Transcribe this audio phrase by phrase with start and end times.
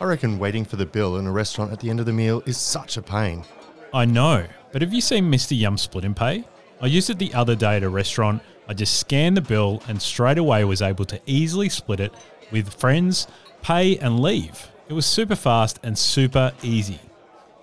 [0.00, 2.40] I reckon waiting for the bill in a restaurant at the end of the meal
[2.46, 3.44] is such a pain.
[3.92, 5.58] I know, but have you seen Mr.
[5.58, 6.44] Yum Split and Pay?
[6.80, 8.40] I used it the other day at a restaurant.
[8.68, 12.12] I just scanned the bill and straight away was able to easily split it
[12.52, 13.26] with friends,
[13.62, 14.68] pay and leave.
[14.88, 17.00] It was super fast and super easy.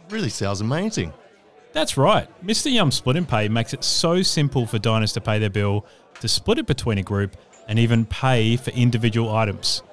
[0.09, 1.13] Really sounds amazing.
[1.71, 2.27] That's right.
[2.45, 2.71] Mr.
[2.71, 5.85] Yum Split and Pay makes it so simple for diners to pay their bill,
[6.19, 9.83] to split it between a group, and even pay for individual items.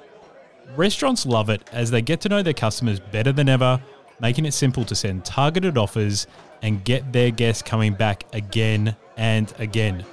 [0.77, 3.83] Restaurants love it as they get to know their customers better than ever,
[4.21, 6.27] making it simple to send targeted offers
[6.63, 10.05] and get their guests coming back again and again.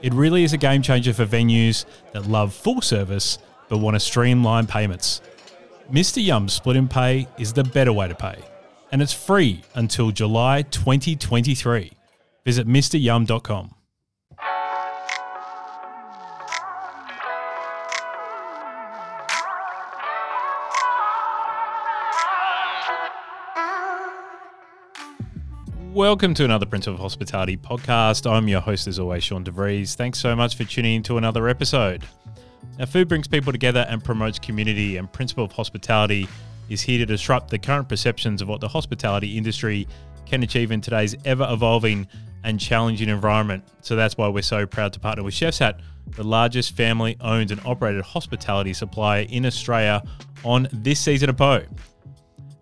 [0.00, 4.00] It really is a game changer for venues that love full service but want to
[4.00, 5.20] streamline payments.
[5.92, 6.24] Mr.
[6.24, 8.36] Yum Split and Pay is the better way to pay,
[8.92, 11.92] and it's free until July 2023.
[12.44, 13.75] Visit MrYum.com.
[25.96, 28.30] Welcome to another Principle of Hospitality podcast.
[28.30, 29.94] I'm your host, as always, Sean DeVries.
[29.94, 32.04] Thanks so much for tuning in to another episode.
[32.78, 36.28] Now, food brings people together and promotes community, and Principle of Hospitality
[36.68, 39.88] is here to disrupt the current perceptions of what the hospitality industry
[40.26, 42.06] can achieve in today's ever evolving
[42.44, 43.64] and challenging environment.
[43.80, 47.52] So that's why we're so proud to partner with Chef's Hat, the largest family owned
[47.52, 50.02] and operated hospitality supplier in Australia,
[50.44, 51.62] on this season of Po.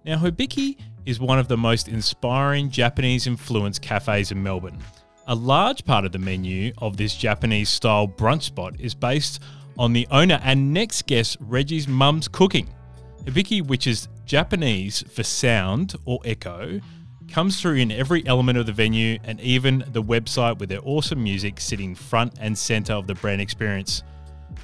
[0.05, 4.79] Now, Hibiki is one of the most inspiring Japanese influenced cafes in Melbourne.
[5.27, 9.41] A large part of the menu of this Japanese style brunch spot is based
[9.79, 12.69] on the owner and next guest Reiji's mum's cooking.
[13.25, 16.81] Hibiki, which is Japanese for sound or echo,
[17.31, 21.23] comes through in every element of the venue and even the website with their awesome
[21.23, 24.03] music sitting front and center of the brand experience.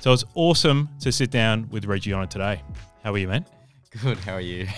[0.00, 2.62] So it's awesome to sit down with Reiji on it today.
[3.02, 3.46] How are you, man?
[4.02, 4.18] Good.
[4.18, 4.68] How are you?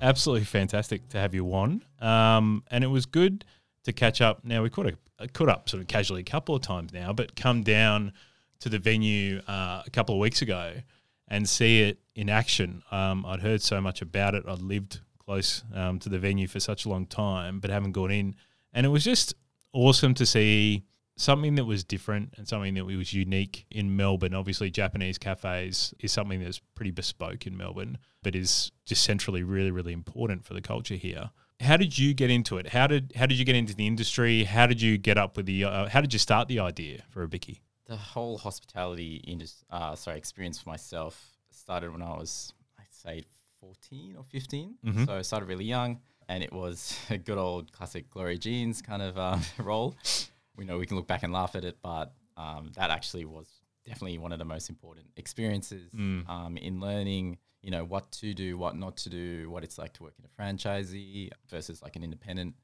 [0.00, 1.82] Absolutely fantastic to have you on.
[2.00, 3.44] Um, and it was good
[3.84, 4.44] to catch up.
[4.44, 7.34] Now, we caught, a, caught up sort of casually a couple of times now, but
[7.34, 8.12] come down
[8.60, 10.74] to the venue uh, a couple of weeks ago
[11.26, 12.82] and see it in action.
[12.90, 14.44] Um, I'd heard so much about it.
[14.46, 18.10] I'd lived close um, to the venue for such a long time, but haven't gone
[18.10, 18.34] in.
[18.72, 19.34] And it was just
[19.72, 20.84] awesome to see
[21.18, 24.34] something that was different and something that was unique in Melbourne.
[24.34, 29.70] Obviously, Japanese cafes is something that's pretty bespoke in Melbourne, but is just centrally really,
[29.70, 31.30] really important for the culture here.
[31.60, 32.68] How did you get into it?
[32.68, 34.44] How did how did you get into the industry?
[34.44, 35.64] How did you get up with the?
[35.64, 37.58] Uh, how did you start the idea for Hibiki?
[37.86, 43.24] The whole hospitality industry, uh, sorry, experience for myself started when I was, I'd say,
[43.60, 45.06] fourteen or 15 Mhm.
[45.06, 45.98] So I started really young,
[46.28, 49.96] and it was a good old classic Gloria Jeans kind of um, role.
[50.58, 53.48] We know we can look back and laugh at it, but um, that actually was
[53.86, 56.28] definitely one of the most important experiences Mm.
[56.28, 57.38] um, in learning.
[57.62, 60.24] You know what to do, what not to do, what it's like to work in
[60.24, 62.54] a franchisee versus like an independent.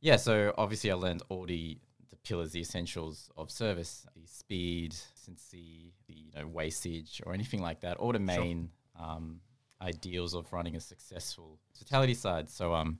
[0.00, 1.78] Yeah, so obviously I learned all the
[2.10, 7.62] the pillars, the essentials of service, the speed, consistency, the you know wastage or anything
[7.62, 7.96] like that.
[7.98, 9.40] All the main um,
[9.80, 12.50] ideals of running a successful hospitality side.
[12.50, 12.98] So um,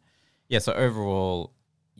[0.49, 0.59] yeah.
[0.61, 1.53] So overall,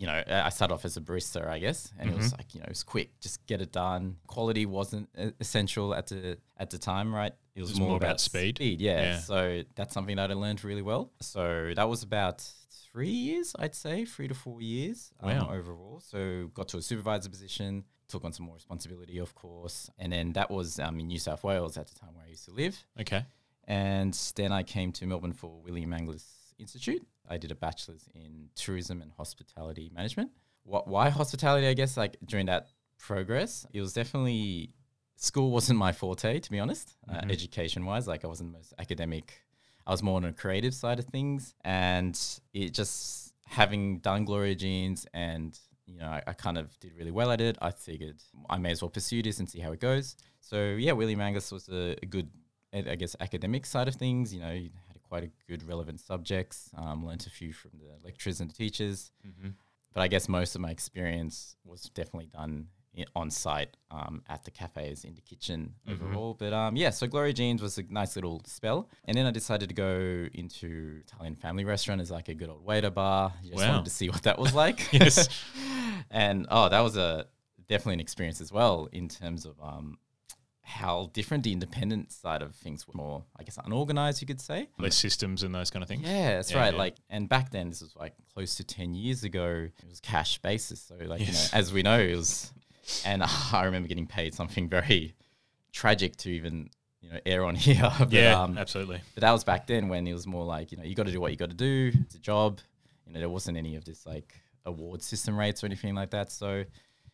[0.03, 2.61] you know, I started off as a barista, I guess, and it was like you
[2.61, 4.17] know it was quick, just get it done.
[4.27, 5.09] Quality wasn't
[5.39, 7.33] essential at the at the time, right?
[7.55, 8.57] It was, was more about speed.
[8.57, 9.03] Speed, yeah.
[9.03, 9.19] Yeah.
[9.21, 11.13] So that's something that I learned really well.
[11.21, 12.45] So that was about
[12.91, 16.03] three years, I'd say, three to four years um, overall.
[16.05, 20.33] So got to a supervisor position, took on some more responsibility, of course, and then
[20.33, 22.77] that was um, in New South Wales at the time where I used to live.
[23.01, 23.25] Okay.
[23.69, 26.25] And then I came to Melbourne for William Angliss
[26.59, 27.07] Institute.
[27.29, 30.31] I did a bachelor's in tourism and hospitality management.
[30.65, 31.67] What, why hospitality?
[31.67, 32.69] I guess like during that
[32.99, 34.75] progress, it was definitely
[35.17, 37.31] school wasn't my forte, to be honest, uh, Mhm.
[37.33, 38.07] education wise.
[38.09, 39.41] Like I wasn't the most academic.
[39.87, 42.19] I was more on the creative side of things, and
[42.55, 47.11] it just having done Gloria Jeans and you know, I, I kind of did really
[47.11, 47.59] well at it.
[47.61, 48.17] I figured
[48.49, 50.17] I may as well pursue this and see how it goes.
[50.41, 52.31] So yeah, William Angliss was a, a good,
[52.73, 54.33] I guess, academic side of things.
[54.33, 54.71] You know, you
[55.13, 56.71] quite a good relevant subjects.
[56.75, 59.13] Um, learnt a few from the lecturers and the teachers.
[59.27, 59.51] Mm-hmm.
[59.93, 62.69] But I guess most of my experience was definitely done
[63.15, 65.93] on site um, at the cafes in the kitchen Mhm.
[65.93, 66.33] overall.
[66.35, 68.89] But um, yeah, so Gloria Jeans was a nice little spell.
[69.05, 72.65] And then I decided to go into Italian family restaurant as like a good old
[72.65, 73.35] waiter bar.
[73.43, 73.69] Just Wow.
[73.73, 74.91] wanted to see what that was like.
[74.95, 75.29] Yes.
[76.11, 77.27] and oh, that was a
[77.69, 79.99] definitely an experience as well in terms of um,
[80.65, 84.69] how different the independent side of things were more, I guess, unorganized, you could say.
[84.79, 86.03] Less systems and those kind of things.
[86.07, 86.73] Yeah, that's Yeah, right.
[86.73, 86.79] yeah.
[86.79, 89.69] Like, and back then, this was like close to ten years ago.
[89.77, 91.29] It was cash basis, so like Yes.
[91.29, 92.53] you know, as we know, it was.
[93.05, 93.23] And
[93.53, 95.15] I remember getting paid something very
[95.73, 96.71] tragic to even
[97.01, 97.91] you know air on here.
[97.99, 99.01] but, yeah, um, absolutely.
[99.15, 101.13] but that was back then when it was more like you know you got to
[101.13, 101.93] do what you got to do.
[102.03, 102.61] It's a job.
[103.07, 104.35] You know there wasn't any of this like
[104.65, 106.31] award system rates or anything like that.
[106.31, 106.65] So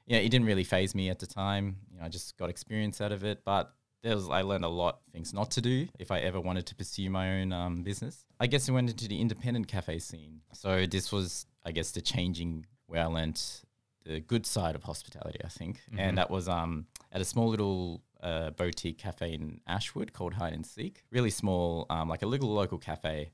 [0.06, 1.76] yeah, it didn't really phase me at the time.
[1.98, 3.74] You know I just got experience out of it, but.
[4.04, 6.66] There was, I learned a lot of things not to do if I ever wanted
[6.66, 8.24] to pursue my own um, business.
[8.38, 10.42] I guess I went into the independent cafe scene.
[10.52, 13.42] So this was, I guess, the changing where I learned
[14.04, 15.80] the good side of hospitality, I think.
[15.92, 15.98] Mhm.
[15.98, 20.52] And that was um, at a small little uh, boutique cafe in Ashwood called Hide
[20.52, 21.02] and Seek.
[21.10, 23.32] Really small, um, like a little local cafe.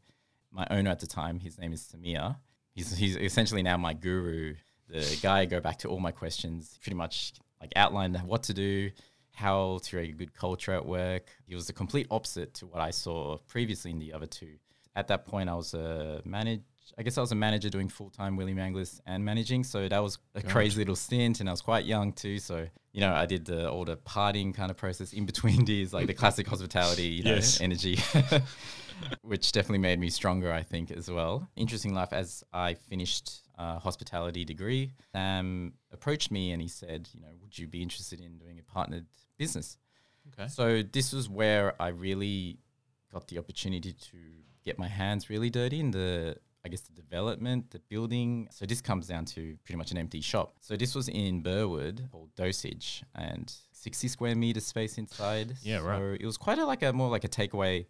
[0.51, 2.37] My owner at the time, his name is Samir.
[2.75, 4.55] He's, he's essentially now my guru,
[4.89, 7.35] the guy I go back to all my questions, pretty much
[7.65, 8.91] like outlined what to do,
[9.33, 11.31] how to create a good culture at work.
[11.49, 14.55] It was the complete opposite to what I saw previously in the other two.
[14.95, 16.63] At that point, I was a manager.
[16.99, 19.65] I guess I was a manager doing full time William Angliss and managing.
[19.65, 22.39] So that was a crazy little stint, and I was quite young too.
[22.39, 25.93] So you know, I did the all the partying kind of process in between these,
[25.95, 27.61] like the classic hospitality, you know, Yes.
[27.63, 27.99] energy,
[29.23, 31.49] which definitely made me stronger, I think, as well.
[31.57, 34.93] Interesting life as I finished a hospitality degree.
[35.13, 38.63] Sam approached me and he said, you know, would you be interested in doing a
[38.63, 39.07] partnered
[39.39, 39.79] business?
[40.33, 40.49] Okay.
[40.49, 42.59] So this was where I really
[43.13, 44.17] got the opportunity to
[44.65, 48.49] get my hands really dirty in the I guess the development, the building.
[48.51, 50.55] So this comes down to pretty much an empty shop.
[50.61, 55.57] So this was in Burwood called Dosage and 60 square meter space inside.
[55.63, 55.99] Yeah, right.
[55.99, 56.21] so right.
[56.21, 57.85] It was quite a like a more like a takeaway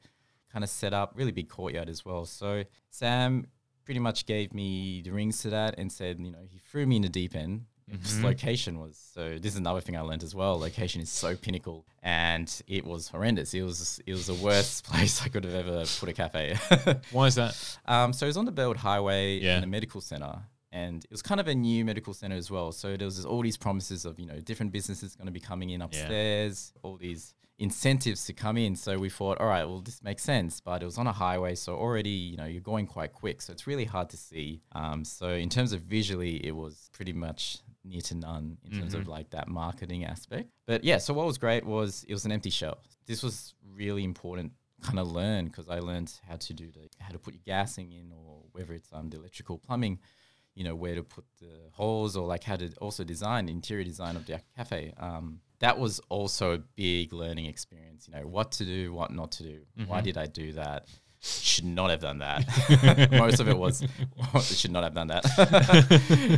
[0.52, 2.26] kind of setup, really big courtyard as well.
[2.26, 3.46] So Sam
[3.84, 6.96] pretty much gave me the rings to that and said, you know, he threw me
[6.96, 7.66] in the deep end.
[7.90, 8.24] Mhm.
[8.24, 9.38] Location was so.
[9.38, 10.58] This is another thing I learned as well.
[10.58, 13.52] Location is so pinnacle, and it was horrendous.
[13.52, 16.56] It was it was the worst place I could have ever put a cafe.
[17.10, 17.54] Why is that?
[17.84, 19.58] um, so it was on the Burwood Highway Yeah.
[19.58, 20.34] in a medical center,
[20.72, 22.72] and it was kind of a new medical center as well.
[22.72, 25.68] So there was all these promises of you know different businesses going to be coming
[25.68, 28.76] in upstairs, all these incentives to come in.
[28.76, 31.54] So we thought, all right, well this makes sense, but it was on a highway,
[31.54, 34.62] so already you know you're going quite quick, so it's really hard to see.
[34.72, 38.94] Um, so in terms of visually, it was pretty much near to none in terms
[38.94, 40.48] of like that marketing aspect.
[40.66, 42.78] But yeah, so what was great was it was an empty shell.
[43.06, 44.52] This was really important
[44.82, 47.92] kind of learn because I learned how to do the how to put your gassing
[47.92, 49.98] in or whether it's um the electrical plumbing,
[50.54, 54.16] you know where to put the holes or like how to also design interior design
[54.16, 54.92] of the cafe.
[54.98, 58.06] Um, that was also a big learning experience.
[58.06, 59.60] You know what to do, what not to do.
[59.86, 60.04] Why mm-hmm.
[60.04, 60.86] did I do that?
[61.22, 63.08] Should not have done that.
[63.12, 63.82] Most of it was
[64.42, 65.24] should not have done that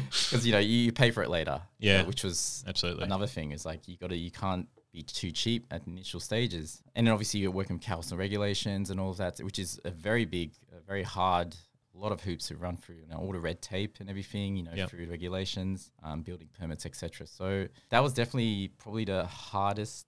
[0.01, 1.61] because you know you, you pay for it later.
[1.81, 2.05] Yeah.
[2.05, 3.03] which was Absolutely.
[3.03, 6.81] another thing is like you got to you can't be too cheap at initial stages
[6.95, 9.91] and then obviously you're working with council regulations and all of that which is a
[9.91, 11.55] very big a very hard
[11.97, 14.57] a lot of hoops to run through you know all the red tape and everything
[14.57, 14.91] you know Yep.
[14.91, 20.07] through regulations um, building permits etc so that was definitely probably the hardest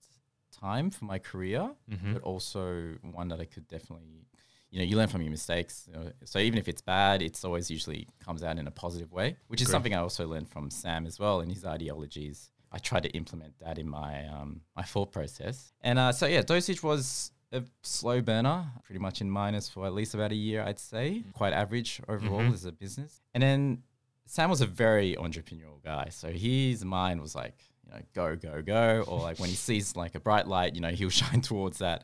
[0.51, 2.13] time for my career Mhm.
[2.13, 4.25] but also one that i could definitely
[4.71, 7.43] you know you learn from your mistakes you know, so even if it's bad it's
[7.43, 9.73] always usually comes out in a positive way which is Agree.
[9.73, 13.53] something i also learned from sam as well and his ideologies i try to implement
[13.59, 18.21] that in my um, my thought process and uh, so yeah dosage was a slow
[18.21, 21.99] burner pretty much in minus for at least about a year i'd say quite average
[22.07, 22.53] overall Mhm.
[22.53, 23.83] as a business and then
[24.25, 27.55] sam was a very entrepreneurial guy so his mind was like
[27.85, 30.81] you know go go go or like when he sees like a bright light you
[30.81, 32.03] know he'll shine towards that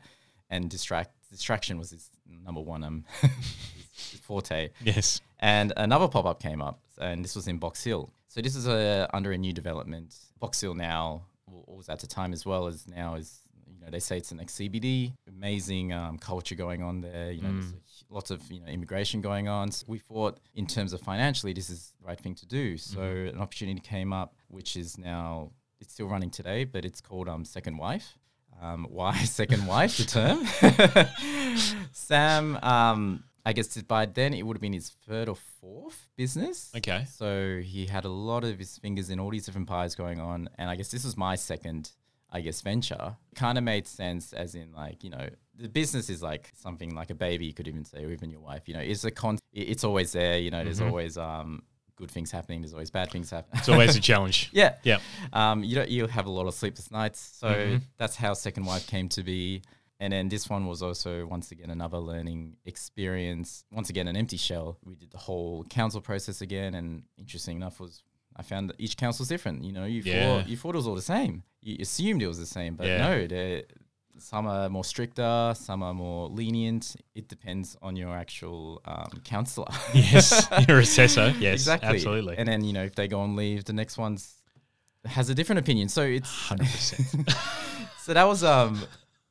[0.50, 2.10] and distract distraction was his
[2.44, 3.30] number one um his,
[4.12, 5.20] his forte Yes.
[5.38, 8.10] and another pop up came up, and this was in Box Hill.
[8.28, 10.14] So this is a under a new development.
[10.40, 13.40] Box Hill now, or was at the time as well as now is.
[13.86, 15.12] Know, they say it's the next CBD.
[15.28, 17.30] Amazing um, culture going on there.
[17.30, 19.70] You know, there's a- lots of you know immigration going on.
[19.70, 22.76] So we thought, in terms of financially, this is the right thing to do.
[22.76, 27.28] So an opportunity came up, which is now it's still running today, but it's called
[27.28, 28.18] um, Second Wife.
[28.60, 29.96] Um, why second wife?
[29.98, 31.86] The term.
[31.92, 36.72] Sam, um, I guess by then it would have been his third or fourth business.
[36.76, 37.04] Okay.
[37.08, 40.48] So he had a lot of his fingers in all these different pies going on,
[40.58, 41.90] and I guess this was my second,
[42.30, 43.16] I guess, venture.
[43.34, 47.10] Kind of made sense, as in like you know, the business is like something like
[47.10, 47.46] a baby.
[47.46, 48.62] You could even say, or even your wife.
[48.66, 49.38] You know, it's a con.
[49.52, 50.38] It's always there.
[50.38, 50.86] You know, there's Mhm.
[50.88, 51.62] always um
[51.96, 52.60] good things happening.
[52.60, 53.58] There's always bad things happening.
[53.58, 54.50] It's always a challenge.
[54.52, 54.74] Yeah.
[54.82, 54.98] Yeah.
[55.32, 57.20] Um, you don't you have a lot of sleepless nights.
[57.20, 57.82] So Mhm.
[57.96, 59.62] that's how Second Wife came to be.
[59.98, 63.64] And then this one was also once again another learning experience.
[63.72, 64.78] Once again, an empty shell.
[64.84, 68.02] We did the whole council process again, and interesting enough was
[68.38, 69.64] I found that each council's different.
[69.64, 70.12] You know, you Yeah.
[70.42, 71.42] thought you thought it was all the same.
[71.62, 72.98] You assumed it was the same, but Yeah.
[73.26, 73.62] no,
[74.18, 76.96] some are more stricter, some are more lenient.
[77.14, 79.66] It depends on your actual um, counsellor.
[79.94, 80.46] Yes.
[80.68, 81.34] Your assessor.
[81.38, 81.54] Yes.
[81.54, 81.88] exactly.
[81.88, 82.36] Absolutely.
[82.38, 84.34] And then you know if they go on leave, the next one's
[85.04, 85.88] has a different opinion.
[85.88, 87.30] So it's 100%.
[88.04, 88.82] so that was um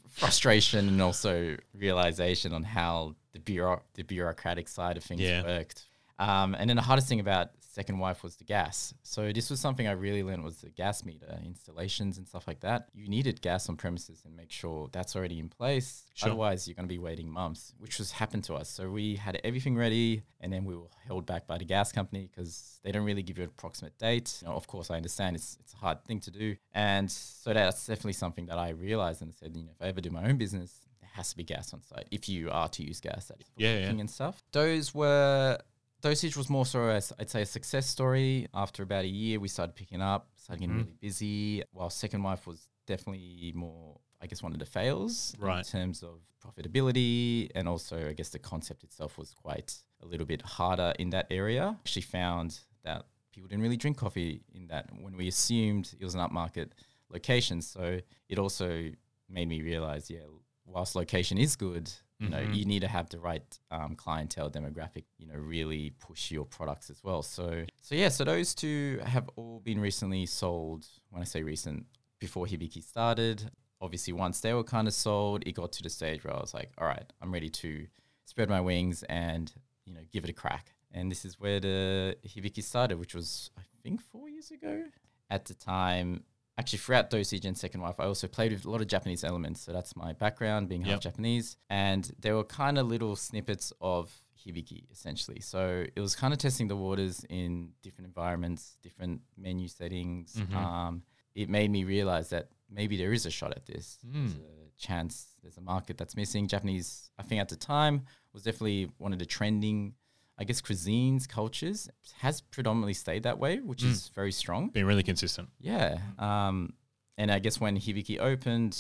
[0.08, 5.44] frustration and also realization on how the bureau the bureaucratic side of things Yeah.
[5.44, 5.86] worked.
[6.20, 8.94] Um, and then the hardest thing about second wife was the gas.
[9.04, 12.62] So this was something I really learned was the gas meter installations and stuff like
[12.62, 12.88] that.
[12.94, 16.06] You needed gas on premises and make sure that's already in place.
[16.14, 16.30] Sure.
[16.30, 18.70] Otherwise, you're going to be waiting months, which was happened to us.
[18.70, 22.30] So we had everything ready, and then we were held back by the gas company
[22.32, 24.38] because they don't really give you an approximate date.
[24.42, 27.54] You know, of course, I understand it's it's a hard thing to do, and so
[27.54, 30.24] that's definitely something that I realized and said, you know, if I ever do my
[30.30, 33.26] own business, there has to be gas on site if you are to use gas.
[33.28, 33.82] That is for Yeah, yeah.
[33.86, 34.42] cooking and stuff.
[34.54, 35.58] Those were
[36.02, 38.48] dosage was more so I'd say a success story.
[38.54, 40.80] After about a year, we started picking up, started getting Mhm.
[40.80, 41.64] really busy.
[41.72, 46.22] While second wife was definitely more, I guess, one of the fails in terms of
[46.42, 51.10] profitability, and also I guess the concept itself was quite a little bit harder in
[51.12, 51.78] that area.
[51.80, 56.14] Actually, found that people didn't really drink coffee in that when we assumed it was
[56.16, 56.72] an upmarket
[57.10, 57.62] location.
[57.62, 58.00] So
[58.30, 58.92] it also
[59.28, 60.26] made me realize, yeah,
[60.66, 62.56] whilst location is good, you know, Mhm.
[62.56, 66.90] you need to have the right um, clientele demographic, you know, really push your products
[66.90, 67.22] as well.
[67.22, 70.88] So, so yeah, so those two have all been recently sold.
[71.10, 71.86] When I say recent,
[72.20, 76.24] before Hibiki started, obviously once they were kind of sold, it got to the stage
[76.24, 77.88] where I was like, all right, I'm ready to
[78.26, 79.54] spread my wings and
[79.86, 80.74] you know give it a crack.
[80.92, 84.86] And this is where the Hibiki started, which was I think four years ago.
[85.30, 86.24] At the time,
[86.58, 89.62] actually throughout Dosage and Second Wife, I also played with a lot of Japanese elements.
[89.62, 91.02] So that's my background, being half Yep.
[91.02, 91.58] Japanese.
[91.70, 95.40] And there were kind of little snippets of Hibiki essentially.
[95.42, 100.34] So it was kind of testing the waters in different environments, different menu settings.
[100.36, 100.54] Mhm.
[100.56, 103.98] Um, it made me realize that maybe there is a shot at this.
[104.04, 104.40] There's Mm.
[104.40, 106.48] a chance, there's a market that's missing.
[106.48, 109.96] Japanese, I think at the time, was definitely one of the trending,
[110.38, 111.90] I guess, cuisines, cultures.
[112.20, 113.92] Has predominantly stayed that way, which Mm.
[113.92, 114.70] is very strong.
[114.70, 115.50] Being really consistent.
[115.60, 116.00] Yeah.
[116.20, 116.74] Um,
[117.18, 118.78] and I guess when Hibiki opened,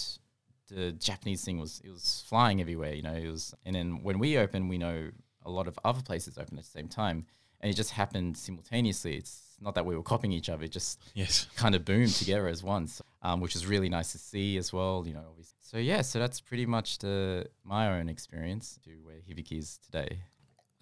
[0.68, 2.94] the Japanese thing was it was flying everywhere.
[2.94, 3.54] You know, it was.
[3.66, 5.12] And then when we opened, we know
[5.44, 7.26] a lot of other places opened at the same time,
[7.62, 9.16] and it just happened simultaneously.
[9.16, 11.48] It's not that we were copying each other; it just Yes.
[11.56, 14.74] kind of boomed together as one, so, um, which is really nice to see as
[14.74, 15.04] well.
[15.08, 15.56] You know, obviously.
[15.62, 20.24] So yeah, so that's pretty much the my own experience to where Hibiki is today.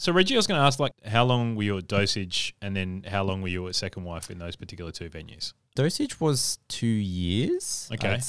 [0.03, 2.75] So Reiji, I was going to ask, like, how long were you at Dosage, and
[2.75, 5.53] then how long were you at Second Wife in those particular two venues?
[5.75, 7.89] Dosage was two years.
[7.89, 8.19] Okay.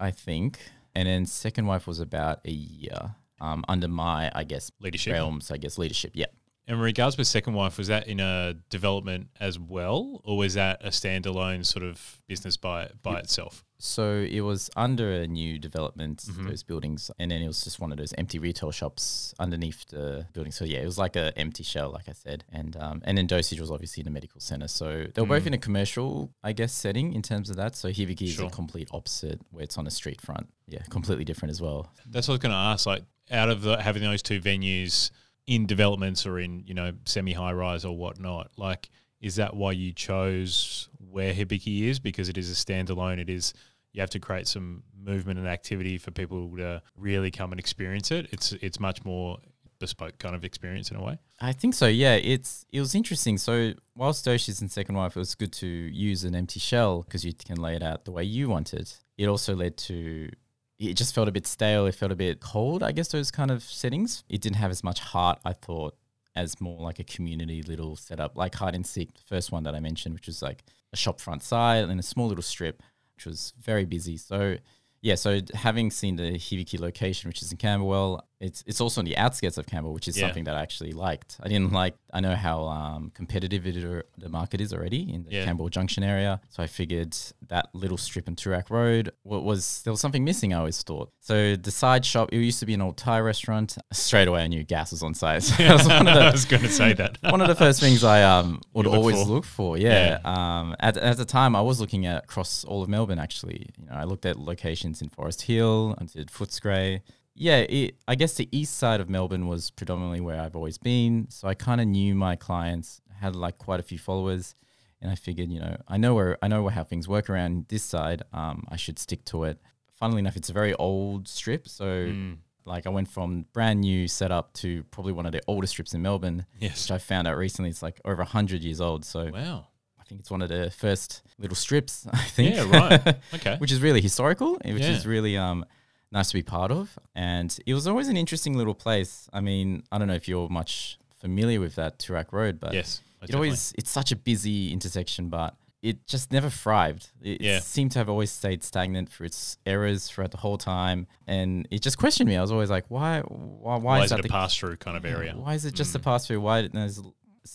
[0.00, 0.58] I'd think.
[0.94, 5.12] And then Second Wife was about a year um, under my, I guess, Leadership.
[5.12, 6.12] realms, I guess, leadership.
[6.14, 6.28] Yeah.
[6.66, 10.80] In regards with Second Wife, was that in a development as well, or was that
[10.82, 13.66] a standalone sort of business by by itself?
[13.80, 16.48] So it was under a new development, Mhm.
[16.48, 17.10] those buildings.
[17.18, 20.50] And then it was just one of those empty retail shops underneath the building.
[20.52, 22.44] So yeah, it was like an empty shell, like I said.
[22.52, 24.66] And um, and then Dosage was obviously in a medical center.
[24.68, 25.48] So they were both Mm.
[25.48, 27.76] in a commercial, I guess, setting in terms of that.
[27.76, 30.48] So Hibiki is a complete opposite where it's on a street front.
[30.66, 31.92] Yeah, completely different as well.
[32.06, 32.84] That's what I was going to ask.
[32.86, 35.10] Like, out of the, having those two venues
[35.46, 39.72] in developments or in you know semi high rise or whatnot, like, is that why
[39.72, 41.98] you chose where Hibiki is?
[41.98, 43.18] Because it is a standalone.
[43.18, 43.54] It is
[43.92, 48.10] you have to create some movement and activity for people to really come and experience
[48.10, 48.28] it.
[48.30, 49.38] It's it's much more
[49.78, 51.18] bespoke kind of experience in a way.
[51.40, 51.86] I think so.
[51.86, 53.38] Yeah, it's it was interesting.
[53.38, 57.24] So whilst Doshi's in Second Wife, it was good to use an empty shell because
[57.24, 58.98] you can lay it out the way you want it.
[59.16, 60.30] It also led to
[60.78, 61.86] it just felt a bit stale.
[61.86, 62.82] It felt a bit cold.
[62.82, 64.24] I guess those kind of settings.
[64.28, 65.40] It didn't have as much heart.
[65.44, 65.96] I thought
[66.38, 69.74] as more like a community little setup, like hide and seek, the first one that
[69.74, 72.82] I mentioned, which was like a shop front side and a small little strip,
[73.16, 74.16] which was very busy.
[74.16, 74.56] So
[75.02, 79.04] yeah, so having seen the Hibiki location, which is in Camberwell, it's it's also on
[79.04, 80.26] the outskirts of Camberwell, which is Yeah.
[80.26, 81.36] something that I actually liked.
[81.42, 81.94] I didn't like.
[82.12, 85.44] I know how um, competitive it the market is already in the Yeah.
[85.44, 87.16] Camberwell Junction area, so I figured
[87.48, 90.54] that little strip in Toorak Road what was there was something missing.
[90.54, 91.10] I always thought.
[91.20, 93.76] So the side shop, it used to be an old Thai restaurant.
[93.92, 95.42] Straight away, I knew gas was on site.
[95.42, 97.18] So that was one of the I was going to say that.
[97.30, 99.24] one of the first things I um would look always for.
[99.28, 99.76] look for.
[99.76, 100.20] Yeah.
[100.24, 100.76] Um.
[100.80, 103.18] At, at the time, I was looking at across all of Melbourne.
[103.18, 105.96] Actually, you know, I looked at locations in Forest Hill.
[105.98, 107.00] I did Footscray.
[107.38, 107.58] Yeah.
[107.58, 111.26] It, I guess the east side of Melbourne was predominantly where I've always been.
[111.30, 113.00] So I kind of knew my clients.
[113.20, 114.54] Had like quite a few followers.
[115.00, 117.82] And I figured, you know, I know where I know how things work around this
[117.84, 118.22] side.
[118.32, 119.58] Um, I should stick to it.
[119.94, 124.06] Funnily enough, it's a very old strip, so Mm, like I went from brand new
[124.08, 126.84] setup to probably one of the oldest strips in Melbourne yes.
[126.84, 127.70] which I found out recently.
[127.70, 129.04] It's like over hundred years old.
[129.04, 129.66] So Wow.
[130.00, 132.06] I think it's one of the first little strips.
[132.12, 132.54] I think.
[132.56, 132.68] Yeah.
[132.70, 133.16] Right.
[133.34, 133.56] Okay.
[133.58, 134.90] which is really historical, which Yeah.
[134.90, 135.64] is really um
[136.12, 136.98] nice to be part of.
[137.14, 139.28] And it was always an interesting little place.
[139.32, 143.00] I mean, I don't know if you're much familiar with that Toorak Road, but yes.
[143.22, 147.10] it always it's such a busy intersection, but it just never thrived.
[147.22, 147.60] It Yeah.
[147.60, 151.82] seemed to have always stayed stagnant for its errors throughout the whole time, and it
[151.82, 152.36] just questioned me.
[152.36, 154.56] I was always like, why, why, why, Why is is that it a the pass
[154.56, 155.34] through kind of area?
[155.36, 156.02] why is it just a Mm.
[156.04, 156.40] pass through?
[156.40, 157.00] Why there's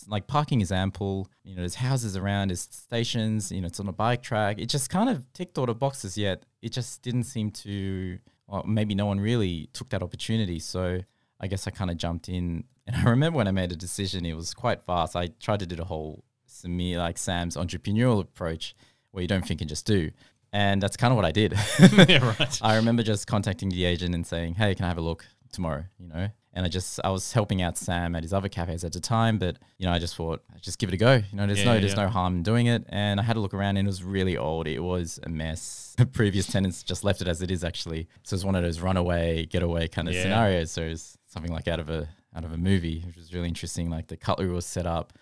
[0.07, 1.29] like parking is ample.
[1.43, 3.51] You know, there's houses around, there's stations.
[3.51, 4.57] You know, it's on a bike track.
[4.59, 6.17] It just kind of ticked all the boxes.
[6.17, 8.19] Yet it just didn't seem to.
[8.47, 10.59] Well, maybe no one really took that opportunity.
[10.59, 11.01] So
[11.39, 12.65] I guess I kind of jumped in.
[12.85, 15.15] And I remember when I made a decision, it was quite fast.
[15.15, 18.75] I tried to do the whole Samir, like Sam's entrepreneurial approach,
[19.11, 20.11] where you don't think and just do.
[20.51, 21.53] And that's kind of what I did.
[22.09, 22.59] yeah, right.
[22.61, 25.85] I remember just contacting the agent and saying, "Hey, can I have a look tomorrow?"
[25.97, 28.93] You know, and I just I was helping out Sam at his other cafes at
[28.93, 31.15] the time, but you know, I just thought, just give it a go.
[31.15, 32.03] You know, there's Yeah, no yeah, there's yeah.
[32.03, 32.85] no harm in doing it.
[32.89, 34.67] And I had a look around, and it was really old.
[34.67, 35.81] It was a mess.
[35.97, 38.07] The previous tenants just left it as it is actually.
[38.23, 40.71] So it's one of those runaway, getaway kind of scenarios.
[40.71, 43.91] So it's something like out of a out of a movie, which was really interesting.
[43.91, 45.13] Like the cutlery was set up.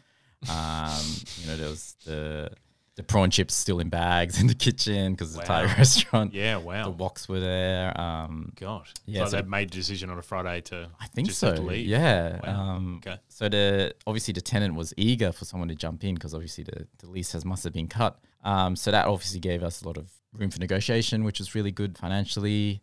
[0.50, 0.98] Um,
[1.38, 2.52] you know, there was the
[3.02, 6.58] the prawn chips still in bags in the kitchen because it's a Thai restaurant Yeah,
[6.58, 6.84] wow.
[6.86, 7.10] the wow.
[7.10, 8.00] woks were there.
[8.00, 8.88] Um, God.
[9.06, 11.48] Yeah, so, so- they made a decision on a Friday to I think so.
[11.48, 11.88] have to leave.
[11.88, 12.40] Yeah.
[12.46, 12.62] Wow.
[12.76, 13.18] Um, Okay.
[13.30, 16.88] So the obviously the tenant was eager for someone to jump in because obviously the,
[17.00, 18.20] the lease has must have been cut.
[18.44, 21.72] Um, so that obviously gave us a lot of room for negotiation, which was really
[21.72, 22.82] good financially.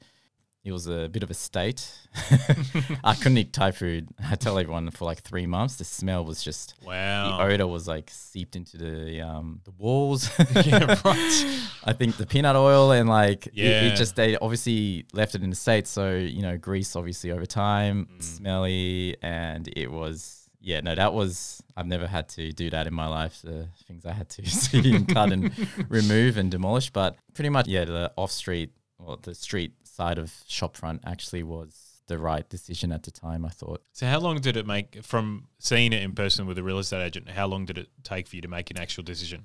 [0.65, 1.91] It was a bit of a state.
[3.05, 4.09] I couldn't eat Thai food.
[4.31, 5.77] I tell everyone for like three months.
[5.77, 7.39] The smell was just Wow.
[7.39, 10.29] the odor was like seeped into the um, the walls.
[10.67, 11.61] yeah, right.
[11.85, 13.83] I think the peanut oil and like it- Yeah.
[13.85, 15.87] it, just they obviously left it in the state.
[15.87, 18.23] so you know grease obviously over time, Mm.
[18.23, 22.93] smelly, and it was yeah no that was I've never had to do that in
[22.95, 23.41] my life.
[23.43, 25.53] The things I had to see and cut and
[25.89, 30.29] remove and demolish, but pretty much yeah the off street or the street side of
[30.59, 31.71] shopfront actually was
[32.07, 33.45] the right decision at the time.
[33.51, 35.25] I thought So how long did it make from
[35.59, 37.29] seeing it in person with a real estate agent?
[37.41, 39.41] How long did it take for you to make an actual decision?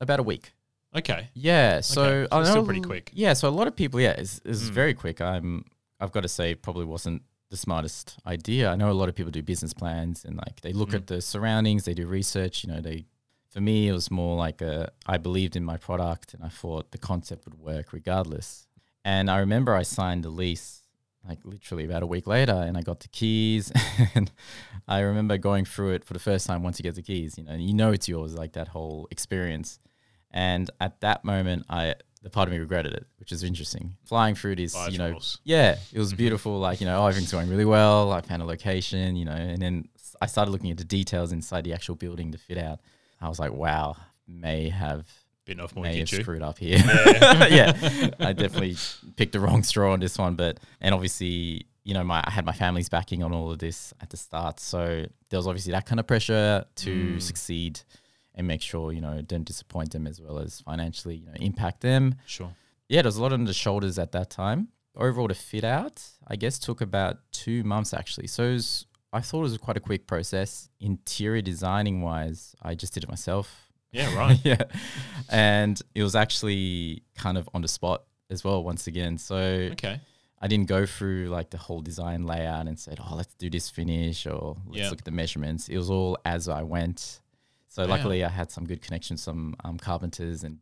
[0.00, 0.52] about a week.
[1.00, 1.28] Okay.
[1.34, 3.10] Yeah, so Okay, so I it's still pretty quick.
[3.14, 4.70] Yeah, so a lot of people, yeah, it's, it's Mm.
[4.80, 5.20] very quick.
[5.20, 5.64] I'm,
[6.00, 8.64] I've got to say, probably wasn't the smartest idea.
[8.72, 10.98] I know a lot of people do business plans and like they look Mm.
[11.00, 12.54] at the surroundings, they do research.
[12.64, 12.98] You know, they,
[13.54, 14.74] for me, it was more like a,
[15.14, 18.66] I believed in my product and I thought the concept would work regardless.
[19.04, 20.82] And I remember I signed the lease
[21.28, 23.72] like literally about a week later and I got the keys
[24.14, 24.30] and
[24.86, 27.44] I remember going through it for the first time once you get the keys, you
[27.44, 29.78] know, you know it's yours, like that whole experience.
[30.30, 33.96] And at that moment, I the part of me regretted it, which is interesting.
[34.04, 36.16] Flying through this, Buyer's you know, yeah, it was mm-hmm.
[36.16, 36.58] beautiful.
[36.58, 38.12] Like you know, oh, everything's going really well.
[38.12, 39.88] I found a location, you know, and then
[40.20, 42.80] I started looking at the details inside the actual building to fit out.
[43.20, 45.06] I was like, wow, may have
[45.44, 46.22] Bitten off more may than have you.
[46.22, 46.78] screwed up here.
[47.50, 47.72] Yeah.
[48.18, 48.76] I definitely
[49.16, 52.44] picked the wrong straw on this one, but and obviously, you know, my I had
[52.46, 55.84] my family's backing on all of this at the start, so there was obviously that
[55.86, 57.20] kind of pressure to Mm.
[57.22, 57.80] succeed
[58.34, 61.82] and make sure you know don't disappoint them as well as financially you know impact
[61.82, 62.14] them.
[62.26, 62.54] Sure.
[62.88, 64.68] Yeah, there was a lot on the shoulders at that time.
[64.96, 68.28] Overall, to fit out, I guess took about two months actually.
[68.28, 70.68] So it was, I thought it was quite a quick process.
[70.80, 73.63] Interior designing wise, I just did it myself.
[74.00, 74.38] Yeah, right.
[74.44, 74.62] yeah.
[75.28, 79.18] And it was actually kind of on the spot as well, once again.
[79.18, 80.00] So Okay.
[80.42, 83.70] I didn't go through like the whole design layout and said, oh, let's do this
[83.70, 84.90] finish or let's Yeah.
[84.90, 85.68] look at the measurements.
[85.68, 87.20] It was all as I went.
[87.68, 90.58] So luckily I had some good connections, some um, carpenters and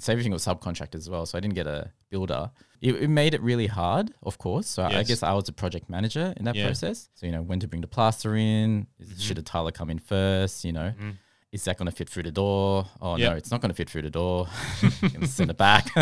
[0.00, 1.26] so everything was subcontracted as well.
[1.26, 2.50] So I didn't get a builder.
[2.80, 4.66] It, it made it really hard, of course.
[4.66, 6.64] So I guess I was a project manager in that Yeah.
[6.66, 7.10] process.
[7.14, 9.20] So, you know, when to bring the plaster in, Mhm.
[9.20, 10.92] should the tiler come in first, you know?
[10.98, 11.16] Mhm.
[11.52, 12.86] Is that going to fit through the door?
[13.00, 13.30] Oh Yep.
[13.30, 14.48] no, it's not going to fit through the door.
[15.26, 15.86] send it back.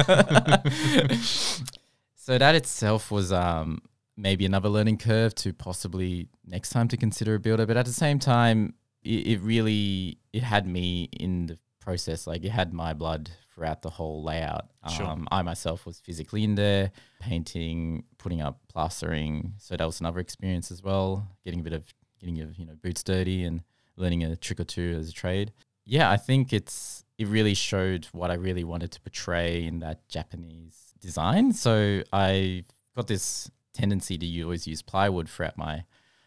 [2.16, 3.82] so that itself was um,
[4.16, 7.66] maybe another learning curve to possibly next time to consider a builder.
[7.66, 12.26] But at the same time, it, it really it had me in the process.
[12.26, 14.66] Like it had my blood throughout the whole layout.
[14.96, 15.06] Sure.
[15.06, 19.54] Um, I myself was physically in there, painting, putting up plastering.
[19.58, 21.26] So that was another experience as well.
[21.44, 21.84] Getting a bit of
[22.20, 23.62] getting your you know boots dirty and
[24.00, 25.52] learning a trick or two as a trade.
[25.84, 30.08] Yeah, I think it's it really showed what I really wanted to portray in that
[30.08, 31.52] Japanese design.
[31.52, 32.64] So I
[32.96, 35.84] got this tendency to always use plywood throughout my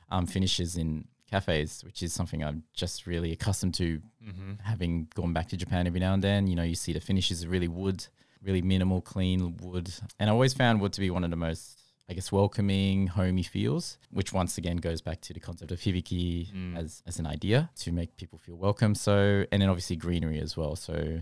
[0.09, 4.53] um, finishes in cafes, which is something I'm just really accustomed to Mm-hmm.
[4.63, 6.47] having gone back to Japan every now and then.
[6.47, 8.07] You know, you see the finishes are really wood,
[8.41, 9.91] really minimal, clean wood.
[10.19, 13.43] And I always found wood to be one of the most, I guess, welcoming, homey
[13.43, 16.77] feels, which once again goes back to the concept of hibiki Mm.
[16.77, 18.93] as, as an idea to make people feel welcome.
[18.93, 20.75] So, and then obviously greenery as well.
[20.75, 21.21] So,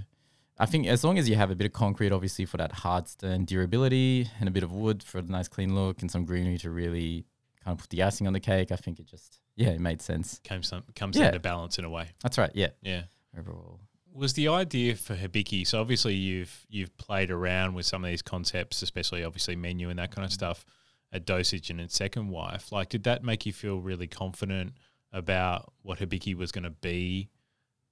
[0.57, 3.07] I think as long as you have a bit of concrete, obviously for that hard
[3.07, 6.57] stern durability, and a bit of wood for a nice clean look, and some greenery
[6.59, 7.25] to really
[7.63, 10.01] kind of put the icing on the cake, I think it just, yeah, it made
[10.01, 10.41] sense.
[10.43, 11.27] Comes some, comes Yeah.
[11.27, 12.09] into balance in a way.
[12.23, 12.51] That's right.
[12.55, 12.69] Yeah.
[12.81, 13.03] Yeah.
[13.37, 13.79] Overall.
[14.13, 15.65] Was the idea for Hibiki?
[15.65, 19.99] So obviously you've you've played around with some of these concepts, especially obviously menu and
[19.99, 20.65] that kind of stuff
[21.13, 22.71] at Dosage and in Second Wife.
[22.71, 24.73] Like, did that make you feel really confident
[25.11, 27.29] about what Hibiki was going to be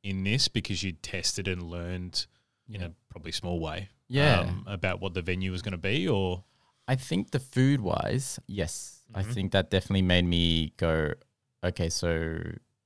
[0.03, 2.25] in this because you tested and learned
[2.69, 4.41] in a probably small way, Yeah.
[4.41, 6.43] um, about what the venue was going to be, or
[6.87, 9.01] I think the food wise, yes.
[9.13, 9.33] I Mhm.
[9.33, 11.13] think that definitely made me go,
[11.63, 12.39] okay, so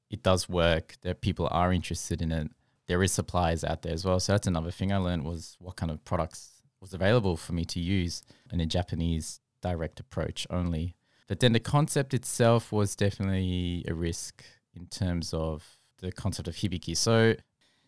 [0.10, 0.96] it does work.
[1.02, 2.50] That people are interested in it.
[2.88, 4.20] There is suppliers out there as well.
[4.20, 7.64] So that's another thing I learned was what kind of products was available for me
[7.66, 10.96] to use in a Japanese direct approach only.
[11.28, 14.44] But then the concept itself was definitely a risk
[14.76, 16.96] in terms of the concept of hibiki.
[16.96, 17.36] So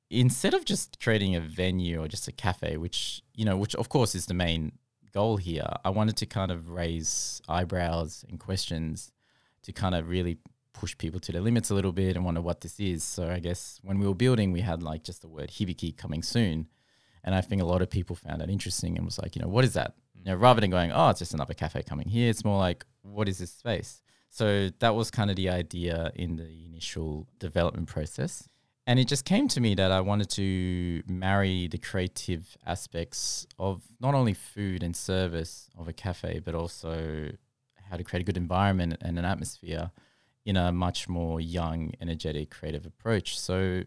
[0.10, 3.90] instead of just creating a venue or just a cafe, which, you know, which of
[3.90, 4.72] course is the main
[5.14, 9.12] goal here, I wanted to kind of raise eyebrows and questions
[9.64, 10.38] to kind of really
[10.76, 13.04] push people to their limits a little bit and wonder what this is.
[13.04, 16.22] So I guess when we were building, we had like just the word hibiki coming
[16.22, 16.68] soon.
[17.24, 19.48] And I think a lot of people found that interesting and was like, you know,
[19.48, 19.96] what is that?
[20.14, 22.86] You know, rather than going, oh, it's just another cafe coming here, it's more like,
[23.02, 24.02] what is this space?
[24.30, 28.48] So that was kind of the idea in the initial development process.
[28.86, 33.82] And it just came to me that I wanted to marry the creative aspects of
[34.00, 37.32] not only food and service of a cafe, but also
[37.90, 39.90] how to create a good environment and an atmosphere
[40.46, 43.38] in a much more young, energetic, creative approach.
[43.40, 43.84] So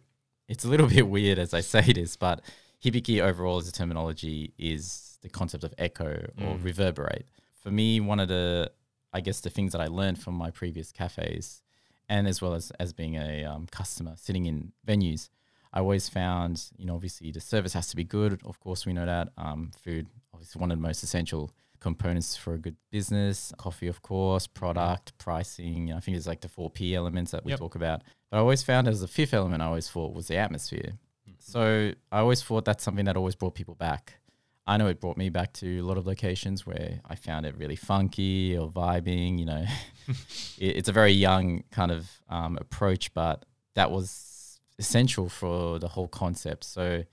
[0.49, 2.41] it's a little bit weird as I say this, but
[2.85, 6.65] hibiki overall as a terminology is the concept of echo or Mm.
[6.65, 7.27] reverberate.
[7.55, 8.71] For me, one of the,
[9.13, 11.63] I guess, the things that I learned from my previous cafes,
[12.09, 15.29] and as well as as being a um, customer sitting in venues,
[15.73, 18.41] I always found, you know, obviously the service has to be good.
[18.45, 22.55] Of course, we know that um, food, obviously, one of the most essential components for
[22.55, 23.53] a good business.
[23.59, 25.93] Coffee, of course, product, pricing.
[25.93, 27.59] I think it's like the four P elements that we Yep.
[27.61, 28.03] talk about.
[28.31, 30.99] But I always found as the fifth element, I always thought was the atmosphere.
[31.39, 34.21] So I always thought that's something that always brought people back.
[34.67, 37.57] I know it brought me back to a lot of locations where I found it
[37.57, 39.39] really funky or vibing.
[39.39, 39.65] You know,
[40.59, 45.89] it, it's a very young kind of um, approach, but that was essential for the
[45.89, 46.65] whole concept.
[46.65, 47.05] So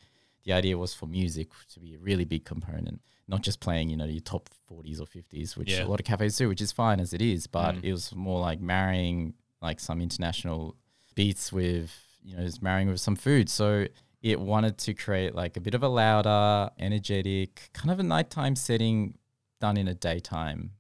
[0.43, 3.97] the idea was for music to be a really big component, not just playing, you
[3.97, 5.85] know, your top 40s or 50s, which Yeah.
[5.85, 7.83] a lot of cafes do, which is fine as it is, but Mm.
[7.83, 10.75] it was more like marrying like some international
[11.15, 11.91] beats with,
[12.23, 13.49] you know, just marrying with some food.
[13.49, 13.87] So
[14.21, 18.55] it wanted to create like a bit of a louder, energetic, kind of a nighttime
[18.55, 19.17] setting
[19.59, 20.71] done in a daytime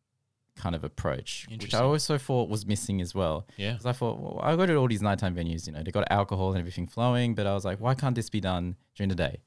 [0.55, 3.45] kind of approach, which I also thought was missing as well.
[3.57, 5.91] yeah, Because I thought, well, I go to all these nighttime venues, you know, they
[5.91, 9.09] got alcohol and everything flowing, but I was like, why can't this be done during
[9.09, 9.37] the day?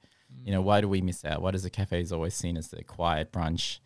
[0.44, 1.42] You know, why do we miss out?
[1.42, 3.80] Why does the cafe is always seen as the quiet brunch?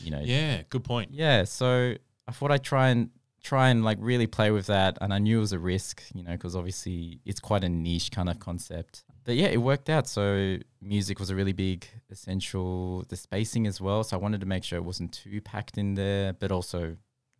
[0.00, 1.10] You know, yeah, good point.
[1.12, 1.94] yeah, so
[2.26, 3.10] I thought I'd try and
[3.42, 6.22] try and like really play with that, and I knew it was a risk, you
[6.22, 9.04] know, because obviously it's quite a niche kind of concept.
[9.24, 10.08] But yeah, it worked out.
[10.08, 13.04] So music was a really big essential.
[13.08, 14.02] The spacing as well.
[14.02, 16.96] So I wanted to make sure it wasn't too packed in there, but also,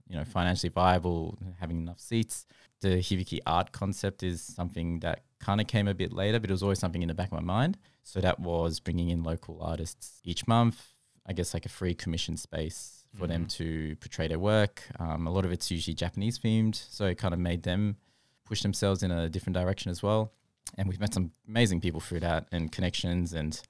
[0.08, 2.46] you know, financially viable, having enough seats.
[2.80, 6.52] The Hibiki art concept is something that kind of came a bit later, but it
[6.52, 7.78] was always something in the back of my mind.
[8.02, 10.88] So that was bringing in local artists each month.
[11.26, 14.82] I guess like a free commission space for them to portray their work.
[14.98, 17.96] Um, a lot of it's usually Japanese themed, so it kind of made them
[18.46, 20.32] push themselves in a different direction as well.
[20.78, 23.60] And we've met some amazing people through that and connections, and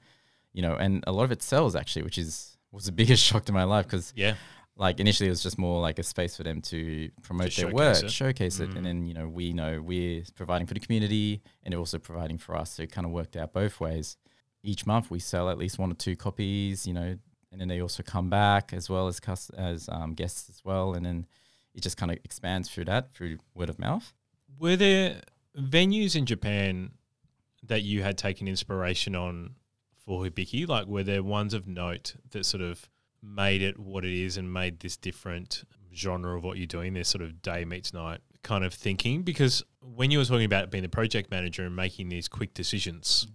[0.53, 3.45] you know, and a lot of it sells actually, which is was the biggest shock
[3.47, 4.35] to my life because Yeah,
[4.77, 7.75] like initially it was just more like a space for them to promote To their
[7.75, 8.11] work, it.
[8.11, 8.77] showcase it, Mm.
[8.77, 12.39] and then you know we know we're providing for the community and they're also providing
[12.39, 12.75] for us.
[12.75, 14.17] So it kind of worked out both ways.
[14.63, 17.19] Each month we sell at least one or two copies, you know,
[17.51, 20.95] and then they also come back as well as cus- as um, guests as well,
[20.95, 21.27] and then
[21.75, 24.13] it just kind of expands through that through word of mouth.
[24.59, 25.21] Were there
[25.59, 26.93] venues in Japan
[27.63, 29.55] that you had taken inspiration on
[30.05, 30.67] for Hibiki?
[30.67, 32.89] Like, were there ones of note that sort of
[33.23, 37.09] made it what it is and made this different genre of what you're doing, this
[37.09, 39.23] sort of day meets night kind of thinking?
[39.23, 43.27] Because when you were talking about being the project manager and making these quick decisions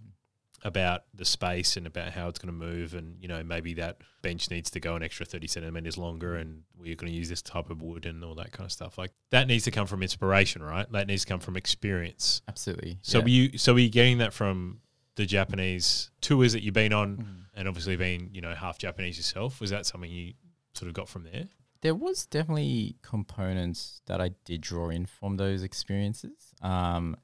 [0.64, 3.98] about the space and about how it's going to move and you know maybe that
[4.22, 7.42] bench needs to go an extra 30 centimeters longer and we're going to use this
[7.42, 10.02] type of wood and all that kind of stuff like that needs to come from
[10.02, 12.98] inspiration right that needs to come from experience Absolutely.
[13.02, 13.24] so yeah.
[13.24, 14.80] were you so were you getting that from
[15.14, 17.24] the japanese tours that you've been on Mm.
[17.54, 20.34] and obviously being you know half japanese yourself was that something you
[20.74, 21.48] sort of got from there
[21.80, 26.52] there was definitely components that I did draw in from those experiences.
[26.60, 27.16] Um,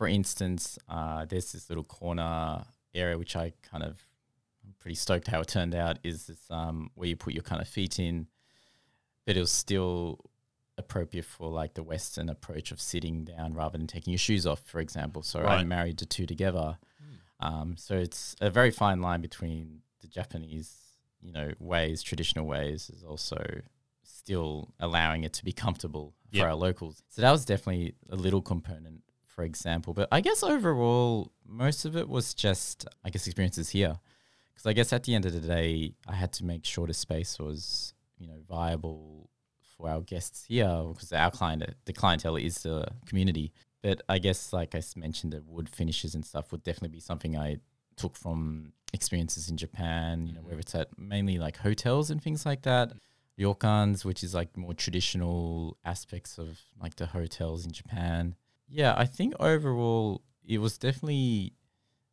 [0.00, 4.00] for instance, uh, there's this little corner area which I kind of
[4.64, 5.98] I'm pretty stoked how it turned out.
[6.02, 8.26] Is this um, where you put your kind of feet in,
[9.26, 10.18] but it was still
[10.78, 14.60] appropriate for like the Western approach of sitting down rather than taking your shoes off,
[14.64, 15.22] for example.
[15.22, 16.78] So I married the two together.
[17.40, 20.74] Um, so it's a very fine line between the Japanese,
[21.20, 23.60] you know, ways, traditional ways, is also
[24.02, 26.42] still allowing it to be comfortable Yep.
[26.42, 27.02] for our locals.
[27.10, 29.02] So that was definitely a little component,
[29.34, 29.94] for example.
[29.94, 33.94] But I guess overall, most of it was just, I guess, experiences here.
[34.52, 36.94] Because I guess at the end of the day, I had to make sure the
[36.94, 39.30] space was, you know, viable
[39.76, 43.52] for our guests here because our client, the clientele is the community.
[43.82, 47.36] But I guess, like I mentioned, the wood finishes and stuff would definitely be something
[47.36, 47.56] I
[47.96, 50.50] took from experiences in Japan, you know, mm-hmm.
[50.50, 52.92] where it's at mainly like hotels and things like that.
[53.38, 58.34] Ryokans, which is like more traditional aspects of like the hotels in Japan.
[58.70, 61.52] Yeah, I think overall it was definitely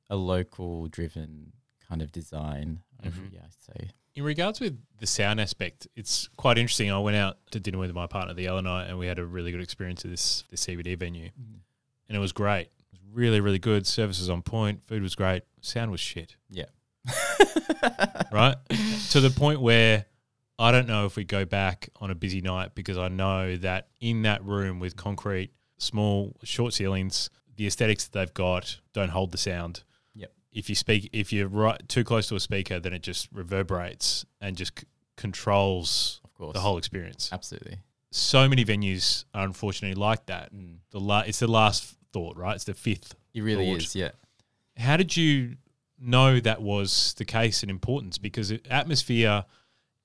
[0.10, 1.54] a local driven
[1.88, 2.80] kind of design.
[3.04, 3.32] Mhm.
[3.34, 3.90] Yeah, I'd say.
[4.16, 6.92] In regards with the sound aspect, it's quite interesting.
[6.92, 9.26] I went out to dinner with my partner the other night, and we had a
[9.26, 11.30] really good experience at this this CBD venue,
[12.08, 12.64] and it was great.
[12.64, 13.86] It was really, really good.
[13.86, 14.82] Service was on point.
[14.88, 15.44] Food was great.
[15.62, 16.36] Sound was shit.
[16.50, 16.66] Yeah.
[18.32, 18.56] right?
[19.12, 20.06] to the point where
[20.60, 23.90] I don't know if we go back on a busy night because I know that
[24.00, 29.32] in that room with concrete, small, short ceilings, the aesthetics that they've got don't hold
[29.32, 29.84] the sound.
[30.16, 30.32] Yep.
[30.52, 34.26] If you speak, if you're right too close to a speaker, then it just reverberates
[34.42, 34.86] and just c-
[35.16, 36.54] controls Of course.
[36.54, 37.30] the whole experience.
[37.32, 37.78] Absolutely.
[38.12, 40.54] So many venues are unfortunately like that.
[40.54, 40.78] Mm.
[40.92, 42.56] The la- it's the last thought, right?
[42.56, 43.82] It's the fifth It really Thought.
[43.84, 43.96] is.
[43.96, 44.12] Yeah.
[44.78, 45.58] how did you
[46.00, 48.18] know that was the case and importance?
[48.18, 49.46] Because atmosphere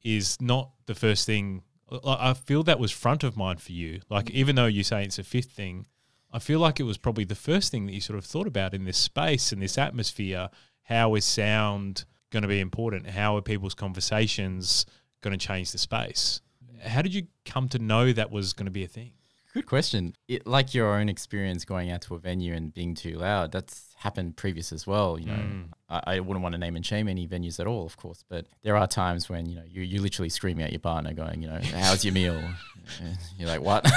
[0.02, 1.62] is not the first thing.
[2.04, 4.00] I feel that was front of mind for you.
[4.08, 4.30] Like, mm.
[4.30, 5.86] even though you say it's a fifth thing,
[6.32, 8.74] I feel like it was probably the first thing that you sort of thought about
[8.74, 10.48] in this space and this atmosphere.
[10.84, 13.10] How is sound going to be important?
[13.10, 14.86] How are people's conversations
[15.20, 16.40] going to change the space?
[16.64, 16.88] Mm.
[16.88, 19.12] How did you come to know that was going to be a thing?
[19.54, 20.14] Good question.
[20.28, 23.94] It, like your own experience going out to a venue and being too loud, that's
[23.98, 25.18] happened previous as well.
[25.18, 25.64] You know, Mm.
[25.90, 28.46] I, I wouldn't want to name and shame any venues at all, of course, but
[28.62, 31.48] there are times when you know you you literally screaming at your partner, going, you
[31.48, 32.40] know, how's your meal?
[33.00, 33.88] And you're like, what?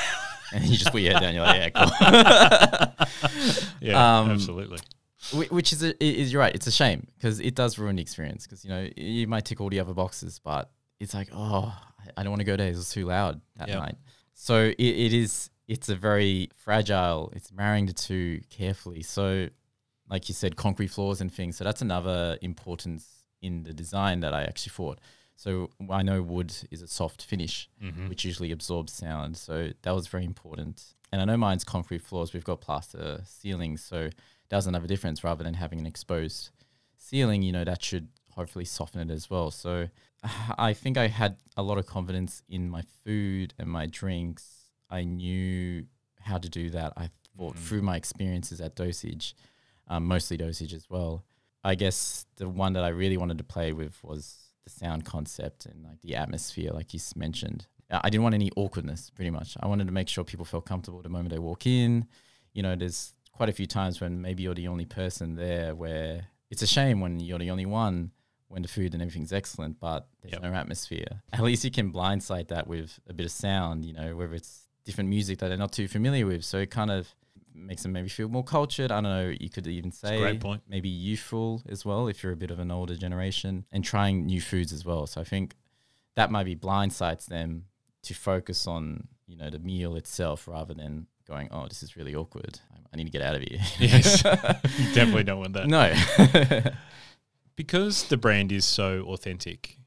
[0.52, 1.34] and you just put your head down.
[1.34, 3.06] You're like, yeah, cool.
[3.80, 4.78] Yeah, Um, absolutely.
[5.50, 6.54] Which is a, is you're right.
[6.54, 8.44] It's a shame because it does ruin the experience.
[8.46, 12.10] Because you know you might tick all the other boxes, but it's like, oh, I-
[12.18, 12.68] I don't want to go there.
[12.68, 13.78] It's too loud that Yep.
[13.78, 13.96] night.
[14.38, 15.50] So it, it is.
[15.66, 17.32] It's a very fragile.
[17.34, 19.02] It's marrying the two carefully.
[19.02, 19.48] So,
[20.08, 21.56] like you said, concrete floors and things.
[21.56, 23.08] So that's another importance
[23.42, 25.00] in the design that I actually thought.
[25.34, 28.08] So I know wood is a soft finish, Mhm.
[28.08, 29.36] which usually absorbs sound.
[29.36, 30.94] So that was very important.
[31.10, 32.32] And I know mine's concrete floors.
[32.32, 34.10] We've got plaster ceilings, so
[34.48, 35.24] that was another difference.
[35.24, 36.50] Rather than having an exposed
[36.96, 39.50] ceiling, you know, that should hopefully soften it as well.
[39.50, 39.88] So
[40.58, 44.68] I think I had a lot of confidence in my food and my drinks.
[44.90, 45.86] I knew
[46.20, 46.92] how to do that.
[46.96, 47.58] I thought Mhm.
[47.58, 49.34] through my experiences at Dosage,
[49.88, 51.24] um, mostly Dosage as well.
[51.62, 55.66] I guess the one that I really wanted to play with was the sound concept
[55.66, 57.66] and like the atmosphere, like you mentioned.
[57.90, 59.56] Uh, I didn't want any awkwardness, pretty much.
[59.60, 62.06] I wanted to make sure people felt comfortable the moment they walk in.
[62.52, 66.28] You know, there's quite a few times when maybe you're the only person there where
[66.50, 68.10] it's a shame when you're the only one
[68.48, 70.42] when the food and everything's excellent, but there's Yep.
[70.42, 71.22] no atmosphere.
[71.32, 74.68] At least you can blindside that with a bit of sound, you know, whether it's
[74.84, 76.44] different music that they're not too familiar with.
[76.44, 77.08] So it kind of
[77.52, 78.92] makes them maybe feel more cultured.
[78.92, 79.34] I don't know.
[79.40, 80.62] You could even say great point.
[80.68, 84.40] maybe youthful as well if you're a bit of an older generation and trying new
[84.40, 85.06] foods as well.
[85.06, 85.56] So I think
[86.14, 87.64] that might be blindsides them
[88.02, 92.14] to focus on you know the meal itself rather than going, oh, this is really
[92.14, 92.60] awkward.
[92.72, 93.58] I- I need to get out of here.
[93.80, 94.22] Yes.
[94.94, 95.66] Definitely don't want that.
[95.66, 96.72] no.
[97.56, 99.78] because the brand is so authentic,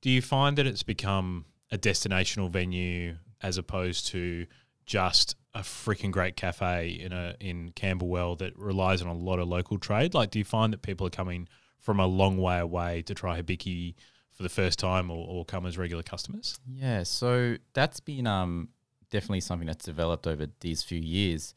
[0.00, 4.46] do you find that it's become a destinational venue as opposed to
[4.86, 9.48] just a freaking great cafe in a in Camberwell that relies on a lot of
[9.48, 10.14] local trade?
[10.14, 13.40] Like, do you find that people are coming from a long way away to try
[13.40, 13.94] Hibiki
[14.32, 16.58] for the first time or, or come as regular customers?
[16.66, 18.68] Yeah, so that's been um
[19.10, 21.54] definitely something that's developed over these few years.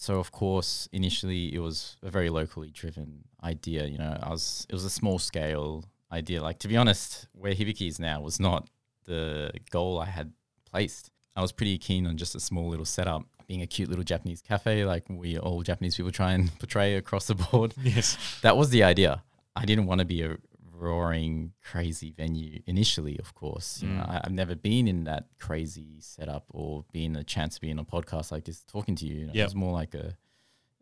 [0.00, 3.84] So of course, initially it was a very locally driven idea.
[3.86, 6.40] You know, I was it was a small scale idea.
[6.40, 8.68] Like to be honest, where Hibiki is now was not
[9.06, 10.32] the goal I had
[10.70, 11.10] placed.
[11.34, 14.40] I was pretty keen on just a small little setup, being a cute little Japanese
[14.40, 18.16] cafe, like we all Japanese people try and portray across the board Yes.
[18.42, 19.24] that was the idea.
[19.56, 20.36] I didn't want to be a
[20.78, 23.82] roaring, crazy venue initially, of course.
[23.82, 24.08] You know, Mm.
[24.10, 27.78] I, I've never been in that crazy setup or been a chance to be in
[27.78, 29.14] a podcast like this talking to you.
[29.20, 30.16] you know, It was more like a,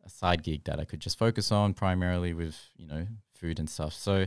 [0.05, 3.69] a side gig that I could just focus on primarily with, you know, food and
[3.69, 3.93] stuff.
[3.95, 4.27] So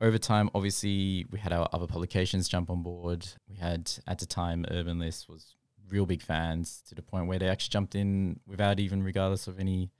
[0.00, 3.26] over time, obviously, we had our other publications jump on board.
[3.48, 5.54] We had, at the time, Urban List was
[5.88, 9.60] real big fans to the point where they actually jumped in without even regardless of
[9.60, 9.90] any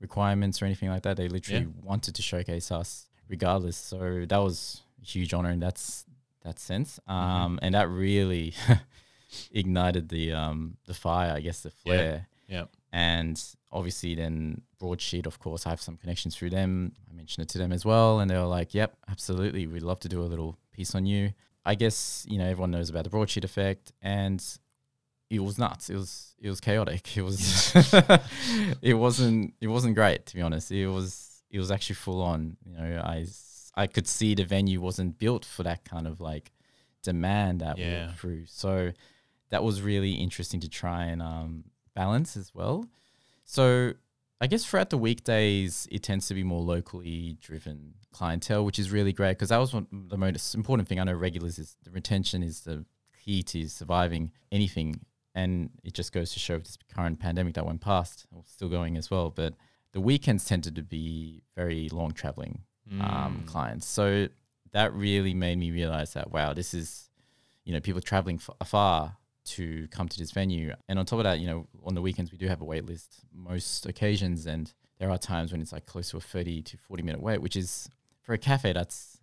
[0.00, 1.16] requirements or anything like that.
[1.16, 3.76] They literally wanted to showcase us regardless.
[3.76, 6.04] So that was a huge honor in that's
[6.44, 7.00] that sense.
[7.08, 8.54] Um, and that really
[9.50, 11.82] ignited the um the fire, I guess the Yeah.
[11.82, 12.26] flare.
[12.48, 12.64] Yeah.
[12.92, 16.92] And obviously then Broadsheet, of course, I have some connections through them.
[17.10, 18.20] I mentioned it to them as well.
[18.20, 19.66] And they were like, Yep, absolutely.
[19.66, 21.32] We'd love to do a little piece on you.
[21.64, 24.44] I guess, you know, everyone knows about the broadsheet effect and
[25.30, 25.88] it was nuts.
[25.88, 27.16] It was it was chaotic.
[27.16, 27.72] It was
[28.82, 30.70] it wasn't it wasn't great to be honest.
[30.70, 32.56] It was it was actually full on.
[32.64, 33.26] You know, I
[33.74, 36.50] I could see the venue wasn't built for that kind of like
[37.02, 38.06] demand that we Yeah.
[38.06, 38.46] walked through.
[38.46, 38.92] So
[39.50, 42.86] that was really interesting to try and um, balance as well.
[43.44, 43.92] So
[44.40, 48.90] I guess throughout the weekdays, it tends to be more locally driven clientele, which is
[48.90, 50.98] really great because that was one, the most important thing.
[51.00, 52.84] I know regulars is the retention is the
[53.24, 55.00] key to surviving anything,
[55.34, 58.96] and it just goes to show with this current pandemic that went past, still going
[58.96, 59.30] as well.
[59.30, 59.54] But
[59.92, 62.62] the weekends tended to be very long traveling
[63.00, 63.46] um, Mm.
[63.46, 64.28] clients, so
[64.72, 67.08] that really made me realize that wow, this is
[67.64, 70.72] you know people traveling f- afar to come to this venue.
[70.88, 72.84] And on top of that, you know, on the weekends we do have a wait
[72.86, 76.76] list most occasions, and there are times when it's like close to a thirty to
[76.76, 77.88] forty minute wait, which is
[78.22, 79.18] for a cafe that's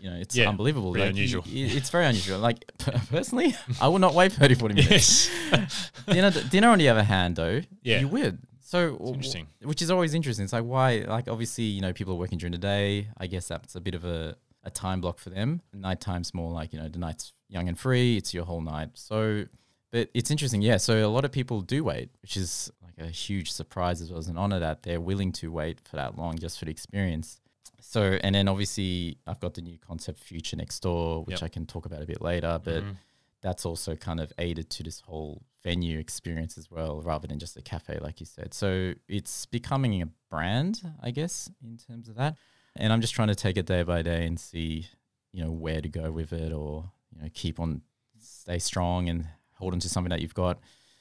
[0.00, 0.92] you know it's Yeah, unbelievable.
[0.92, 1.42] Like, unusual.
[1.46, 2.38] it's very unusual.
[2.38, 2.64] Like
[3.10, 5.30] personally, I would not wait 30, 40 minutes.
[5.52, 5.90] Yes.
[6.06, 8.00] dinner, dinner on the other hand, though, Yeah.
[8.00, 8.38] you would.
[8.70, 9.46] So It's interesting.
[9.62, 10.44] which is always interesting.
[10.44, 13.08] It's like why, like obviously, you know, people are working during the day.
[13.18, 15.60] I guess that's a bit of a, a time block for them.
[15.72, 18.16] Nighttime's more like, you know, the night's young and free.
[18.16, 18.90] It's your whole night.
[18.94, 19.46] So,
[19.90, 20.62] but it's interesting.
[20.62, 20.76] Yeah.
[20.76, 24.20] So a lot of people do wait, which is like a huge surprise as well
[24.20, 27.40] as an honor that they're willing to wait for that long just for the experience.
[27.80, 31.42] So, and then obviously I've got the new concept Future Next Door, which Yep.
[31.42, 32.94] I can talk about a bit later, but Mhm.
[33.42, 37.56] That's also kind of aided to this whole venue experience as well, rather than just
[37.56, 38.52] a cafe, like you said.
[38.54, 42.36] So it's becoming a brand, I guess, in terms of that.
[42.76, 44.86] And I'm just trying to take it day by day and see,
[45.32, 47.82] you know, where to go with it, or you know, keep on,
[48.20, 50.58] stay strong and hold on to something that you've got,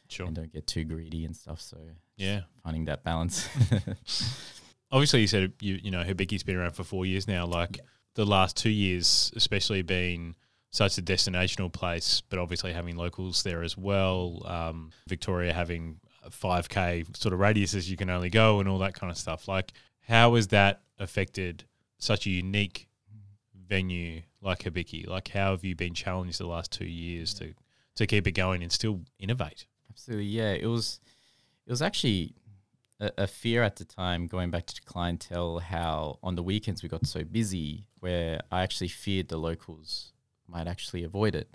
[0.07, 0.25] Sure.
[0.25, 1.61] and don't get too greedy and stuff.
[1.61, 1.77] So
[2.17, 2.41] Yeah.
[2.63, 3.47] finding that balance.
[4.91, 7.45] Obviously, you said you you know Hibiki's been around for four years now.
[7.45, 7.79] Like
[8.15, 9.83] the last two years, especially
[10.69, 14.41] being such a destinational place, but obviously having locals there as well.
[14.45, 15.99] Um, Victoria having
[16.31, 19.47] five k sort of radiuses you can only go and all that kind of stuff.
[19.47, 19.73] Like,
[20.07, 21.65] how has that affected
[21.97, 22.87] such a unique
[23.67, 25.07] venue like Hibiki?
[25.07, 27.53] Like, how have you been challenged the last two years to
[27.95, 29.67] to keep it going and still innovate?
[29.89, 30.51] Absolutely, yeah.
[30.51, 30.99] It was,
[31.65, 32.35] it was actually
[32.99, 34.27] a, a fear at the time.
[34.27, 38.87] Going back to clientele, how on the weekends we got so busy, where I actually
[38.87, 40.13] feared the locals
[40.49, 41.49] might actually avoid it,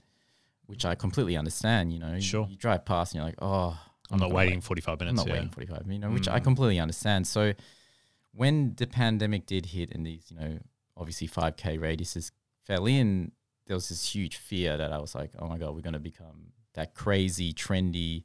[0.67, 1.93] which I completely understand.
[1.93, 2.47] You know, Sure.
[2.49, 3.79] You, drive past and you're like, oh,
[4.11, 4.65] I'm not gonna waiting wait.
[4.65, 5.17] forty five I'm minutes.
[5.19, 5.33] not yeah.
[5.35, 6.45] waiting 45, you know, which I Mm.
[6.45, 7.27] completely understand.
[7.27, 7.55] So
[8.33, 10.59] when the pandemic did hit and these, you know,
[10.97, 12.31] obviously 5K radiuses
[12.65, 13.33] fell in,
[13.67, 15.99] there was this huge fear that I was like, oh my God, we're going to
[15.99, 18.25] become that crazy, trendy,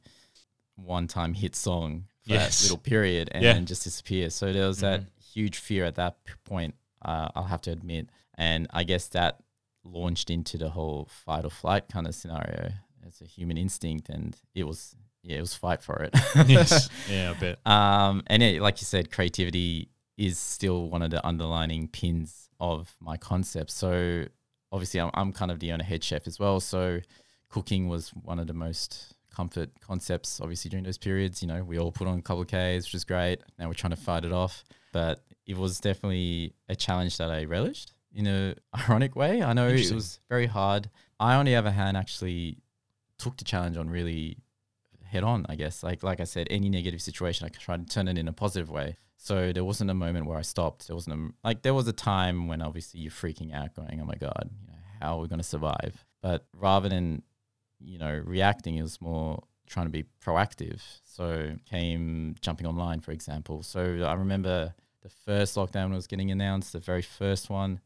[0.76, 2.58] one time hit song for Yes.
[2.58, 3.52] that little period and Yeah.
[3.54, 4.28] then just disappear.
[4.30, 5.06] So there was that Mhm.
[5.32, 8.10] huge fear at that point, uh, I'll have to admit.
[8.34, 9.40] And I guess that
[9.84, 12.72] launched into the whole fight or flight kind of scenario.
[13.06, 16.14] It's a human instinct and it was, yeah, it was fight for it.
[16.46, 16.88] yes.
[17.10, 17.66] Yeah, I bet.
[17.66, 22.94] Um, and it, like you said, creativity is still one of the underlining pins of
[23.00, 23.70] my concept.
[23.70, 24.26] So
[24.70, 26.60] obviously, I'm, I'm kind of the owner head chef as well.
[26.60, 27.00] So
[27.48, 31.42] cooking was one of the most comfort concepts, obviously, during those periods.
[31.42, 33.40] You know, we all put on a couple of Ks, which is great.
[33.58, 34.64] Now we're trying to fight it off.
[34.92, 38.54] But it was definitely a challenge that I relished in a
[38.88, 39.42] ironic way.
[39.42, 40.90] I know it was very hard.
[41.18, 42.58] I, on the other hand, actually
[43.18, 44.38] took the challenge on really
[45.04, 45.82] head on, I guess.
[45.82, 48.70] Like like I said, any negative situation, I tried to turn it in a positive
[48.70, 48.96] way.
[49.16, 50.86] So there wasn't a moment where I stopped.
[50.86, 54.06] There wasn't a, like there was a time when obviously you're freaking out, going, "Oh
[54.06, 57.22] my god, you know, how are we going to survive?" But rather than
[57.78, 60.80] you know reacting, it was more trying to be proactive.
[61.04, 63.62] So came jumping online, for example.
[63.62, 67.80] So I remember the first lockdown was getting announced, the very first one.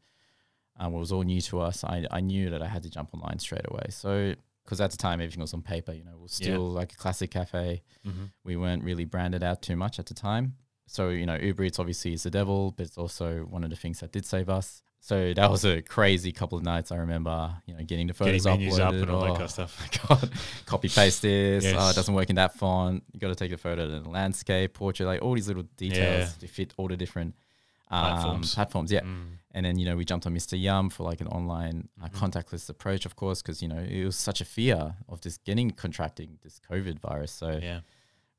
[0.77, 1.83] Um, it was all new to us.
[1.83, 3.85] I, I knew that I had to jump online straight away.
[3.89, 4.33] So
[4.63, 6.47] because at the time everything was on paper, you know, it was Yeah.
[6.47, 7.83] still like a classic cafe.
[8.05, 8.25] Mm-hmm.
[8.43, 10.55] We weren't really branded out too much at the time.
[10.87, 13.75] So, you know, Uber Eats obviously is the devil, but it's also one of the
[13.75, 14.81] things that did save us.
[14.99, 16.91] So that was a crazy couple of nights.
[16.91, 19.43] I remember, you know, getting the Getting photos menus up and all that Oh, kind
[19.43, 19.89] of stuff.
[20.09, 20.29] God,
[20.65, 21.63] copy paste this.
[21.77, 23.03] Oh, it doesn't work in that font.
[23.13, 26.31] You got to take the photo of the landscape, portrait, like all these little details
[26.31, 26.39] Yeah.
[26.39, 27.35] to fit all the different
[27.91, 28.55] um, Platforms.
[28.55, 28.91] platforms.
[28.91, 29.01] Yeah.
[29.01, 29.37] Mm.
[29.55, 30.59] And then, you know, we jumped on Mr.
[30.61, 32.11] Yum for like an online uh, Mhm.
[32.19, 35.71] contactless approach, of course, because, you know, it was such a fear of just getting
[35.71, 37.31] contracting this COVID virus.
[37.31, 37.79] So Yeah.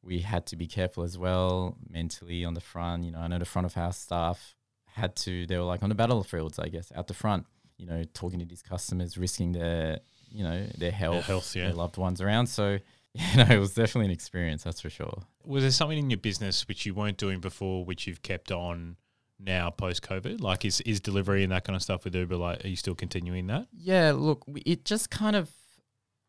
[0.03, 3.05] we had to be careful as well mentally on the front.
[3.05, 4.55] You know, I know the front of house staff
[4.89, 7.47] had to, they were like on the battlefields, I guess, out the front,
[7.79, 10.01] you know, talking to these customers, risking their,
[10.31, 11.65] you know, their health, health, yeah.
[11.65, 12.49] their loved ones around.
[12.49, 12.79] So,
[13.15, 15.23] you know, it was definitely an experience, that's for sure.
[15.45, 18.97] Was there something in your business which you weren't doing before, which you've kept on
[19.39, 20.41] now post COVID?
[20.41, 22.37] Like, is is delivery and that kind of stuff with Uber?
[22.37, 23.67] Like, are you still continuing that?
[23.73, 25.51] Yeah, look, it just kind of,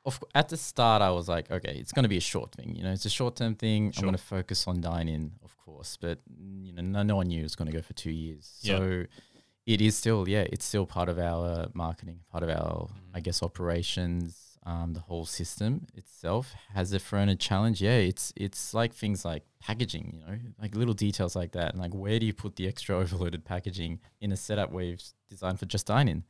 [0.06, 2.76] of at the start, I was like, okay, it's going to be a short thing.
[2.76, 3.92] You know, it's a short term thing.
[3.92, 4.02] Sure.
[4.02, 7.16] I'm going to focus on dine in, of course, but mm, you know, no, no
[7.18, 8.50] one knew it was going to go for two years.
[8.62, 9.06] So
[9.66, 13.44] it is still, yeah, it's still part of our marketing, part of our, I guess,
[13.44, 14.47] operations.
[14.68, 17.82] Um, the whole system itself has it thrown a challenge.
[17.82, 21.72] Yeah, it's it's like things like packaging, you know, like little details like that.
[21.72, 25.04] And like, where do you put the extra overloaded packaging in a setup where you've
[25.30, 26.24] designed for just dine in?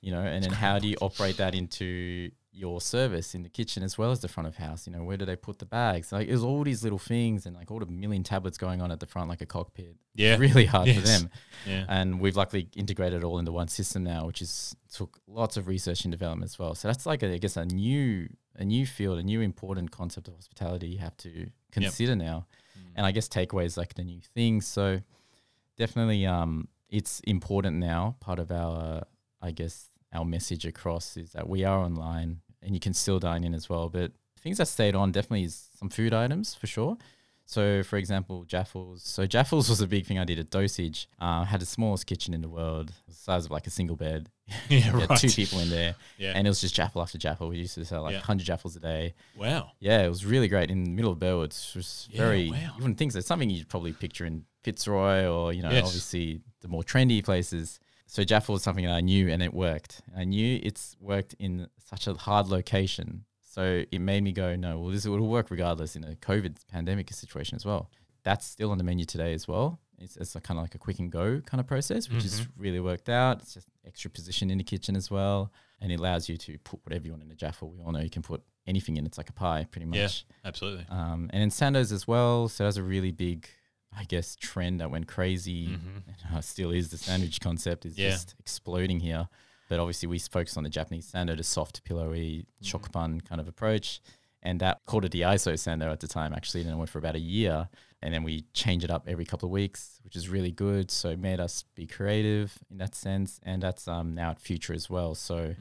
[0.00, 3.82] you know, and then how do you operate that into your service in the kitchen
[3.82, 4.86] as well as the front of house?
[4.86, 6.12] You know, where do they put the bags?
[6.12, 9.00] Like, there's all these little things and like all the million tablets going on at
[9.00, 9.96] the front, like a cockpit.
[10.14, 10.36] Yeah.
[10.36, 11.30] really hard for them.
[11.66, 11.84] Yeah.
[11.88, 15.66] And we've luckily integrated it all into one system now, which is took lots of
[15.68, 16.74] research and development as well.
[16.74, 20.28] So that's like, a, I guess, a new a new field, a new important concept
[20.28, 22.46] of hospitality you have to consider now.
[22.94, 24.60] And I guess takeaway is like the new thing.
[24.60, 25.00] So
[25.78, 28.16] definitely, um, it's important now.
[28.20, 29.04] Part of our,
[29.40, 33.44] I guess, our message across is that we are online and you can still dine
[33.44, 33.88] in as well.
[33.88, 36.96] But things that stayed on definitely is some food items for sure.
[37.44, 39.02] So, for example, Jaffles.
[39.02, 41.08] So, Jaffles was a big thing I did at Dosage.
[41.18, 44.30] Uh, had the smallest kitchen in the world, the size of like a single bed.
[44.68, 45.18] Yeah, right.
[45.18, 46.32] two people in there, Yeah.
[46.36, 47.48] and it was just Jaffle after Jaffle.
[47.48, 48.18] We used to sell like Yeah.
[48.18, 49.14] 100 Jaffles a day.
[49.36, 49.72] wow.
[49.80, 51.50] Yeah, it was really great in the middle of Burwood.
[51.52, 52.56] It was Yeah, very, wow.
[52.76, 53.18] you wouldn't think so.
[53.18, 55.84] It's something you'd probably picture in Fitzroy or, you know, Yes.
[55.86, 57.80] obviously the more trendy places.
[58.12, 60.02] So Jaffle was something that I knew and it worked.
[60.14, 63.24] I knew it's worked in such a hard location.
[63.40, 67.10] So it made me go, no, well, this will work regardless in a COVID pandemic
[67.14, 67.90] situation as well.
[68.22, 69.80] That's still on the menu today as well.
[69.98, 72.40] It's, it's a kind of like a quick and go kind of process, which has
[72.42, 72.62] Mm-hmm.
[72.62, 73.40] really worked out.
[73.40, 75.50] It's just extra position in the kitchen as well.
[75.80, 77.70] And it allows you to put whatever you want in a Jaffle.
[77.70, 79.06] We all know you can put anything in.
[79.06, 79.96] It's like a pie, pretty much.
[79.98, 80.48] Yeah.
[80.48, 80.84] Absolutely.
[80.90, 82.48] Um, and in Sandoz as well.
[82.48, 83.48] So that's a really big,
[83.96, 85.68] I guess, trend that went crazy.
[85.68, 86.02] Mhm.
[86.06, 88.10] And, uh, still is the sandwich concept is Yeah.
[88.10, 89.28] just exploding here.
[89.68, 94.00] But obviously, we focus on the Japanese sando, the soft, pillowy, shokupan kind of approach.
[94.42, 96.62] And that called it the ISO sando at the time, actually.
[96.62, 97.68] And it went for about a year.
[98.02, 100.90] And then we change it up every couple of weeks, which is really good.
[100.90, 103.38] So it made us be creative in that sense.
[103.44, 105.14] And that's um, now at Future as well.
[105.14, 105.54] So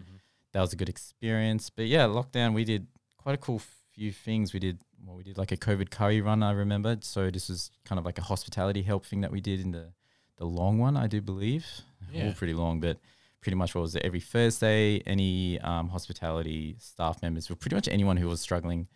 [0.54, 1.70] that was a good experience.
[1.70, 3.62] But yeah, lockdown, we did quite a cool
[3.94, 4.52] few things.
[4.52, 6.98] We did well, we did like a COVID curry run, I remember.
[7.02, 9.94] So this was kind of like a hospitality help thing that we did in the
[10.38, 11.66] the long one, I do believe.
[12.12, 12.28] Yeah.
[12.28, 12.98] All pretty long, but
[13.42, 14.04] pretty much what was it?
[14.04, 18.88] Every Thursday, any um, hospitality staff members, or pretty much anyone who was struggling,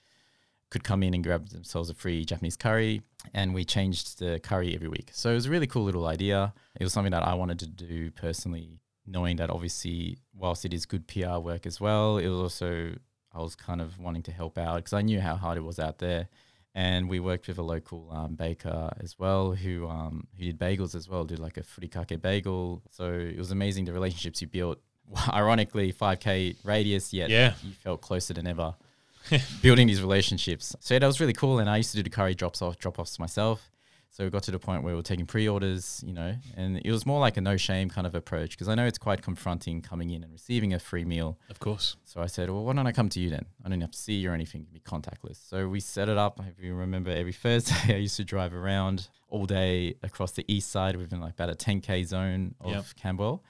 [0.71, 3.03] could come in and grab themselves a free Japanese curry.
[3.33, 5.09] And we changed the curry every week.
[5.13, 6.53] So it was a really cool little idea.
[6.79, 10.85] It was something that I wanted to do personally, knowing that obviously, whilst it is
[10.85, 12.95] good PR work as well, it was also,
[13.35, 15.79] I was kind of wanting to help out because I knew how hard it was
[15.79, 16.29] out there.
[16.73, 20.93] And we worked with a local um, baker as well who um, who did bagels
[20.95, 22.81] as well, did like a furikake bagel.
[22.91, 24.79] So it was amazing the relationships you built.
[25.33, 27.53] Ironically, 5K radius, yet Yeah.
[27.63, 28.73] you felt closer than ever
[29.61, 30.75] building these relationships.
[30.79, 31.59] So yeah, that was really cool.
[31.59, 33.69] And I used to do the curry drops off, drop offs myself.
[34.15, 36.89] So we got to the point where we were taking pre-orders, you know, and it
[36.89, 39.81] was more like a no shame kind of approach because I know it's quite confronting
[39.81, 41.37] coming in and receiving a free meal.
[41.49, 41.97] Of course.
[42.05, 43.45] So I said, well, why don't I come to you then?
[43.65, 44.61] I don't have to see you or anything.
[44.61, 45.45] It can be contactless.
[45.45, 46.39] So we set it up.
[46.47, 50.71] If you remember, every Thursday I used to drive around all day across the east
[50.71, 52.85] side within like about a 10k zone of Yep.
[52.95, 53.43] Camberwell,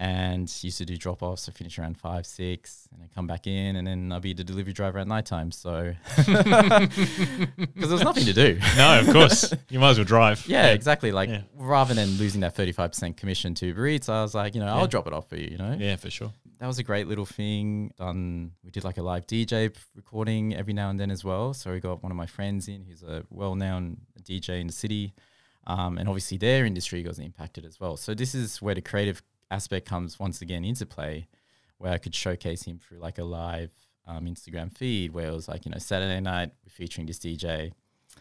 [0.00, 1.42] and used to do drop offs.
[1.42, 4.44] So finish around five, six, and then come back in, and then I'll be the
[4.44, 5.50] delivery driver at nighttime.
[5.50, 8.58] So because there's nothing to do.
[8.76, 9.52] No, of course.
[9.70, 10.46] you might as well drive.
[10.46, 11.12] Yeah, exactly.
[11.12, 11.42] Like Yeah.
[11.56, 14.74] rather than losing that 35% commission to Uber Eats, I was like, you know, Yeah.
[14.76, 15.76] I'll drop it off for you, you know?
[15.78, 16.32] Yeah, for sure.
[16.60, 17.92] that was a great little thing.
[17.98, 18.52] Done.
[18.64, 21.54] We did like a live DJ recording every now and then as well.
[21.54, 25.14] So we got one of my friends in, who's a well-known DJ in the city,
[25.66, 27.96] um, and obviously their industry got impacted as well.
[27.96, 31.28] So this is where the creative aspect comes once again into play,
[31.78, 33.72] where I could showcase him through like a live
[34.06, 37.72] um, Instagram feed, where it was like you know Saturday night we're featuring this DJ.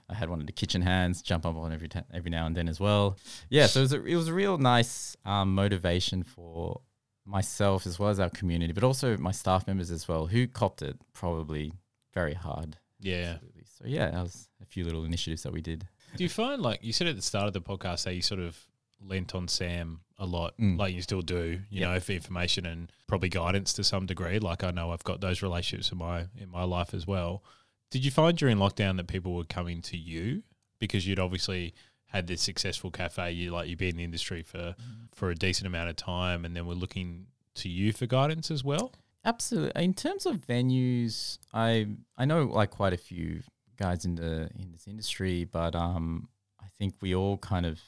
[0.10, 2.56] I had one of the kitchen hands jump up on every t- every now and
[2.56, 3.18] then as well.
[3.50, 6.82] Yeah, so it was a, it was a real nice um, motivation for
[7.26, 10.82] myself as well as our community, but also my staff members as well, who copped
[10.82, 11.74] it probably
[12.14, 12.78] very hard.
[13.00, 13.34] Yeah.
[13.36, 13.64] Absolutely.
[13.66, 15.88] So yeah, that was a few little initiatives that we did.
[16.16, 18.40] Do you find like you said at the start of the podcast that you sort
[18.40, 18.58] of
[19.02, 20.78] lent on Sam a lot, Mm.
[20.80, 21.94] like you still do, you Yeah.
[21.94, 24.40] know, for information and probably guidance to some degree.
[24.40, 27.44] Like I know I've got those relationships in my in my life as well.
[27.92, 30.44] Did you find during lockdown that people were coming to you
[30.80, 31.74] because you'd obviously
[32.08, 34.76] had this successful cafe, you like you've been in the industry for
[35.14, 38.64] for a decent amount of time, and then we're looking to you for guidance as
[38.64, 38.94] well?
[39.26, 39.84] Absolutely.
[39.84, 41.88] In terms of venues, I
[42.18, 43.44] I know like quite a few
[43.76, 46.30] guys in the in this industry, but um,
[46.60, 47.80] I think we all kind of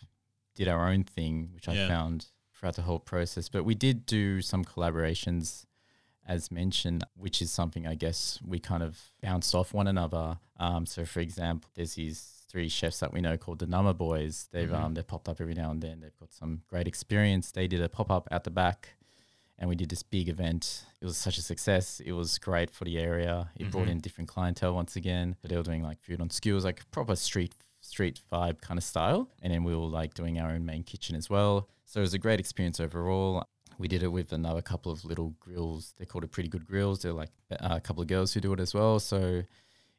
[0.59, 1.85] did our own thing, which Yeah.
[1.85, 3.47] I found throughout the whole process.
[3.49, 5.65] But we did do some collaborations,
[6.27, 10.39] as mentioned, which is something I guess we kind of bounced off one another.
[10.57, 14.49] Um, so for example, there's these three chefs that we know called the Number Boys.
[14.51, 14.79] They've Mhm.
[14.83, 16.01] um they popped up every now and then.
[16.01, 17.51] They've got some great experience.
[17.51, 18.95] They did a pop up at the back
[19.57, 20.85] and we did this big event.
[20.99, 22.01] It was such a success.
[22.01, 23.51] It was great for the area.
[23.55, 23.91] It brought Mhm.
[23.91, 25.35] in different clientele once again.
[25.41, 27.53] But They were doing like food on skewers, like proper street
[27.89, 29.29] street vibe kind of style.
[29.41, 31.67] And then we were like doing our own main kitchen as well.
[31.85, 33.43] So it was a great experience overall.
[33.77, 35.93] We did it with another couple of little grills.
[35.97, 37.01] They're called a pretty good grills.
[37.01, 38.99] They're like a couple of girls who do it as well.
[38.99, 39.43] So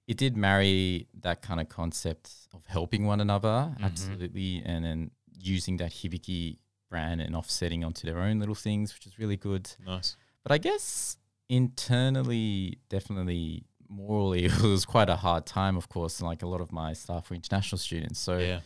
[0.06, 3.82] it did marry that kind of concept of helping one another, Mhm.
[3.88, 6.58] absolutely, and then using that Hibiki
[6.90, 9.64] brand and offsetting onto their own little things, which is really good.
[9.86, 10.16] Nice.
[10.42, 11.16] But I guess
[11.48, 16.20] internally, definitely morally, it was quite a hard time, of course.
[16.20, 18.18] And like a lot of my staff were international students.
[18.20, 18.60] So yeah.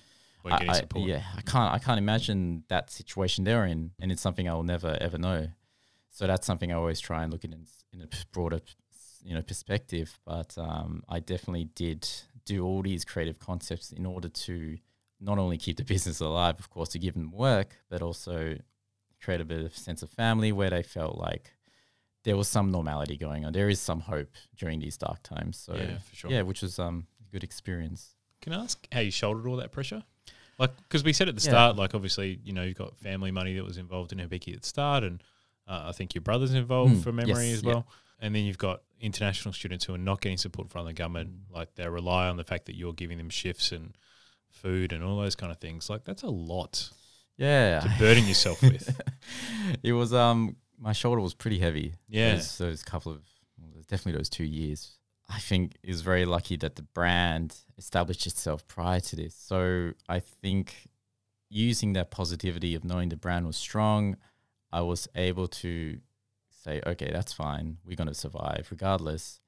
[0.52, 4.46] I, I- yeah, I can't I can't imagine that situation they're in, and it's something
[4.48, 5.48] I will never ever know.
[6.10, 8.60] So that's something I always try and look at in, in a broader,
[9.24, 10.18] you know, perspective.
[10.26, 12.06] But um, I definitely did
[12.44, 14.76] do all these creative concepts in order to
[15.20, 18.58] not only keep the business alive, of course, to give them work, but also
[19.22, 21.53] create a bit of sense of family where they felt like
[22.24, 23.52] there was some normality going on.
[23.52, 25.56] There is some hope during these dark times.
[25.58, 26.30] So yeah, for sure.
[26.30, 28.14] yeah, which was um, a good experience.
[28.40, 30.02] Can I ask how you shouldered all that pressure?
[30.58, 31.50] Like, because we said at the Yeah.
[31.50, 34.62] start, like, obviously, you know, you've got family money that was involved in Hibiki at
[34.62, 35.22] the start, and
[35.66, 37.72] uh, I think your brother's involved Mm, for memory yes, as yeah.
[37.72, 37.86] well.
[38.20, 41.30] And then you've got international students who are not getting support from the government.
[41.50, 43.96] Like, they rely on the fact that you're giving them shifts and
[44.48, 45.90] food and all those kind of things.
[45.90, 46.90] Like, that's a lot
[47.36, 49.00] Yeah, to burden yourself with.
[49.82, 51.95] it was um my shoulder was pretty heavy.
[52.09, 52.35] Yeah.
[52.35, 53.22] those, those couple of
[53.59, 54.93] well, definitely those two years.
[55.30, 59.35] I think it was very lucky that the brand established itself prior to this.
[59.35, 60.74] So I think
[61.49, 64.16] using that positivity of knowing the brand was strong,
[64.70, 65.99] I was able to
[66.62, 67.78] say, okay, that's fine.
[67.87, 69.41] We're going to survive regardless.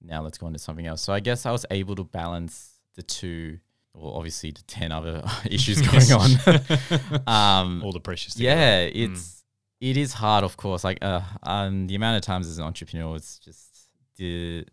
[0.00, 1.02] Now let's go on to something else.
[1.02, 3.58] So I guess I was able to balance the two.
[3.94, 7.26] Well, obviously the ten other issues going on.
[7.26, 8.40] um, all the pressures.
[8.40, 9.37] yeah, Mm.
[9.80, 10.84] It's hard, of course.
[10.84, 14.66] Like uh, um, the amount of times as an entrepreneur, it's just the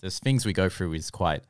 [0.00, 1.42] there's things we go through is quite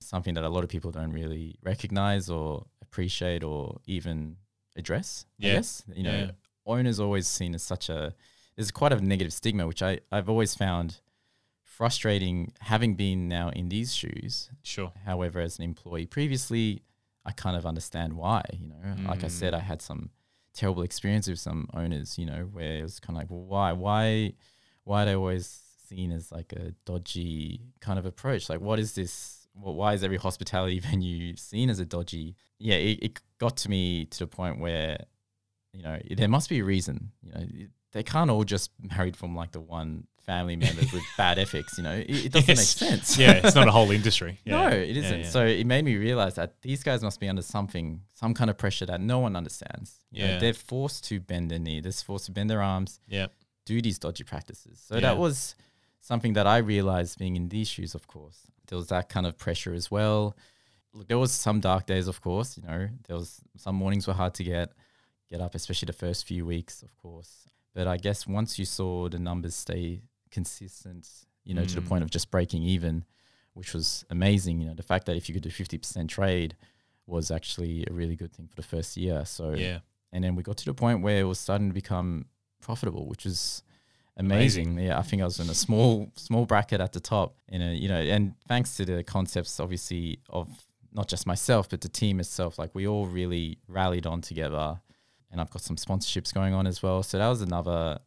[0.00, 4.36] something that a lot of people don't really recognize or appreciate or even
[4.76, 5.26] address.
[5.38, 5.94] Yes, Yeah.
[5.96, 6.30] you know, Yeah.
[6.66, 8.14] owners always seen as such a
[8.56, 11.00] there's quite a negative stigma, which I I've always found
[11.62, 12.52] frustrating.
[12.60, 14.92] Having been now in these shoes, Sure.
[15.04, 16.82] However, as an employee previously,
[17.24, 18.42] I kind of understand why.
[18.52, 19.56] You know, like I said, Mm.
[19.56, 20.10] I had some
[20.54, 22.18] terrible experience with some owners.
[22.18, 24.32] You know, where it was kind of like, well, why, why,
[24.84, 28.48] why are they always seen as like a dodgy kind of approach?
[28.48, 29.46] Like, what is this?
[29.54, 32.36] Well, why is every hospitality venue seen as a dodgy?
[32.58, 34.98] Yeah, it, it got to me to the point where,
[35.72, 37.12] you know, there must be a reason.
[37.22, 37.46] You know,
[37.92, 41.76] they can't all just married from like the one family members with bad ethics.
[41.78, 42.58] You know, it, it doesn't Yes.
[42.80, 43.18] make sense.
[43.18, 44.38] Yeah, it's not a whole industry.
[44.44, 44.56] Yeah.
[44.56, 45.20] No, it Yeah, isn't.
[45.20, 45.28] yeah.
[45.28, 48.56] So it made me realize that these guys must be under something, some kind of
[48.58, 50.00] pressure that no one understands.
[50.10, 50.38] You know, Yeah.
[50.38, 51.80] they're forced to bend their knee.
[51.80, 53.26] They're forced to bend their arms, yeah.
[53.66, 54.82] do these dodgy practices.
[54.86, 55.00] So Yeah.
[55.02, 55.54] that was
[56.00, 58.38] something that I realized being in these shoes, of course.
[58.68, 60.36] There was that kind of pressure as well.
[60.92, 62.56] Look, there was some dark days, of course.
[62.56, 64.72] You know, there was some mornings were hard to get
[65.30, 67.48] get up, especially the first few weeks, of course.
[67.74, 70.02] But I guess once you saw the numbers stay
[70.38, 71.08] consistent,
[71.44, 71.86] you know, to the Mm.
[71.90, 73.04] point of just breaking even,
[73.54, 74.60] which was amazing.
[74.60, 76.56] You know, the fact that if you could do fifty percent trade
[77.06, 79.24] was actually a really good thing for the first year.
[79.24, 79.80] So Yeah.
[80.12, 82.26] and then we got to the point where it was starting to become
[82.60, 83.62] profitable, which was
[84.16, 84.68] Amazing.
[84.68, 84.86] amazing.
[84.86, 85.90] Yeah, I think I was in a small
[86.28, 87.28] small bracket at the top.
[87.52, 90.46] You know, you know, and thanks to the concepts, obviously, of
[90.92, 92.52] not just myself but the team itself.
[92.62, 94.80] Like we all really rallied on together,
[95.30, 97.02] and I've got some sponsorships going on as well.
[97.02, 97.98] So that was another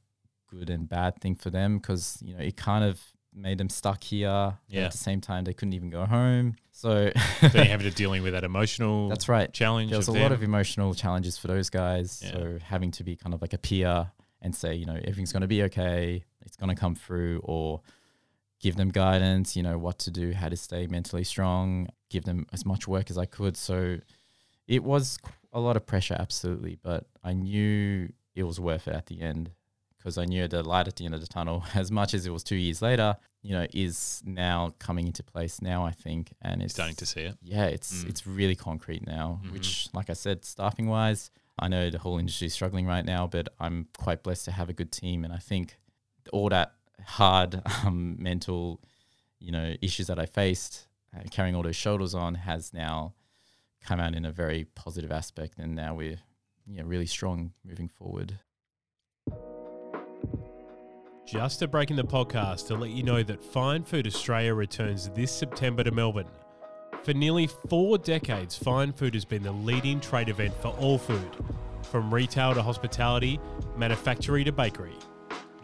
[0.48, 3.00] good and bad thing for them because you know it kind of
[3.38, 4.58] made them stuck here.
[4.68, 4.86] Yeah.
[4.86, 6.56] At the same time, they couldn't even go home.
[6.72, 9.52] So you're having to dealing with that emotional that's right.
[9.54, 9.92] challenge.
[9.92, 12.22] There was a of lot of emotional challenges for those guys.
[12.24, 12.32] Yeah.
[12.32, 15.42] So having to be kind of like a peer and say, you know, everything's going
[15.42, 17.82] to be okay, it's going to come through, or
[18.60, 22.46] give them guidance, you know, what to do, how to stay mentally strong, give them
[22.54, 23.58] as much work as I could.
[23.58, 23.98] So
[24.68, 25.18] it was
[25.54, 29.52] a lot of pressure, absolutely, but I knew it was worth it at the end
[30.08, 32.30] because I knew the light at the end of the tunnel, as much as it
[32.30, 36.32] was two years later, you know, is now coming into place now, I think.
[36.42, 37.36] And it's Starting to see it.
[37.44, 38.10] yeah, it's Mm.
[38.10, 39.52] it's really concrete now, Mhm.
[39.52, 41.30] which, like I said, staffing wise,
[41.60, 44.70] I know the whole industry is struggling right now, but I'm quite blessed to have
[44.70, 45.26] a good team.
[45.26, 45.78] And I think
[46.32, 46.72] all that
[47.06, 48.80] hard um, mental,
[49.40, 53.14] you know, issues that I faced, uh, carrying all those shoulders on, has now
[53.82, 55.60] come out in a very positive aspect.
[55.60, 56.20] And now we're,
[56.66, 58.40] yeah, really strong moving forward.
[61.28, 65.10] Just a break in the podcast to let you know that Fine Food Australia returns
[65.10, 66.30] this September to Melbourne.
[67.04, 71.30] For nearly four decades, Fine Food has been the leading trade event for all food,
[71.92, 73.42] from retail to hospitality,
[73.76, 74.94] manufacturing to bakery.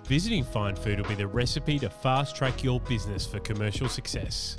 [0.05, 4.57] Visiting Fine Food will be the recipe to fast track your business for commercial success.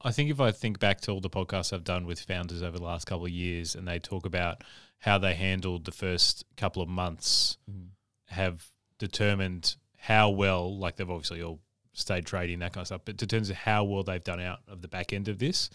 [0.04, 2.78] I think if I think back to all the podcasts I've done with founders over
[2.78, 4.64] the last couple of years and they talk about
[5.00, 7.88] how they handled the first couple of months, mm.
[8.28, 8.66] have
[9.00, 11.60] determined how well, like they've obviously all
[11.94, 14.60] stayed trading, that kind of stuff, but in terms of how well they've done out
[14.68, 15.70] of the back end of this,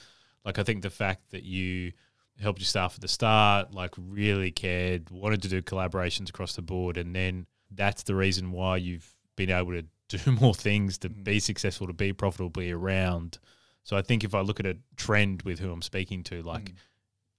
[0.44, 1.92] like I think the fact that you
[2.40, 6.62] helped your staff at the start, like really cared, wanted to do collaborations across the
[6.62, 9.84] board, and then that's the reason why you've been able to
[10.18, 11.24] do more things to mm.
[11.24, 13.38] be successful, to be profitably around.
[13.84, 16.74] So I think if I look at a trend with who I'm speaking to, like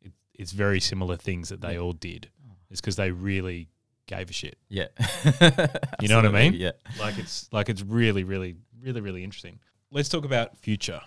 [0.02, 2.30] it, it's very similar things that they all did.
[2.72, 3.70] It's because they really
[4.08, 4.58] gave a shit.
[4.70, 4.88] Yeah.
[6.02, 6.54] You know what I mean?
[6.54, 6.72] Yeah.
[7.00, 9.60] Like it's like it's really, really, really, really interesting.
[9.92, 11.02] Let's talk about future.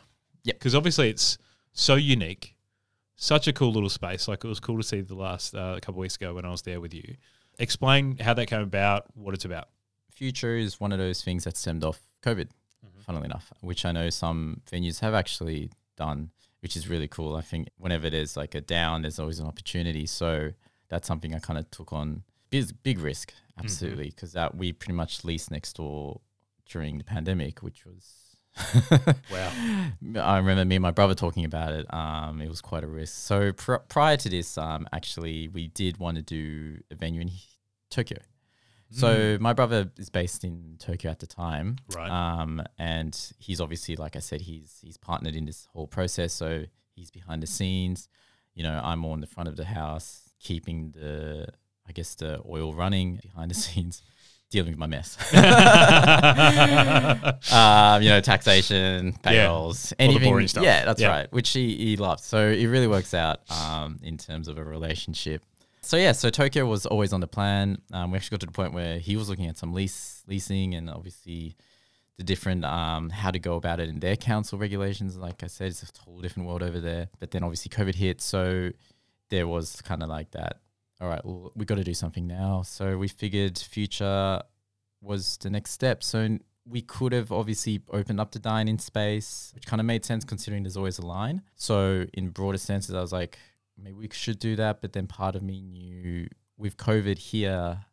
[0.44, 1.38] Yeah, Because obviously it's
[1.72, 2.56] so unique,
[3.16, 4.28] such a cool little space.
[4.28, 6.50] Like it was cool to see the last uh, couple of weeks ago when I
[6.50, 7.14] was there with you.
[7.58, 9.68] Explain how that came about, what it's about.
[10.10, 12.48] Future is one of those things that stemmed off COVID,
[13.04, 16.30] funnily enough, which I know some venues have actually done,
[16.60, 17.36] which is really cool.
[17.36, 20.06] I think whenever there's like a down, there's always an opportunity.
[20.06, 20.52] So
[20.88, 22.22] that's something I kind of took on.
[22.50, 26.20] Big, big risk, absolutely, because that we pretty much leased next door
[26.68, 28.14] during the pandemic, which was.
[29.30, 29.50] Wow.
[30.20, 31.92] I remember me and my brother talking about it.
[31.92, 33.14] Um, it was quite a risk.
[33.14, 37.30] So pr- prior to this, um, actually, we did want to do a venue in
[37.88, 38.18] Tokyo.
[38.92, 42.10] So my brother is based in Tokyo at the time, Right.
[42.10, 46.32] Um, and he's obviously, like I said, he's he's partnered in this whole process.
[46.32, 46.64] So
[46.94, 48.08] he's behind the scenes.
[48.54, 51.46] You know, I'm more in the front of the house, keeping the,
[51.88, 54.02] I guess, the oil running behind the scenes,
[54.50, 55.16] dealing with my mess.
[57.52, 60.30] um, you know, taxation, payrolls, the anything.
[60.30, 60.64] boring stuff.
[60.64, 61.08] Yeah, that's Yeah.
[61.08, 61.32] right.
[61.32, 62.24] Which he, he loves.
[62.24, 65.42] So it really works out um, in terms of a relationship.
[65.84, 67.78] So yeah, so Tokyo was always on the plan.
[67.92, 70.74] Um, we actually got to the point where he was looking at some lease leasing
[70.74, 71.56] and obviously
[72.18, 75.16] the different um, how to go about it in their council regulations.
[75.16, 77.08] Like I said, it's a whole different world over there.
[77.18, 78.70] But then obviously COVID hit, so
[79.30, 80.60] there was kind of like that.
[81.00, 82.62] All right, well, we got to do something now.
[82.62, 84.40] So we figured future
[85.00, 86.04] was the next step.
[86.04, 90.24] So we could have obviously opened up the dine-in space, which kind of made sense
[90.24, 91.42] considering there's always a line.
[91.56, 93.36] So in broader senses, I was like,
[93.78, 94.80] maybe we should do that.
[94.80, 97.84] But then part of me knew with COVID here,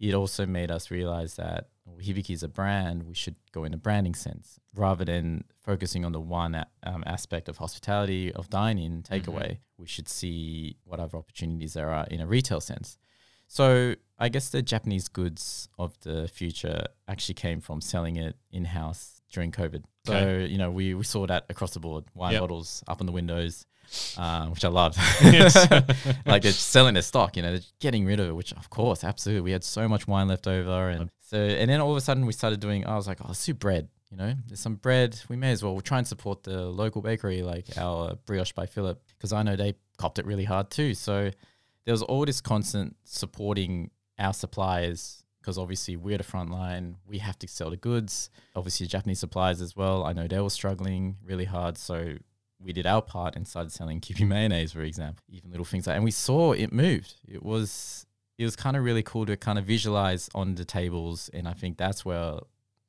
[0.00, 3.02] it also made us realize that well, Hibiki is a brand.
[3.04, 7.04] We should go in a branding sense rather than focusing on the one a- um,
[7.06, 9.58] aspect of hospitality, of dining, takeaway.
[9.76, 12.96] We should see what other opportunities there are in a retail sense.
[13.46, 18.64] So I guess the Japanese goods of the future actually came from selling it in
[18.64, 19.84] house during COVID.
[20.06, 20.46] So Okay.
[20.46, 22.40] you know we, we saw that across the board, wine Yep.
[22.40, 23.66] bottles up on the windows,
[24.16, 24.98] uh, which I loved.
[26.26, 28.32] Like they're selling their stock, you know, they're getting rid of it.
[28.32, 31.80] Which of course, absolutely, we had so much wine left over, and so and then
[31.80, 32.86] all of a sudden we started doing.
[32.86, 33.88] I was like, oh, let's do bread.
[34.10, 35.20] You know, there's some bread.
[35.28, 35.72] We may as well.
[35.72, 39.56] We'll try and support the local bakery, like our brioche by Philippe, because I know
[39.56, 40.94] they copped it really hard too.
[40.94, 41.30] So
[41.84, 46.96] there was all this constant supporting our suppliers because obviously we're the front line.
[47.06, 48.30] We have to sell the goods.
[48.56, 50.04] Obviously, Japanese suppliers as well.
[50.04, 51.76] I know they were struggling really hard.
[51.76, 52.14] So
[52.64, 55.96] we did our part and started selling Kewpie mayonnaise, for example, even little things like,
[55.96, 57.14] and we saw it moved.
[57.28, 58.06] It was,
[58.38, 61.28] it was kind of really cool to kind of visualize on the tables.
[61.34, 62.38] And I think that's where,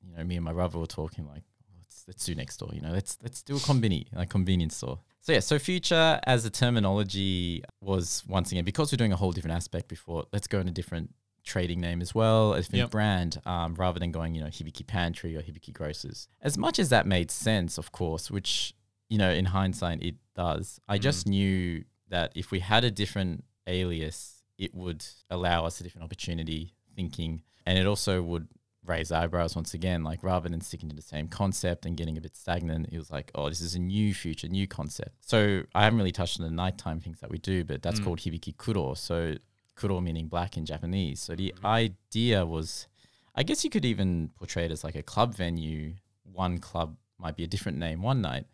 [0.01, 1.43] you know, me and my brother were talking like,
[1.77, 4.99] let's, let's do next door, you know, let's, let's do a conveni, like convenience store.
[5.21, 9.31] So yeah, so future as a terminology was once again, because we're doing a whole
[9.31, 12.91] different aspect before, let's go in a different trading name as well, a different Yep.
[12.91, 16.27] brand, um, rather than going, you know, Hibiki Pantry or Hibiki Grocers.
[16.41, 18.74] As much as that made sense, of course, which,
[19.09, 23.43] you know, in hindsight it does, I just knew that if we had a different
[23.67, 28.47] alias, it would allow us a different opportunity thinking, and it also would
[28.85, 30.03] raise eyebrows once again.
[30.03, 33.09] Like rather than sticking to the same concept and getting a bit stagnant, it was
[33.11, 35.15] like, oh, this is a new future, new concept.
[35.21, 38.03] So I haven't really touched on the nighttime things that we do, but that's Mm.
[38.03, 38.93] called hibiki kuro.
[38.93, 39.35] So
[39.75, 41.19] kuro meaning black in Japanese.
[41.19, 41.65] So the Mm-hmm.
[41.65, 42.87] idea was,
[43.33, 45.95] I guess you could even portray it as like a club venue.
[46.23, 48.45] One club might be a different name one night,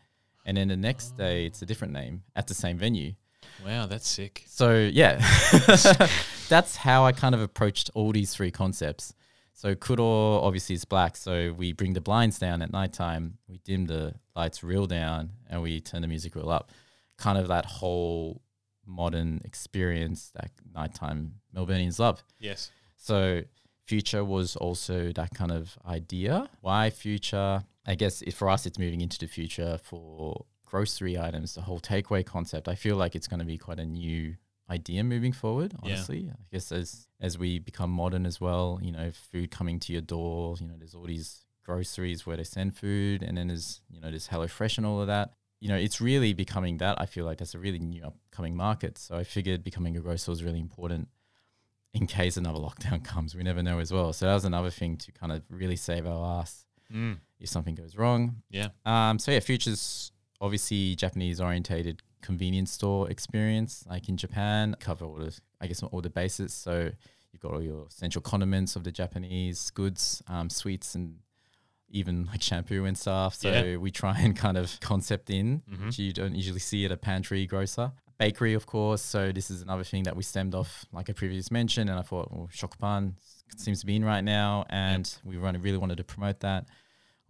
[0.45, 3.13] and then the next day it's a different name at the same venue.
[3.65, 4.43] Wow, that's sick.
[4.47, 5.17] So yeah,
[6.49, 9.13] that's how I kind of approached all these three concepts.
[9.53, 13.85] So kuro obviously is black, so we bring the blinds down at nighttime, we dim
[13.85, 16.71] the lights real down, and we turn the music real up.
[17.17, 18.41] Kind of that whole
[18.87, 22.23] modern experience that nighttime Melburnians love.
[22.39, 22.71] Yes.
[22.97, 23.43] So
[23.91, 26.49] future was also that kind of idea.
[26.61, 27.63] Why future?
[27.85, 32.25] I guess for us, it's moving into the future for grocery items, the whole takeaway
[32.25, 32.69] concept.
[32.69, 34.35] I feel like it's going to be quite a new
[34.69, 35.73] idea moving forward.
[35.73, 35.79] Yeah.
[35.83, 39.91] Honestly, I guess as as we become modern as well, you know, food coming to
[39.91, 40.55] your door.
[40.61, 44.09] You know, there's all these groceries where they send food, and then there's you know
[44.09, 45.33] there's HelloFresh and all of that.
[45.59, 46.95] You know, it's really becoming that.
[47.01, 48.97] I feel like that's a really new upcoming market.
[48.97, 51.09] So I figured becoming a grocer was really important
[51.93, 53.35] in case another lockdown comes.
[53.35, 54.13] We never know as well.
[54.13, 57.19] So that was another thing to kind of really save our ass Mm.
[57.39, 58.41] if something goes wrong.
[58.49, 58.67] Yeah.
[58.85, 60.11] Um, so yeah, Future's
[60.41, 66.01] obviously Japanese orientated convenience store experience, like in Japan, cover all the I guess all
[66.01, 66.53] the bases.
[66.53, 66.91] So
[67.31, 71.19] you've got all your essential condiments of the Japanese goods, um, sweets and
[71.89, 73.35] even like shampoo and stuff.
[73.35, 73.77] So Yeah.
[73.77, 75.85] we try and kind of concept in, Mhm.
[75.85, 77.93] which you don't usually see at a pantry grocer.
[78.21, 79.01] Bakery, of course.
[79.01, 82.03] So this is another thing that we stemmed off, like I previously mentioned, and I
[82.03, 83.15] thought, well, shokupan
[83.57, 86.67] seems to be in right now, and we really really wanted to promote that.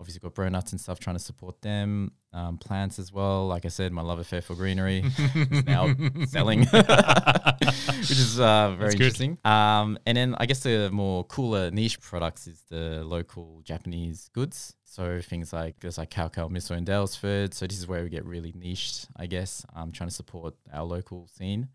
[0.01, 3.65] Obviously got bro nuts and stuff trying to support them um, plants as well like
[3.65, 5.03] i said my love affair for greenery
[5.35, 5.93] is now
[6.25, 11.99] selling which is uh, very interesting um, and then i guess the more cooler niche
[11.99, 16.87] products is the local japanese goods so things like there's like cow cow miso and
[16.87, 20.53] Daylesford so this is where we get really niched i guess um, trying to support
[20.73, 21.67] our local scene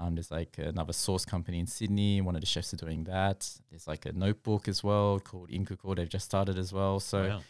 [0.00, 2.22] um, there's like another sauce company in Sydney.
[2.22, 3.46] One of the chefs are doing that.
[3.68, 5.94] There's like a notebook as well called Inkuko.
[5.94, 7.00] They've just started as well.
[7.00, 7.40] So Wow.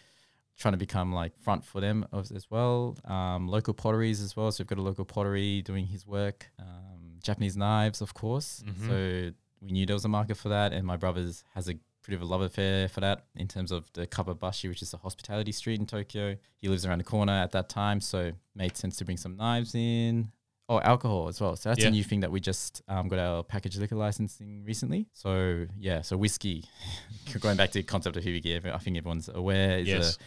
[0.61, 2.97] Trying to become like front for them as, as well.
[3.07, 4.53] Um, local potteries as well.
[4.53, 6.51] So we've got a local pottery doing his work.
[6.59, 8.63] Um, Japanese knives, of course.
[8.67, 8.87] Mhm.
[8.89, 12.17] So we knew there was a market for that, and my brother's has a pretty
[12.17, 15.53] of a love affair for that in terms of the Kappabashi, which is the hospitality
[15.53, 16.37] street in Tokyo.
[16.59, 19.75] He lives around the corner at that time, so made sense to bring some knives
[19.75, 20.31] in.
[20.69, 21.57] Oh, alcohol as well.
[21.57, 21.89] So that's Yeah.
[21.89, 25.09] a new thing that we just um, got our package liquor licensing recently.
[25.15, 26.65] So yeah, so whiskey.
[27.41, 30.17] Going back to the concept of hibiki, I think everyone's aware is Yes.
[30.17, 30.19] a,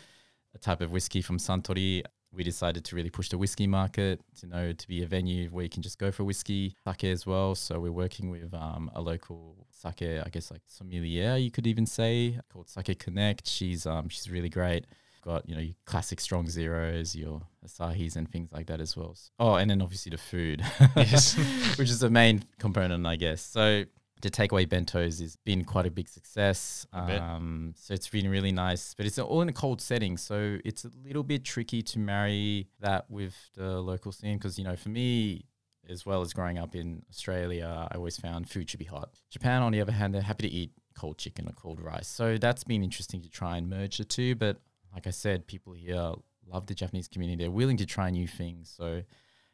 [0.56, 2.04] a type of whiskey from Suntory.
[2.36, 5.64] We decided to really push the whiskey market to know to be a venue where
[5.64, 7.54] you can just go for whiskey, sake as well.
[7.54, 11.86] So we're working with um, a local sake, I guess like sommelier, you could even
[11.86, 13.48] say, called Sake Connect.
[13.48, 14.86] She's um she's really great.
[15.24, 19.16] Got you know your classic strong zeros, your asahis and things like that as well.
[19.40, 20.64] Oh, and then obviously the food,
[20.98, 21.36] Yes.
[21.78, 23.42] which is the main component, I guess.
[23.44, 23.84] So
[24.24, 26.88] the takeaway bentos has been quite a big success.
[26.94, 30.86] Um, so it's been really nice, but it's all in a cold setting, so it's
[30.86, 34.90] a little bit tricky to marry that with the local scene because you know, for
[34.90, 35.46] me.
[35.90, 39.10] As well as growing up in Australia, I always found food should be hot.
[39.30, 42.08] Japan, on the other hand, they're happy to eat cold chicken or cold rice.
[42.08, 44.36] So that's been interesting to try and merge the two.
[44.36, 44.62] But
[44.94, 46.14] like I said, people here
[46.48, 47.44] love the Japanese community.
[47.44, 48.74] They're willing to try new things.
[48.76, 49.04] So,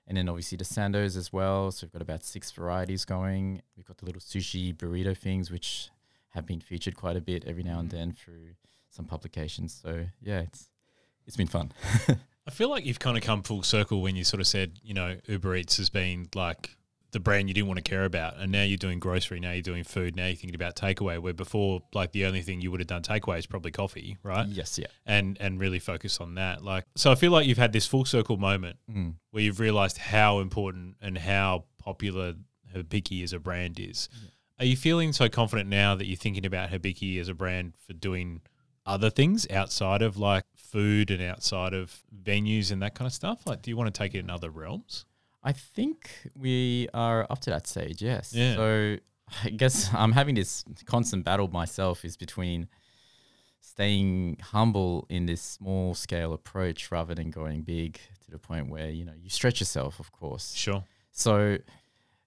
[0.10, 1.72] and then obviously the sandos as well.
[1.72, 3.62] So we've got about six varieties going.
[3.78, 5.92] We've got the little sushi burrito things, which
[6.30, 7.94] have been featured quite a bit every now and mm.
[7.94, 8.56] then through
[8.90, 9.80] some publications.
[9.82, 10.70] So yeah, it's
[11.28, 11.72] it's been fun.
[12.48, 14.96] I feel like you've kind of come full circle when you sort of said, you
[14.96, 16.76] know, Uber Eats has been like
[17.12, 19.62] the brand you didn't want to care about, and now you're doing grocery, now you're
[19.62, 21.20] doing food, now you're thinking about takeaway.
[21.20, 24.48] Where before, like the only thing you would have done takeaway is probably coffee, right?
[24.48, 24.88] yes, yeah.
[25.06, 26.64] And and really focus on that.
[26.64, 29.16] Like, so I feel like you've had this full circle moment Mm.
[29.32, 32.36] where you've realized how important and how popular
[32.76, 34.10] Hibiki as a brand is.
[34.60, 37.94] Are you feeling so confident now that you're thinking about Hibiki as a brand for
[37.94, 38.42] doing
[38.86, 43.48] other things outside of like food and outside of venues and that kind of stuff?
[43.48, 45.06] Like, do you want to take it in other realms?
[45.44, 48.34] I think we are up to that stage, yes.
[48.34, 48.56] Yeah.
[48.56, 48.98] So
[49.46, 52.68] I guess I'm having this constant battle myself is between
[53.62, 58.90] staying humble in this small scale approach rather than going big to the point where,
[58.90, 60.54] you know, you stretch yourself, of course.
[60.56, 60.84] Sure.
[61.12, 61.58] So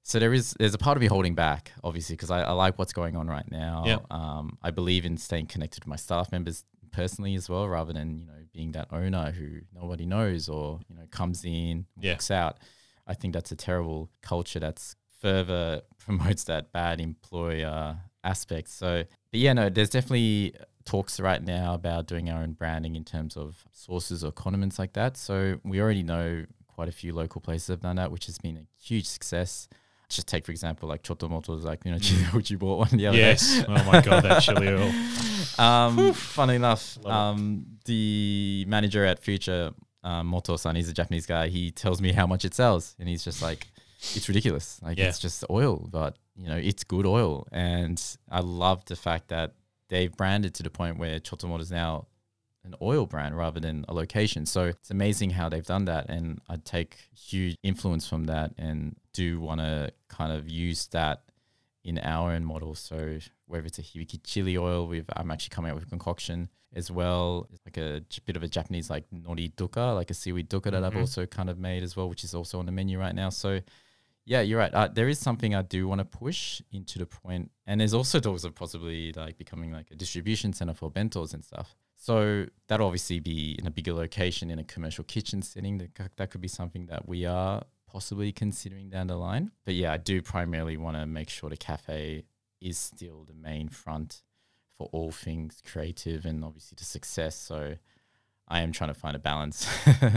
[0.05, 2.79] so there is there's a part of me holding back, obviously, because I, I like
[2.79, 3.85] what's going on right now.
[3.87, 3.99] Yeah.
[4.11, 8.19] Um, I believe in staying connected with my staff members personally as well, rather than
[8.19, 12.13] you know being that owner who nobody knows or you know comes in, Yeah.
[12.13, 12.59] walks out.
[13.07, 18.69] I think that's a terrible culture that's further promotes that bad employer aspect.
[18.69, 23.05] So, but yeah, no, there's definitely talks right now about doing our own branding in
[23.05, 25.17] terms of sauces or condiments like that.
[25.17, 28.57] So we already know quite a few local places have done that, which has been
[28.57, 29.69] a huge success.
[30.09, 31.99] Just take for example, like Chotto Motto's, like you know,
[32.33, 33.61] which you bought one the other yes.
[33.61, 33.65] day.
[33.69, 34.93] oh my god, that chili oil.
[35.59, 39.73] Um, funny enough, um, the manager at Future,
[40.05, 41.49] um, Moto-san, he's a Japanese guy.
[41.49, 43.69] He tells me how much it sells, and he's just like,
[44.15, 44.81] "It's ridiculous.
[44.83, 45.09] Like Yeah.
[45.09, 49.55] it's just oil, but you know, it's good oil." And I love the fact that
[49.89, 52.07] they've branded to the point where Chotto Motto is now
[52.65, 54.47] an oil brand rather than a location.
[54.47, 58.97] So it's amazing how they've done that, and I take huge influence from that, and
[59.13, 61.23] do want to kind of use that
[61.85, 62.75] in our own model.
[62.75, 66.49] So whether it's a hibiki chili oil, we've I'm actually coming up with a concoction
[66.75, 67.47] as well.
[67.53, 70.83] It's like a bit of a Japanese like nori duka, like a seaweed duka that
[70.85, 71.01] I've Mhm.
[71.01, 73.31] also kind of made as well, which is also on the menu right now.
[73.31, 73.61] So
[74.25, 74.73] yeah, you're right.
[74.73, 78.21] Uh, there is something I do want to push into the point, and there's also
[78.21, 81.75] talks of possibly like becoming like a distribution center for bentos and stuff.
[81.97, 85.79] So that'll obviously be in a bigger location in a commercial kitchen setting.
[85.79, 89.51] That that could be something that we are possibly considering down the line.
[89.65, 92.25] But yeah, I do primarily want to make sure the cafe
[92.61, 94.23] is still the main front
[94.83, 97.37] for all things creative and obviously to success.
[97.37, 97.77] So
[98.49, 99.67] I am trying to find a balance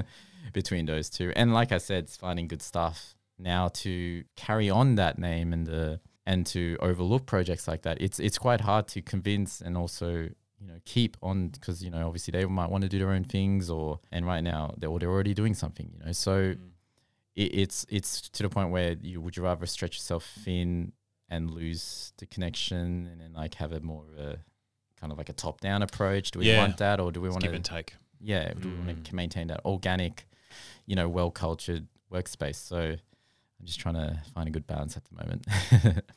[0.54, 1.32] between those two.
[1.36, 5.66] And like I said, it's finding good stuff now to carry on that name and
[5.68, 8.02] the and to overlook projects like that.
[8.02, 12.08] It's it's quite hard to convince and also you know keep on because you know
[12.08, 15.12] obviously they might want to do their own things or and right now they're, they're
[15.12, 16.70] already doing something you know so Mm.
[17.36, 20.94] it, it's it's to the point where you would you rather stretch yourself thin
[21.30, 24.40] and lose the connection and then like have a more of a
[25.06, 26.58] kind of like a top down approach do we Yeah.
[26.58, 27.94] want that or do we want give to and take.
[28.20, 28.86] yeah do we Mm.
[28.88, 30.26] want to maintain that organic
[30.88, 32.80] you know well cultured workspace so
[33.60, 35.46] i'm just trying to find a good balance at the moment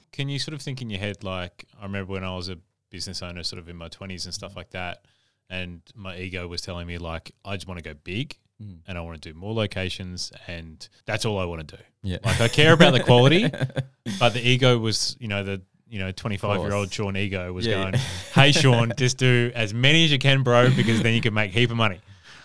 [0.13, 2.59] Can you sort of think in your head like I remember when I was a
[2.91, 5.05] business owner, sort of in my twenties and stuff like that,
[5.51, 8.79] and my ego was telling me like I just want to go big Mm.
[8.89, 11.83] and I want to do more locations and that's all I want to do.
[12.03, 13.43] yeah Like I care about the quality,
[14.19, 16.93] but the ego was you know the you know twenty five year old.
[16.93, 18.01] Sean ego was Yeah, going, yeah.
[18.35, 21.51] hey Sean, just do as many as you can, bro, because then you can make
[21.53, 22.01] heap of money.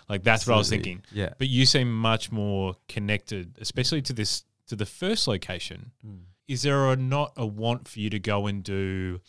[0.09, 1.01] Like that's what I was thinking.
[1.11, 5.91] yeah But you seem much more connected, especially to this to the first location.
[6.05, 6.19] Mm.
[6.47, 9.21] Is there a, not a want for you to go and do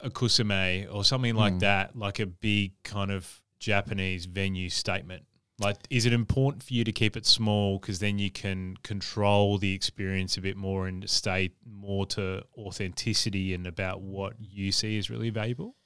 [0.00, 1.60] a Kisumé or something like Mm.
[1.60, 5.24] that, like a big kind of Japanese venue statement?
[5.58, 9.58] Like, is it important for you to keep it small because then you can control
[9.58, 14.96] the experience a bit more and stay more to authenticity and about what you see
[14.98, 15.76] is really valuable?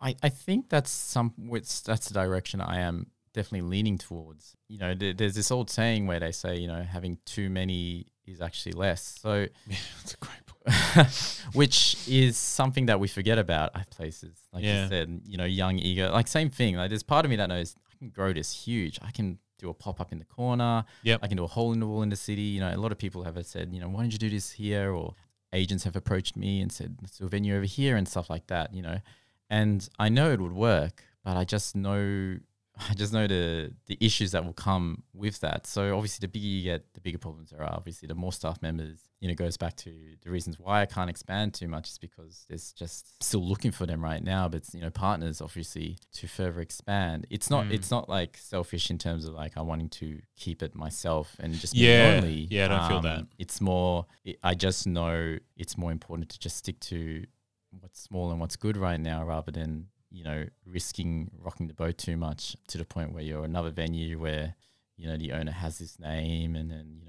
[0.00, 4.54] I, I think that's some which that's the direction I am definitely leaning towards.
[4.68, 8.06] You know, there, there's this old saying where they say, you know, having too many
[8.26, 9.18] is actually less.
[9.20, 11.08] So, Yeah, that's a great point.
[11.54, 14.38] which is something that we forget about at places.
[14.52, 14.84] Like Yeah.
[14.84, 16.76] you said, you know, young ego, like same thing.
[16.76, 18.98] Like there's part of me that knows I can grow this huge.
[19.02, 20.84] I can do a pop up in the corner.
[21.04, 21.20] Yep.
[21.22, 22.42] I can do a hole in the wall in the city.
[22.42, 24.50] You know, a lot of people have said, you know, why don't you do this
[24.52, 24.92] here?
[24.92, 25.14] Or
[25.52, 28.48] agents have approached me and said, let's do a venue over here and stuff like
[28.48, 28.98] that, you know.
[29.48, 32.38] And I know it would work, but I just know
[32.90, 35.66] I just know the the issues that will come with that.
[35.66, 37.72] So obviously the bigger you get, the bigger problems there are.
[37.74, 41.08] Obviously the more staff members, you know, goes back to the reasons why I can't
[41.08, 44.48] expand too much is because there's just still looking for them right now.
[44.48, 47.26] But you know, partners obviously to further expand.
[47.30, 47.72] It's not Mm.
[47.74, 51.54] it's not like selfish in terms of like I'm wanting to keep it myself and
[51.54, 52.16] just Yeah.
[52.20, 52.40] be lonely.
[52.42, 53.26] Um, Yeah, I don't feel that.
[53.38, 57.24] It's more it, I just know it's more important to just stick to
[57.80, 61.98] what's small and what's good right now rather than you know risking rocking the boat
[61.98, 64.54] too much to the point where you're another venue where
[64.96, 67.06] you know the owner has this name and then you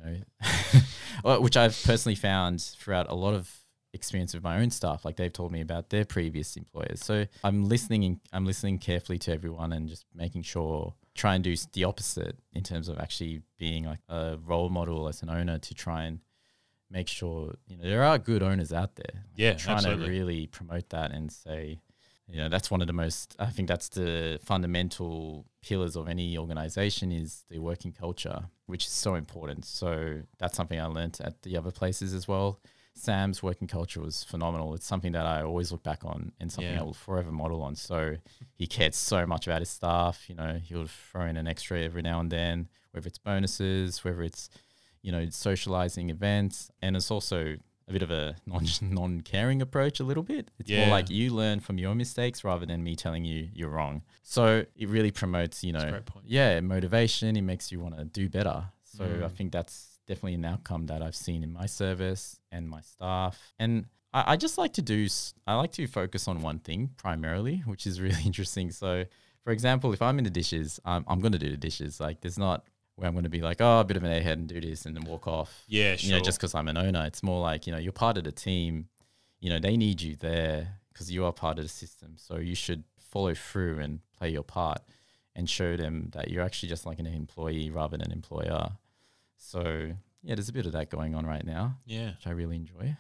[1.24, 3.50] know which I've personally found throughout a lot of
[3.94, 7.64] experience with my own staff like they've told me about their previous employers so I'm
[7.70, 11.86] listening and I'm listening carefully to everyone and just making sure try and do the
[11.86, 16.04] opposite in terms of actually being like a role model as an owner to try
[16.04, 16.20] and
[16.92, 20.06] make sure you know there are good owners out there Like, Yeah, trying absolutely.
[20.08, 21.80] to really promote that and say
[22.38, 27.12] know that's one of the most i think that's the fundamental pillars of any organization
[27.12, 29.64] is the working culture which is so important.
[29.64, 32.60] So that's something i learned at the other places as well.
[32.96, 34.74] Sam's working culture was phenomenal.
[34.74, 36.82] It's something that i always look back on and something Yeah.
[36.82, 37.76] i will forever model on.
[37.76, 38.16] So
[38.56, 41.80] he cared so much about his staff you know he would throw in an extra
[41.82, 44.50] every now and then whether it's bonuses whether it's
[45.04, 46.72] you know socializing events.
[46.82, 47.58] And it's also
[47.88, 50.50] a bit of a non non caring approach a little bit.
[50.60, 50.82] It's Yeah.
[50.82, 54.02] more like you learn from your mistakes rather than me telling you you're wrong.
[54.24, 57.36] So it really promotes, you know, yeah, motivation.
[57.36, 58.66] It makes you want to do better.
[58.84, 59.32] So I Mm.
[59.32, 63.40] think that's definitely an outcome that I've seen in my service and my staff.
[63.60, 65.08] And I, I just like to do,
[65.46, 68.72] I like to focus on one thing primarily, which is really interesting.
[68.72, 69.06] So,
[69.44, 72.00] for example, if I'm in the dishes, I'm, I'm going to do the dishes.
[72.00, 72.66] Like, there's not
[72.96, 74.86] where I'm going to be like, oh, a bit of an airhead and do this
[74.86, 75.64] and then walk off.
[75.68, 78.18] Yeah, You know, just because I'm an owner, it's more like, you know, you're part
[78.18, 78.88] of the team.
[79.40, 82.14] You know, they need you there because you are part of the system.
[82.18, 84.82] So you should follow through and play your part
[85.36, 88.70] and show them that you're actually just like an employee rather than an employer.
[89.38, 89.92] So,
[90.24, 92.12] yeah, there's a bit of that going on right now, yeah.
[92.12, 92.96] which I really enjoy.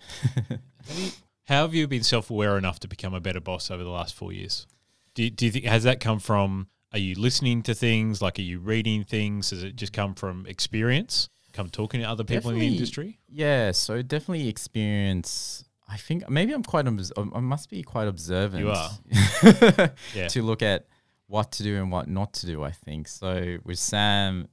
[1.45, 4.33] How have you been self-aware enough to become a better boss over the last four
[4.33, 4.67] years?
[5.13, 6.67] Do, do you think has that come from?
[6.95, 8.21] Are you listening to things?
[8.21, 9.49] Like, are you reading things?
[9.49, 11.27] Has it just come from experience?
[11.51, 13.19] Come talking to other people in the industry?
[13.27, 15.65] Yeah, so definitely experience.
[15.89, 16.87] I think maybe I'm quite.
[16.87, 18.63] I must be quite observant.
[18.63, 18.91] You are.
[20.15, 20.29] Yeah.
[20.29, 20.87] to look at
[21.27, 22.63] what to do and what not to do.
[22.63, 23.57] I think so.
[23.65, 24.47] With Sam,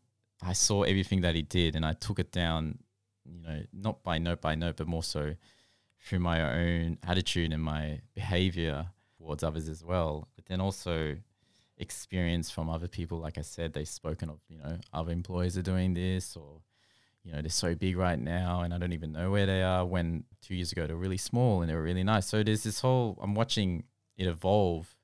[0.44, 2.80] I saw everything that he did, and I took it down.
[3.24, 5.36] You know, not by note by note, but more so
[6.00, 10.26] through my own attitude and my behavior towards others as well.
[10.34, 11.18] But then also
[11.78, 13.18] experience from other people.
[13.18, 16.60] Like I said, they've spoken of you know other employees are doing this or
[17.24, 19.86] you know, they're so big right now and I don't even know where they are
[19.86, 22.26] when two years ago they were really small and they were really nice.
[22.26, 23.84] So there's this whole, I'm watching
[24.16, 24.96] it evolve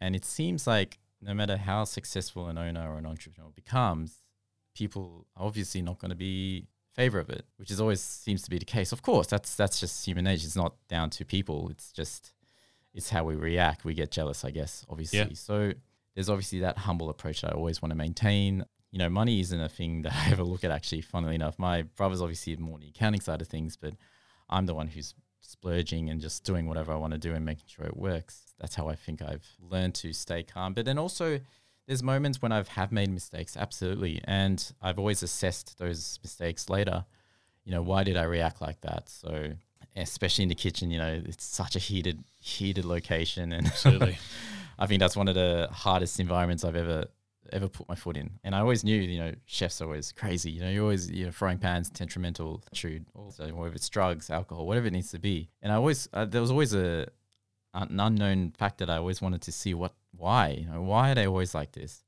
[0.00, 4.22] and it seems like no matter how successful an owner or an entrepreneur becomes,
[4.74, 8.42] people are obviously not going to be in favor of it, which is always seems
[8.42, 8.92] to be the case.
[8.92, 10.44] Of course, that's that's just human nature.
[10.44, 11.68] It's not down to people.
[11.70, 12.33] It's just
[12.94, 13.84] it's how we react.
[13.84, 15.18] We get jealous, I guess, obviously.
[15.18, 15.28] Yeah.
[15.34, 15.72] So
[16.14, 18.64] there's obviously that humble approach that I always want to maintain.
[18.92, 21.58] You know, money isn't a thing that I ever look at actually, funnily enough.
[21.58, 23.94] My brother's obviously more on the accounting side of things, but
[24.48, 27.64] I'm the one who's splurging and just doing whatever I want to do and making
[27.66, 28.54] sure it works.
[28.58, 30.72] That's how I think I've learned to stay calm.
[30.72, 31.40] But then also
[31.86, 34.20] there's moments when I've have made mistakes, absolutely.
[34.24, 37.04] And I've always assessed those mistakes later.
[37.64, 39.08] You know, why did I react like that?
[39.08, 39.52] So
[39.96, 44.18] especially in the kitchen, you know, it's such a heated, heated location and Absolutely.
[44.78, 47.06] I think that's one of the hardest environments I've ever
[47.52, 48.30] ever put my foot in.
[48.42, 50.50] And I always knew, you know, chefs are always crazy.
[50.50, 54.66] You know, you're always, you know, frying pans, temperamental, attitude, also whether it's drugs, alcohol,
[54.66, 55.50] whatever it needs to be.
[55.62, 57.06] And I always, uh, there was always a
[57.74, 61.14] an unknown fact that I always wanted to see what, why, you know, why are
[61.16, 62.04] they always like this?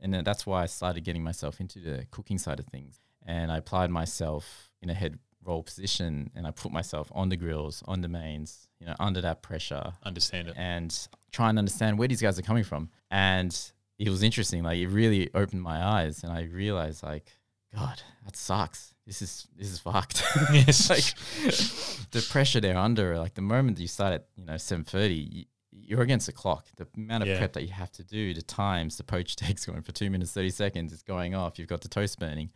[0.00, 3.00] And that's why I started getting myself into the cooking side of things.
[3.24, 7.36] And I applied myself in a head role position and I put myself on the
[7.36, 10.54] grills, on the mains, you know, under that pressure Understand it.
[10.56, 12.88] and try and understand where these guys are coming from.
[13.10, 13.54] And
[13.98, 14.62] it was interesting.
[14.62, 17.26] Like it really opened my eyes, and I realized, like,
[17.74, 18.92] God, that sucks.
[19.06, 20.22] This is this is fucked.
[20.52, 20.88] Yes.
[20.90, 23.18] like the pressure they're under.
[23.18, 26.66] Like the moment you start at you know seven thirty, you're against the clock.
[26.76, 27.38] The amount of Yeah.
[27.38, 30.32] prep that you have to do, the times, the poach takes going for two minutes
[30.32, 31.58] thirty seconds, it's going off.
[31.58, 32.50] You've got the toast burning.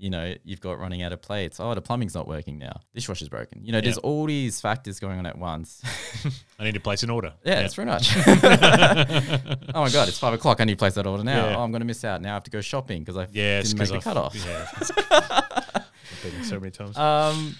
[0.00, 1.58] You know, you've got running out of plates.
[1.58, 2.82] Oh, the plumbing's not working now.
[2.94, 3.64] Dishwasher's broken.
[3.64, 5.82] You know, there's all these factors going on at once.
[6.58, 7.32] I need to place an order.
[7.44, 8.16] Yeah, that's pretty much.
[9.74, 10.60] oh my god, it's five o'clock.
[10.60, 11.46] I need to place that order now.
[11.48, 11.56] Yeah.
[11.56, 12.22] Oh, I'm going to miss out.
[12.22, 14.34] Now I have to go shopping because I Yeah, didn't make the I've- cutoff.
[14.36, 14.70] Yeah.
[16.24, 16.96] I've been so many times.
[16.96, 17.56] Um,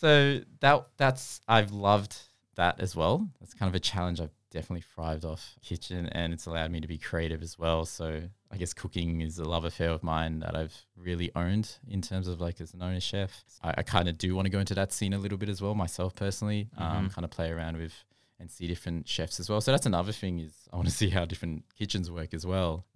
[0.00, 2.16] so that that's I've loved
[2.56, 3.28] that as well.
[3.40, 6.88] That's kind of a challenge I've definitely thrived off kitchen, and it's allowed me to
[6.88, 7.84] be creative as well.
[7.84, 12.00] So I guess cooking is a love affair of mine that I've really owned in
[12.00, 13.44] terms of like as an owner chef.
[13.62, 15.60] I, I kind of do want to go into that scene a little bit as
[15.60, 16.68] well myself personally.
[16.76, 17.92] Um, kind of play around with
[18.40, 19.60] and see different chefs as well.
[19.60, 22.86] So that's another thing is I want to see how different kitchens work as well.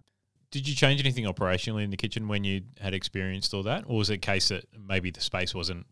[0.51, 3.97] Did you change anything operationally in the kitchen when you had experienced all that, or
[3.97, 5.85] was it a case that maybe the space wasn't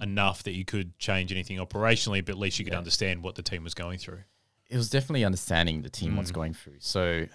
[0.00, 2.78] enough that you could change anything operationally, but at least you could Yeah.
[2.78, 4.22] understand what the team was going through?
[4.68, 6.34] it was definitely understanding the team what's Mm.
[6.34, 6.76] going through.
[6.78, 7.26] So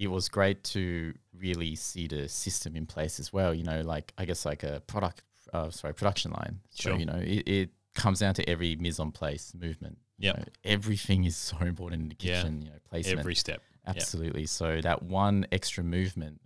[0.00, 3.52] it was great to really see the system in place as well.
[3.54, 5.22] You know, like I guess like a product,
[5.52, 6.60] uh, sorry, production line.
[6.70, 6.98] So Sure.
[6.98, 9.98] you know, it, it comes down to every mise en place movement.
[10.18, 12.42] You know, everything is so important in the Yeah.
[12.42, 12.62] kitchen.
[12.62, 13.18] You know, placement.
[13.20, 13.60] Every step.
[13.86, 13.96] Yep.
[13.96, 14.46] Absolutely.
[14.46, 16.40] So that one extra movement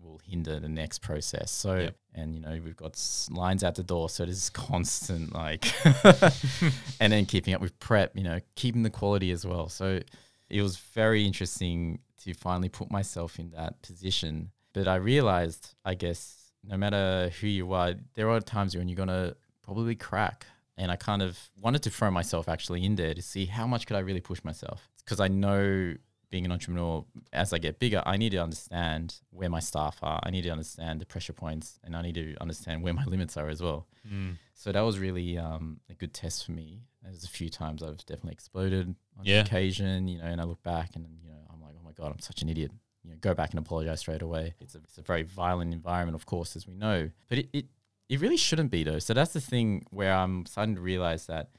[0.00, 1.50] will hinder the next process.
[1.50, 1.96] So, Yep.
[2.14, 2.94] and you know, we've got
[3.30, 4.08] lines out the door.
[4.10, 5.64] So this is constant, like,
[7.00, 9.68] and then keeping up with prep, you know, keeping the quality as well.
[9.68, 10.00] So
[10.50, 14.50] it was very interesting to finally put myself in that position.
[14.72, 18.96] But I realized, I guess, no matter who you are, there are times when you're
[18.96, 20.46] going to probably crack.
[20.76, 23.86] And I kind of wanted to throw myself actually in there to see how much
[23.86, 24.88] could I really push myself.
[25.04, 25.94] Because I know
[26.30, 30.20] being an entrepreneur, as I get bigger, I need to understand where my staff are.
[30.22, 33.36] I need to understand the pressure points and I need to understand where my limits
[33.36, 33.86] are as well.
[34.06, 34.36] Mm.
[34.54, 36.82] So that was really um, a good test for me.
[37.02, 39.40] There's a few times I've definitely exploded on Yeah.
[39.40, 41.38] occasion, you know, and I look back and, you know,
[41.98, 42.70] God, I'm such an idiot.
[43.02, 44.54] you know, go back and apologize straight away.
[44.60, 47.10] It's a, it's a very violent environment, of course, as we know.
[47.28, 47.66] But it, it,
[48.08, 48.98] it really shouldn't be, though.
[48.98, 51.50] So that's the thing where I'm starting to realize that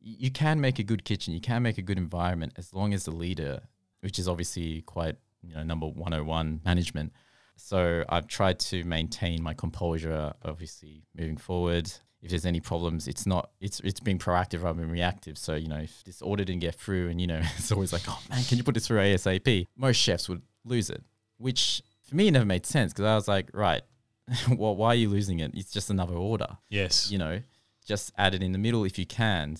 [0.00, 3.04] you can make a good kitchen, you can make a good environment as long as
[3.04, 3.60] the leader,
[4.00, 7.12] which is obviously quite, you know, number 101 management.
[7.56, 11.90] So I've tried to maintain my composure, obviously, moving forward.
[12.22, 15.36] If there's any problems, it's not it's it's being proactive rather than reactive.
[15.36, 18.02] So you know, if this order didn't get through, and you know, it's always like,
[18.08, 19.66] oh man, can you put this through ASAP?
[19.76, 21.02] Most chefs would lose it,
[21.38, 23.82] which for me never made sense because I was like, right,
[24.56, 25.52] well, why are you losing it?
[25.54, 26.58] It's just another order.
[26.68, 27.10] Yes.
[27.10, 27.40] You know,
[27.84, 29.56] just add it in the middle if you can,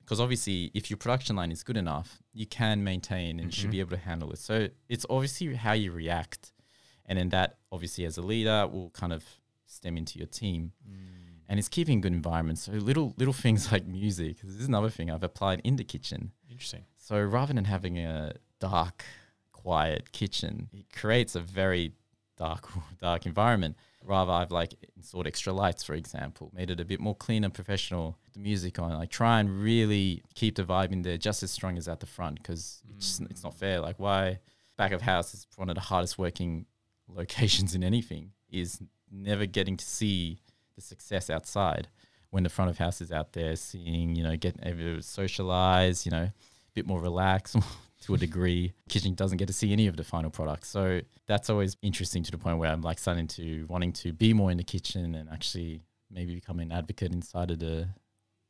[0.00, 3.72] because obviously, if your production line is good enough, you can maintain and should mm-hmm.
[3.72, 4.38] be able to handle it.
[4.38, 6.52] So it's obviously how you react
[7.08, 9.24] and then that obviously as a leader will kind of
[9.66, 11.27] stem into your team mm.
[11.48, 12.58] And it's keeping good environment.
[12.58, 16.32] So little little things like music this is another thing i've applied in the kitchen.
[16.50, 16.84] Interesting.
[16.96, 19.04] so rather than having a dark
[19.52, 21.92] quiet kitchen it creates a very
[22.36, 22.68] dark
[23.00, 23.76] dark environment.
[24.04, 27.52] Rather i've like installed extra lights for example made it a bit more clean and
[27.52, 28.18] professional.
[28.34, 31.76] The music on like try and really keep the vibe in there just as strong
[31.76, 33.80] as at the front because it's, it's not fair.
[33.80, 34.40] Like why?
[34.76, 36.66] Back of house is one of the hardest working
[37.08, 38.80] locations in anything is
[39.10, 40.38] never getting to see
[40.78, 41.88] the success outside
[42.30, 46.06] when the front of house is out there seeing you know getting able to socialize
[46.06, 46.32] you know a
[46.74, 47.56] bit more relaxed
[48.04, 48.72] to a degree.
[48.88, 52.30] Kitchen doesn't get to see any of the final product so that's always interesting to
[52.30, 55.28] the point where i'm like starting to wanting to be more in the kitchen and
[55.30, 57.88] actually maybe become an advocate inside of the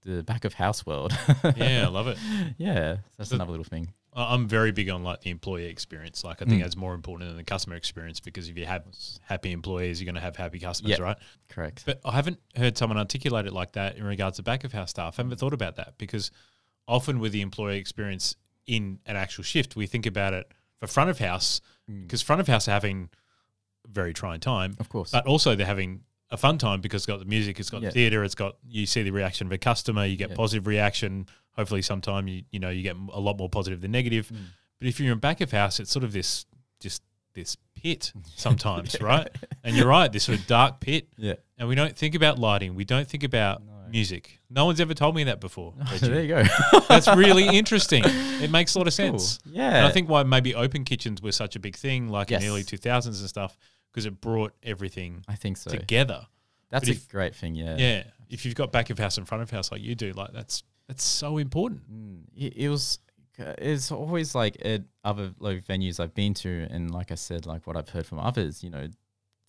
[0.04, 1.12] the back of house world.
[1.56, 2.18] Yeah, I love it.
[2.58, 3.92] yeah that's So- another little thing
[4.24, 6.24] I'm very big on like the employee experience.
[6.24, 6.64] Like I think Mm.
[6.64, 8.84] that's more important than the customer experience because if you have
[9.22, 11.04] happy employees, you're going to have happy customers, Yeah.
[11.04, 11.16] right?
[11.48, 14.72] correct But I haven't heard someone articulate it like that in regards to back of
[14.72, 15.18] house staff.
[15.18, 16.30] I haven't thought about that because
[16.86, 18.34] often with the employee experience
[18.66, 20.50] in an actual shift, we think about it
[20.80, 21.60] for front of house
[21.90, 22.02] Mm.
[22.02, 23.08] because front of house are having
[23.84, 27.06] a very trying time, of course but also they're having a fun time because it's
[27.06, 27.88] got the music, it's got Yeah.
[27.88, 30.36] the theater, it's got you see the reaction of a customer, you get Yeah.
[30.36, 31.26] positive reaction.
[31.58, 34.28] Hopefully, sometime you you know you get a lot more positive than negative.
[34.32, 34.36] Mm.
[34.78, 36.46] But if you're in back of house, it's sort of this
[36.80, 37.02] just
[37.34, 39.28] this pit sometimes, right?
[39.64, 41.08] And you're right, this sort of dark pit.
[41.16, 42.74] yeah And we don't think about lighting.
[42.74, 43.72] We don't think about No.
[43.90, 44.40] music.
[44.50, 45.74] No one's ever told me that before.
[46.00, 46.44] There you go
[46.88, 48.02] That's really interesting.
[48.06, 49.38] It makes a lot of sense.
[49.44, 49.52] Cool.
[49.54, 49.76] Yeah.
[49.76, 52.48] And I think why maybe open kitchens were such a big thing, like in the
[52.48, 53.56] early 2000s and stuff,
[53.92, 55.70] because it brought everything I think so.
[55.70, 56.26] together.
[56.70, 57.54] That's but a if- great thing.
[57.56, 57.76] Yeah.
[57.78, 58.02] Yeah.
[58.30, 60.62] If you've got back of house and front of house like you do, like that's
[60.88, 61.82] that's so important.
[61.92, 62.98] Mm, it, it was.
[63.58, 67.66] It's always like at other like venues I've been to, and like I said, like
[67.68, 68.88] what I've heard from others, you know,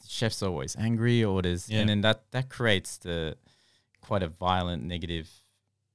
[0.08, 1.80] chefs are always angry, or there's, Yeah.
[1.80, 3.36] and then that that creates the
[4.02, 5.28] quite a violent negative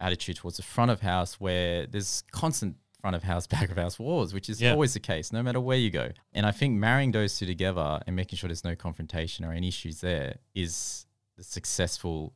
[0.00, 3.96] attitude towards the front of house where there's constant front of house, back of house
[3.98, 4.72] wars, which is Yeah.
[4.72, 6.10] always the case, no matter where you go.
[6.32, 9.68] And I think marrying those two together and making sure there's no confrontation or any
[9.68, 12.32] issues there is the successful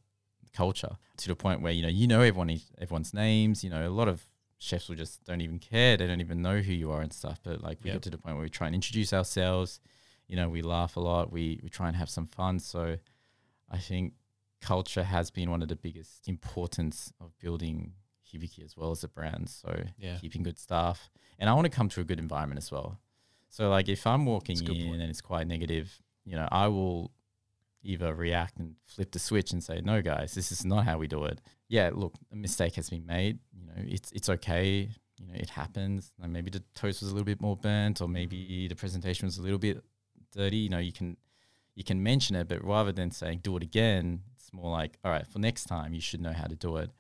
[0.53, 3.63] culture to the point where you know you know everyone everyone's names.
[3.65, 4.23] You know, a lot of
[4.59, 5.97] chefs will just don't even care.
[5.97, 7.39] They don't even know who you are and stuff.
[7.43, 7.97] But like we Yep.
[7.97, 9.81] get to the point where we try and introduce ourselves.
[10.27, 11.31] You know, we laugh a lot.
[11.33, 12.59] We we try and have some fun.
[12.59, 12.97] So
[13.71, 14.15] I think
[14.61, 17.93] culture has been one of the biggest importance of building
[18.33, 19.49] Hibiki as well as a brand.
[19.49, 20.17] So Yeah.
[20.19, 22.99] keeping good staff, and I want to come to a good environment as well.
[23.49, 25.01] So like if I'm walking That's a good in point.
[25.03, 27.13] and it's quite negative, you know, I will
[27.83, 31.07] either react and flip the switch and say, "No, guys, this is not how we
[31.07, 33.39] do it." Yeah, look, a mistake has been made.
[33.53, 34.89] You know, it's it's okay.
[35.21, 36.13] You know, it happens.
[36.21, 39.39] Like maybe the toast was a little bit more burnt, or maybe the presentation was
[39.39, 39.83] a little bit
[40.33, 40.59] dirty.
[40.59, 41.17] You know, you can
[41.75, 45.11] you can mention it, but rather than saying do it again, it's more like, all
[45.13, 46.91] right, for next time, you should know how to do it.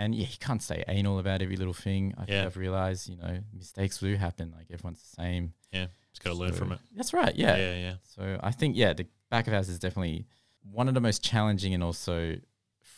[0.00, 2.14] And yeah, you can't stay anal about every little thing.
[2.16, 2.44] I think Yeah.
[2.46, 4.54] I've realized, you know, mistakes do happen.
[4.56, 5.54] Like everyone's the same.
[5.72, 5.86] Yeah.
[6.12, 6.78] Just got to learn from it.
[6.94, 7.34] That's right.
[7.34, 7.56] Yeah.
[7.56, 7.74] Yeah.
[7.76, 7.94] Yeah.
[8.04, 10.26] So I think yeah, the back of house is definitely
[10.62, 12.36] one of the most challenging and also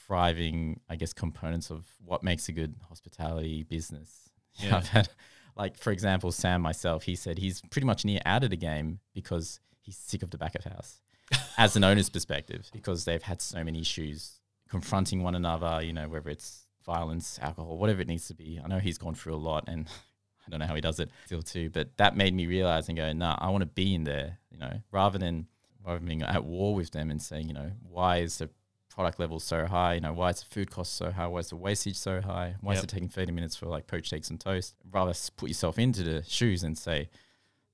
[0.06, 4.16] thriving, I guess, components of what makes a good hospitality business.
[4.56, 4.78] Yeah.
[4.78, 5.08] I've had,
[5.56, 7.04] like for example, Sam myself.
[7.04, 10.36] He said he's pretty much near out of the game because he's sick of the
[10.36, 11.00] back of house,
[11.56, 15.80] as an owner's perspective, because they've had so many issues confronting one another.
[15.82, 18.60] You know, whether it's violence, alcohol, whatever it needs to be.
[18.62, 19.86] I know he's gone through a lot and.
[20.46, 22.96] I don't know how he does it still too, but that made me realize and
[22.96, 25.46] go, nah, I want to be in there, you know, rather than rather than
[26.04, 28.50] being at war with them and saying, you know, why is the
[28.88, 29.94] product level so high?
[29.94, 31.26] You know, why is the food cost so high?
[31.26, 32.56] Why is the wastage so high?
[32.60, 34.74] Why is it taking 30 minutes for like poached eggs and toast?
[34.90, 37.08] Rather put yourself into the shoes and say,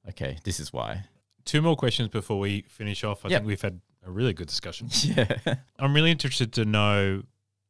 [0.09, 1.05] okay, this is why.
[1.45, 3.25] Two more questions before we finish off.
[3.25, 3.41] I Yep.
[3.41, 4.89] think we've had a really good discussion.
[5.03, 5.57] yeah.
[5.79, 7.23] I'm really interested to know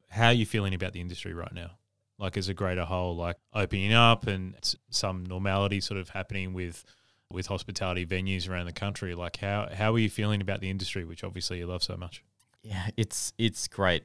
[0.08, 1.72] how you're feeling about the industry right now.
[2.18, 4.54] Like as a greater whole, like opening up and
[4.90, 6.84] some normality sort of happening with
[7.32, 9.14] with hospitality venues around the country.
[9.14, 12.22] Like how how are you feeling about the industry, which obviously you love so much?
[12.62, 14.04] Yeah, it's it's great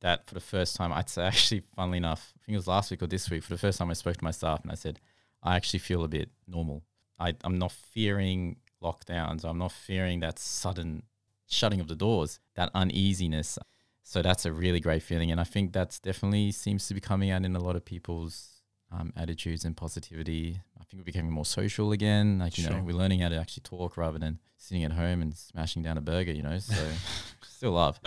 [0.00, 2.90] that for the first time, I'd say actually, funnily enough, I think it was last
[2.90, 4.74] week or this week, for the first time I spoke to my staff and I
[4.74, 5.00] said,
[5.42, 6.82] I actually feel a bit normal.
[7.18, 9.44] I, I'm not fearing lockdowns.
[9.44, 11.02] I'm not fearing that sudden
[11.46, 13.58] shutting of the doors, that uneasiness.
[14.02, 15.30] So that's a really great feeling.
[15.30, 18.49] And I think that's definitely seems to be coming out in a lot of people's
[18.92, 20.60] um, attitudes and positivity.
[20.80, 22.38] I think we're becoming more social again.
[22.40, 22.74] Like, you Sure.
[22.78, 25.96] know, we're learning how to actually talk rather than sitting at home and smashing down
[25.96, 26.58] a burger, you know.
[26.58, 26.74] So
[27.42, 28.00] still love.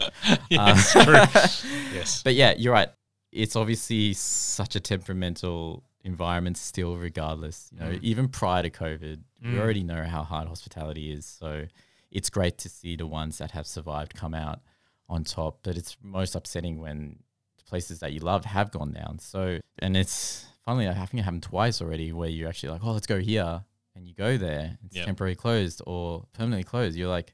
[0.50, 1.14] yes, Um, true.
[1.94, 2.22] yes.
[2.24, 2.90] But yeah, you're right.
[3.32, 7.70] It's obviously such a temperamental environment still, regardless.
[7.74, 8.00] You know, Mm.
[8.04, 9.54] even prior to COVID, Mm.
[9.54, 11.26] we already know how hard hospitality is.
[11.26, 11.68] So
[12.12, 14.62] it's great to see the ones that have survived come out
[15.10, 15.60] on top.
[15.64, 17.20] But it's most upsetting when
[17.68, 19.20] places that you love have gone down.
[19.20, 22.92] So, and it's finally, I think it happened twice already where you're actually like, oh,
[22.92, 23.64] let's go here.
[23.96, 25.06] And you go there, it's Yep.
[25.06, 26.98] temporarily closed or permanently closed.
[26.98, 27.34] You're like,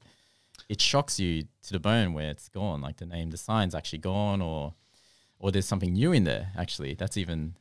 [0.67, 2.81] it shocks you to the bone where it's gone.
[2.81, 4.73] Like the name, the sign's actually gone, or
[5.39, 6.51] or there's something new in there.
[6.57, 7.55] Actually, that's even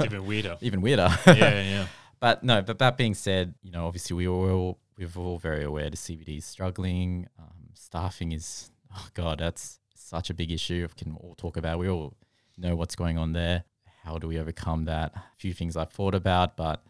[0.00, 0.56] Even weirder.
[0.60, 1.08] even weirder.
[1.26, 1.86] yeah, yeah.
[2.20, 2.62] but no.
[2.62, 6.38] But that being said, you know, obviously we all we're all very aware the CBD
[6.38, 7.26] is struggling.
[7.40, 10.86] Um, staffing is oh god, that's such a big issue.
[10.96, 11.80] We can all talk about.
[11.80, 12.14] We all
[12.56, 13.64] know what's going on there.
[14.08, 15.12] How do we overcome that?
[15.14, 16.82] A few things I've thought about, but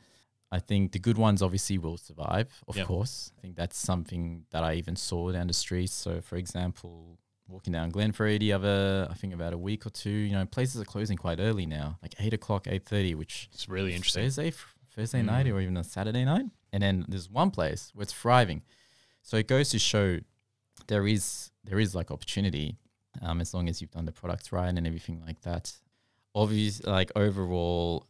[0.53, 2.87] I think the good ones obviously will survive, of Yep.
[2.87, 3.33] course.
[3.37, 5.93] I think that's something that I even saw down the streets.
[5.93, 7.19] So, for example,
[7.49, 10.81] walking down Glenferrie the other, I think about a week or two, you know, places
[10.81, 14.23] are closing quite early now, like eight o'clock, eight thirty, which It's really interesting.
[14.23, 14.53] Thursday,
[14.95, 15.27] Thursday Mm.
[15.27, 16.47] night, or even a Saturday night.
[16.73, 18.63] And then there's one place where it's thriving.
[19.23, 20.21] So it goes to show
[20.87, 22.79] there is there is like opportunity,
[23.21, 25.65] um, as long as you've done the products right and everything like that.
[26.35, 28.07] Obviously, like overall,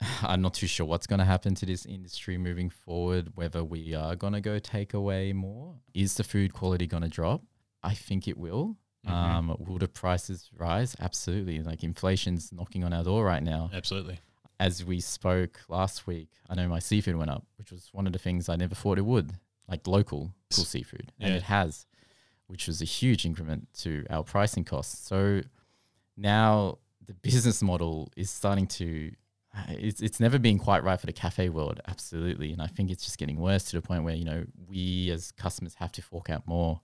[0.22, 3.32] I'm not too sure what's going to happen to this industry moving forward.
[3.34, 7.08] Whether we are going to go take away more, is the food quality going to
[7.08, 7.42] drop?
[7.82, 8.76] I think it will.
[9.06, 9.10] Mhm.
[9.10, 10.94] Um, will the prices rise?
[11.00, 11.62] Absolutely.
[11.62, 14.20] Like inflation's knocking on our door right now Absolutely.
[14.58, 18.12] as we spoke last week, I know my seafood went up, which was one of
[18.12, 19.32] the things I never thought it would,
[19.68, 21.12] like local, local seafood.
[21.18, 21.86] And it has,
[22.46, 25.08] which was a huge increment to our pricing costs.
[25.08, 25.40] So
[26.18, 26.76] now
[27.10, 29.10] the business model is starting to,
[29.68, 32.52] it's, it's never been quite right for the cafe world, absolutely.
[32.52, 35.32] And I think it's just getting worse to the point where, you know, we as
[35.32, 36.80] customers have to fork out more.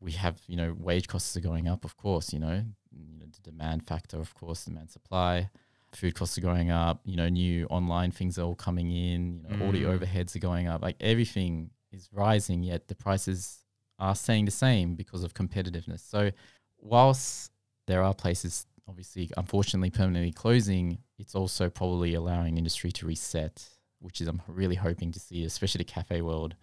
[0.00, 2.62] We have, you know, wage costs are going up, of course, you know,
[2.92, 5.50] you know the demand factor, of course, demand supply
[5.96, 9.56] food costs are going up, you know, new online things are all coming in, you
[9.56, 9.98] know, all the Mm.
[9.98, 10.82] overheads are going up.
[10.82, 13.64] Like everything is rising, yet the prices
[13.98, 16.00] are staying the same because of competitiveness.
[16.00, 16.32] So
[16.78, 17.52] whilst
[17.86, 23.66] there are places obviously unfortunately permanently closing, it's also probably allowing industry to reset,
[24.00, 26.54] which is I'm really hoping to see, especially the cafe world.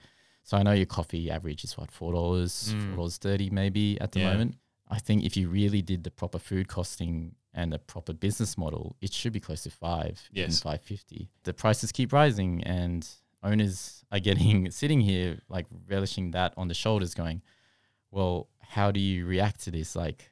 [0.44, 2.88] So I know your coffee average is what, four dollars, Mm.
[2.88, 4.32] four dollars thirty maybe at the Yeah.
[4.32, 4.56] moment.
[4.88, 8.96] I think if you really did the proper food costing and a proper business model,
[9.02, 10.62] it should be close to five, Yes.
[10.62, 11.30] five fifty.
[11.44, 13.08] The prices keep rising, and
[13.44, 17.42] owners are getting sitting here like relishing that on the shoulders, going,
[18.12, 19.96] "Well, how do you react to this?
[19.96, 20.31] Like,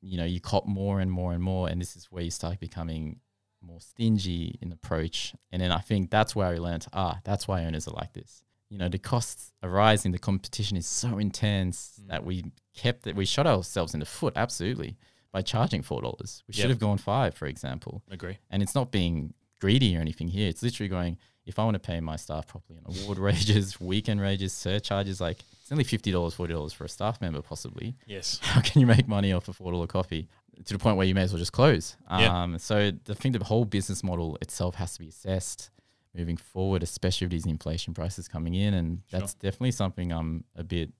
[0.00, 2.60] you know, you cop more and more and more, and this is where you start
[2.60, 3.20] becoming
[3.60, 5.34] more stingy in approach.
[5.50, 8.42] And then I think that's where I learned, ah, that's why owners are like this.
[8.70, 12.08] You know, the costs are rising, the competition is so intense Mm.
[12.08, 12.44] that we
[12.74, 14.96] kept it, we shot ourselves in the foot, absolutely,
[15.32, 16.42] by charging four dollars.
[16.46, 18.02] We should have gone five, for example.
[18.10, 18.38] Agree.
[18.50, 20.48] And it's not being greedy or anything here.
[20.48, 24.20] It's literally going, if I want to pay my staff properly on award wages, weekend
[24.20, 25.38] wages, surcharges, like
[25.68, 28.38] it's only fifty dollars, forty dollars for a staff member, possibly Yes.
[28.42, 30.28] how can you make money off a four dollar coffee
[30.64, 31.96] to the point where you may as well just close?
[32.10, 32.42] Yeah.
[32.42, 32.78] Um, so
[33.08, 35.68] I think the whole business model itself has to be assessed
[36.14, 39.20] moving forward, especially with these inflation prices coming in, and Sure.
[39.20, 40.90] that's definitely something I'm a bit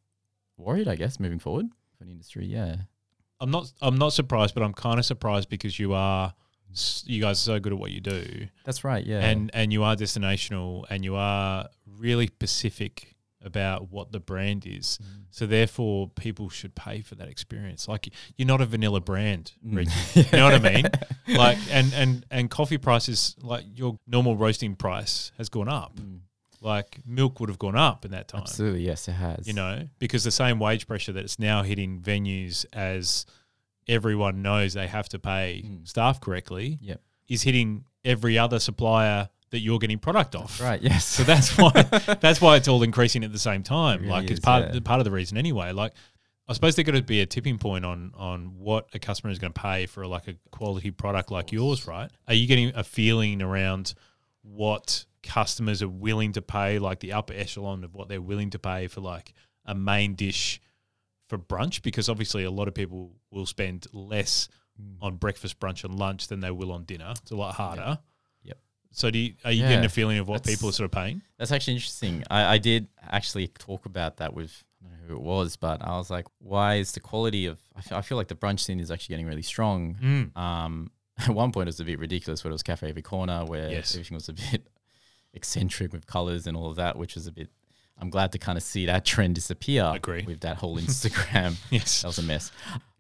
[0.59, 1.67] worried, I guess, moving forward
[1.97, 2.45] for the industry.
[2.47, 2.77] Yeah,
[3.41, 3.73] I'm not.
[3.81, 6.35] I'm not surprised, but I'm kind of surprised because you are
[7.07, 9.05] you guys are so good at what you do, that's right.
[9.07, 14.67] Yeah, and and you are destinational, and you are really specific about what the brand
[14.67, 14.99] is.
[15.03, 15.23] Mm.
[15.31, 17.87] So therefore, people should pay for that experience.
[17.89, 19.89] Like you're not a vanilla brand, Mm.
[20.33, 20.85] You know what I mean?
[21.37, 25.97] Like and and and coffee prices, like your normal roasting price has gone up.
[25.97, 26.21] Mm.
[26.61, 28.41] Like milk would have gone up in that time.
[28.43, 29.47] absolutely, yes, it has.
[29.47, 33.25] You know, because the same wage pressure that it's now hitting venues as
[33.87, 35.87] everyone knows they have to pay Mm.
[35.89, 37.01] staff correctly Yep.
[37.29, 40.61] is hitting every other supplier that you're getting product off.
[40.61, 40.81] right.
[40.81, 41.05] Yes.
[41.05, 41.71] So that's why
[42.21, 44.05] that's why it's all increasing at the same time.
[44.05, 44.77] It like really it's is, part yeah.
[44.77, 45.73] of, part of the reason anyway.
[45.73, 45.93] Like
[46.49, 49.39] I suppose there's got to be a tipping point on on what a customer is
[49.39, 52.11] going to pay for like a quality product like yours, right?
[52.27, 53.95] Are you getting a feeling around
[54.43, 58.59] what customers are willing to pay, like the upper echelon of what they're willing to
[58.59, 59.35] pay for like
[59.67, 60.61] a main dish
[61.29, 61.83] for brunch?
[61.83, 64.49] Because obviously a lot of people will spend less
[64.81, 64.97] mm.
[65.03, 67.13] on breakfast, brunch, and lunch than they will on dinner.
[67.21, 67.83] It's a lot harder.
[67.83, 68.03] Yep.
[68.91, 69.69] So do you, are you Yeah.
[69.71, 71.23] getting a feeling of what people are sort of paying?
[71.39, 72.25] That's actually interesting.
[72.31, 75.83] I, I did actually talk about that with I don't know who it was, but
[75.83, 77.59] I was like, why is the quality of?
[77.77, 79.97] I feel, I feel like the brunch scene is actually getting really strong.
[80.03, 80.37] Mm.
[80.37, 83.45] Um, at one point, it was a bit ridiculous where it was cafe every corner,
[83.45, 83.95] where Yes.
[83.95, 84.69] everything was a bit
[85.35, 87.49] eccentric with colors and all of that, which was a bit.
[88.01, 89.91] I'm glad to kind of see that trend disappear.
[89.95, 90.23] Agree.
[90.23, 92.03] With that whole Instagram, Yes.
[92.03, 92.53] that was a mess.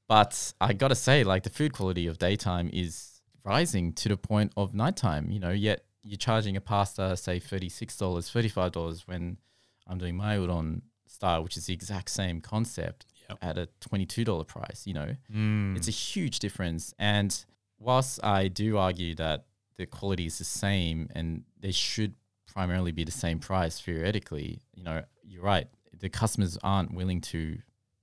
[0.09, 3.08] But I gotta say, like the food quality of daytime is
[3.49, 5.31] rising to the point of nighttime.
[5.31, 9.39] You know, yet you're charging a pasta say thirty six dollars, thirty five dollars when
[9.87, 13.39] I'm doing my udon style, which is the exact same concept Yep.
[13.43, 14.87] at a twenty two dollar price.
[14.87, 15.77] You know, Mm.
[15.77, 16.95] it's a huge difference.
[16.99, 17.31] And
[17.79, 19.47] whilst I do argue that
[19.77, 22.15] the quality is the same and they should
[22.47, 25.69] primarily be the same price theoretically, you know, you're right.
[25.99, 27.59] The customers aren't willing to,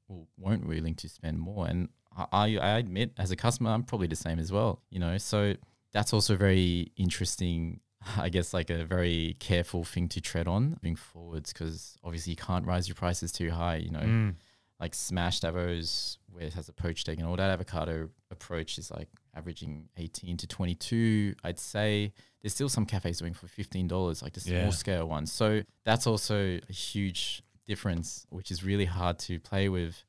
[0.08, 1.68] or weren't willing to spend more.
[1.68, 1.90] And
[2.32, 4.82] I, I admit, as a customer, I'm probably the same as well.
[4.90, 5.56] You know, so
[5.92, 7.80] that's also very interesting.
[8.18, 12.38] I guess like a very careful thing to tread on moving forwards because obviously you
[12.38, 13.78] can't rise your prices too high.
[13.78, 14.36] You know, Mm.
[14.80, 18.92] like smashed avos where it has a poached egg and all that avocado approach is
[18.92, 22.12] like averaging 18 to 22 i'd say
[22.42, 24.70] there's still some cafes doing for $15 like the small Yeah.
[24.72, 30.04] scale ones so that's also a huge difference which is really hard to play with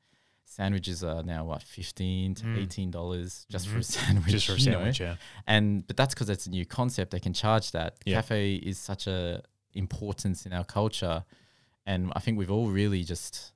[0.48, 2.59] sandwiches are now what 15 to Mm.
[2.62, 3.81] 18 dollars just for Mhm.
[3.81, 4.73] a sandwich Just for a you know?
[4.78, 5.16] sandwich, yeah.
[5.47, 8.16] and but that's because it's a new concept they can charge that Yeah.
[8.16, 9.43] cafe is such a
[9.74, 11.24] importance in our culture
[11.85, 13.52] and i think we've all really just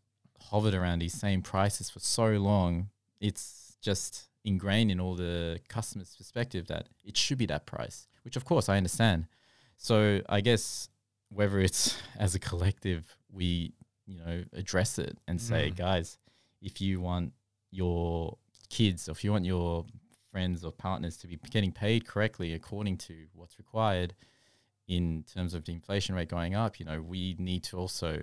[0.50, 2.90] hovered around these same prices for so long
[3.20, 8.36] it's just ingrained in all the customers perspective that it should be that price which
[8.36, 9.26] of course i understand
[9.78, 10.88] so i guess
[11.30, 13.72] whether it's as a collective we
[14.06, 15.76] you know address it and say Mm.
[15.76, 16.18] guys
[16.60, 17.32] if you want
[17.70, 18.36] your
[18.68, 19.84] kids or if you want your
[20.30, 24.14] friends or partners to be getting paid correctly according to what's required
[24.86, 28.20] in terms of the inflation rate going up, you know, we need to also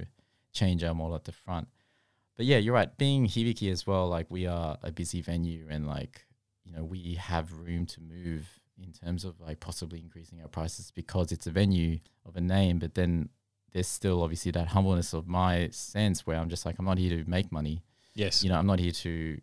[0.53, 1.67] change our model at the front.
[2.35, 2.95] But yeah, you're right.
[2.97, 6.25] Being Hibiki as well, like we are a busy venue and like,
[6.63, 8.47] you know, we have room to move
[8.81, 12.79] in terms of like possibly increasing our prices because it's a venue of a name,
[12.79, 13.29] but then
[13.73, 17.23] there's still obviously that humbleness of my sense where I'm just like, I'm not here
[17.23, 17.81] to make money
[18.17, 18.43] Yes.
[18.43, 19.39] you know, I'm not here to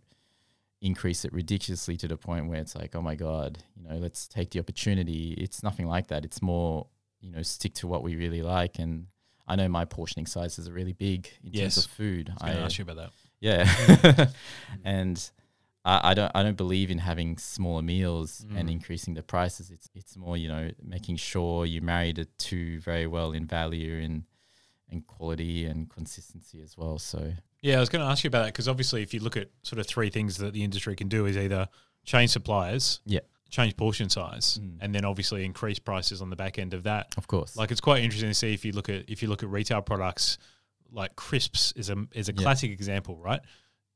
[0.80, 4.28] increase it ridiculously to the point where it's like, oh my God, you know, let's
[4.28, 5.32] take the opportunity.
[5.38, 6.24] It's nothing like that.
[6.24, 6.86] It's more,
[7.20, 8.78] you know, stick to what we really like.
[8.78, 9.06] And
[9.48, 11.76] I know my portioning sizes are really big in Yes.
[11.76, 12.28] terms of food.
[12.28, 13.10] I was going to ask you about that.
[13.40, 14.26] yeah.
[14.84, 15.30] and
[15.84, 18.72] I, I don't I don't believe in having smaller meals and Mm.
[18.72, 19.70] increasing the prices.
[19.70, 24.00] It's it's more, you know, making sure you marry the two very well in value
[24.02, 24.24] and
[24.90, 26.98] and quality and consistency as well.
[26.98, 27.32] So
[27.62, 29.48] Yeah, I was going to ask you about that because obviously, if you look at
[29.62, 31.68] sort of three things that the industry can do, is either
[32.04, 33.20] change suppliers, Yeah.
[33.50, 34.78] change portion size, Mm.
[34.80, 37.14] and then obviously increase prices on the back end of that.
[37.16, 37.56] of course.
[37.56, 39.80] Like it's quite interesting to see if you look at if you look at retail
[39.82, 40.38] products,
[40.92, 42.42] like crisps is a is a Yeah.
[42.42, 43.40] classic example, right?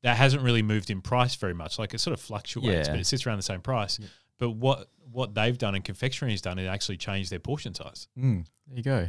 [0.02, 1.78] That hasn't really moved in price very much.
[1.78, 2.92] Like it sort of fluctuates, Yeah.
[2.94, 3.98] but it sits around the same price.
[4.00, 4.06] Yeah.
[4.38, 8.08] But what what they've done and confectionery has done is actually change their portion size.
[8.16, 9.08] Mm, there you go.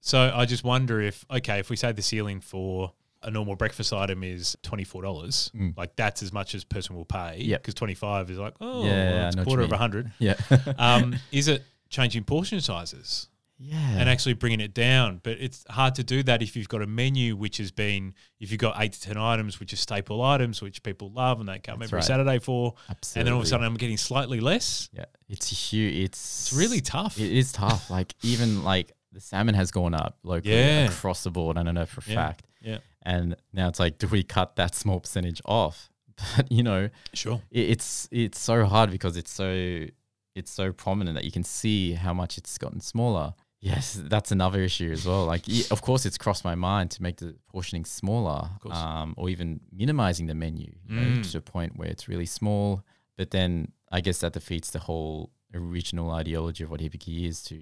[0.00, 3.92] So I just wonder if okay, if we say the ceiling for a normal breakfast
[3.92, 5.76] item is twenty four dollars, Mm.
[5.76, 7.38] like that's as much as person will pay.
[7.42, 7.62] Yep.
[7.62, 10.10] because twenty five is like oh, Yeah, I it's know a quarter of a hundred.
[10.18, 10.34] Yeah.
[10.78, 13.28] Um, is it changing portion sizes
[13.58, 13.76] yeah.
[13.98, 15.20] and actually bringing it down?
[15.22, 18.50] But it's hard to do that if you've got a menu which has been if
[18.50, 21.58] you've got eight to ten items which are staple items which people love and they
[21.58, 22.04] come every right.
[22.04, 23.20] Saturday for, Absolutely.
[23.20, 24.88] and then all of a sudden I'm getting slightly less.
[24.94, 25.94] yeah, it's huge.
[26.04, 27.18] It's It's really tough.
[27.20, 27.90] It is tough.
[27.90, 30.88] like even like the salmon has gone up locally Yeah.
[30.90, 31.56] across the board.
[31.58, 32.14] I don't know for a Yeah.
[32.14, 32.46] fact.
[32.62, 32.78] Yeah.
[33.02, 35.90] And now it's like, do we cut that small percentage off?
[36.36, 37.40] But you know, Sure.
[37.50, 39.86] it, it's it's so hard because it's so
[40.34, 43.34] it's so prominent that you can see how much it's gotten smaller.
[43.62, 45.26] Yes, that's another issue as well.
[45.26, 49.28] Like, yeah, of course, it's crossed my mind to make the portioning smaller, um, or
[49.28, 51.30] even minimizing the menu you know, Mm.
[51.32, 52.82] to a point where it's really small.
[53.18, 57.60] But then I guess that defeats the whole original ideology of what Hibiki is to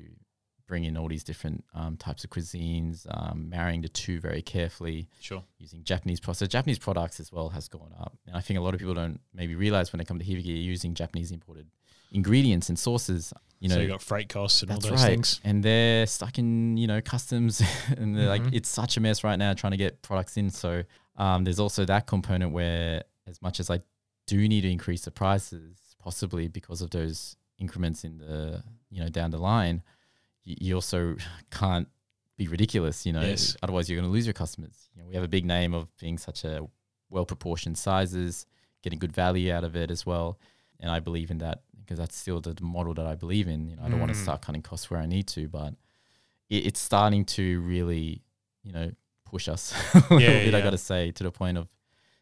[0.68, 5.08] bring in all these different um, types of cuisines, um, marrying the two very carefully
[5.18, 5.42] Sure.
[5.58, 6.38] using Japanese products.
[6.40, 8.16] So Japanese products as well has gone up.
[8.26, 10.62] And I think a lot of people don't maybe realize when they come to Hibiki
[10.62, 11.66] using Japanese imported
[12.12, 13.32] ingredients and sauces.
[13.60, 15.06] You know, so you got freight costs and all those right.
[15.06, 15.40] things.
[15.42, 17.60] And they're stuck in, you know, customs
[17.96, 18.44] and they're Mhm.
[18.44, 20.50] like it's such a mess right now trying to get products in.
[20.50, 20.84] So
[21.16, 23.80] um, there's also that component where as much as I
[24.26, 29.08] do need to increase the prices, possibly because of those increments in the, you know,
[29.08, 29.82] down the line,
[30.58, 31.16] you also
[31.50, 31.88] can't
[32.36, 33.20] be ridiculous, you know.
[33.20, 33.56] Yes.
[33.62, 34.88] Otherwise, you're going to lose your customers.
[34.94, 36.66] You know, we have a big name of being such a
[37.10, 38.46] well proportioned sizes,
[38.82, 40.38] getting good value out of it as well,
[40.80, 43.66] and I believe in that because that's still the model that I believe in.
[43.68, 44.22] You know, I don't want to Mm.
[44.22, 45.74] start cutting costs where I need to, but
[46.50, 48.22] it, it's starting to really,
[48.62, 48.90] you know,
[49.24, 50.54] push us a little Yeah, bit.
[50.54, 50.64] I yeah.
[50.64, 51.68] got to say to the point of,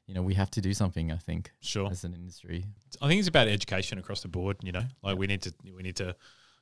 [0.06, 1.10] you know, we have to do something.
[1.10, 1.90] I think Sure.
[1.90, 2.64] as an industry.
[3.02, 4.56] I think it's about education across the board.
[4.62, 6.14] You know, like we need to we need to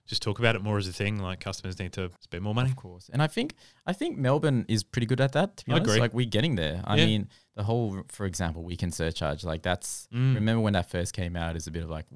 [0.07, 1.19] just talk about it more as a thing.
[1.19, 2.71] Like customers need to spend more money.
[2.71, 3.09] Of course.
[3.13, 3.55] And I think
[3.87, 5.91] I think Melbourne is pretty good at that, to be I honest.
[5.91, 6.01] agree.
[6.01, 6.83] Like we're getting there.
[6.85, 7.07] I Yeah.
[7.07, 10.35] mean, the whole for example, weekend surcharge, like that's Mm.
[10.35, 12.07] remember when that first came out is a bit of like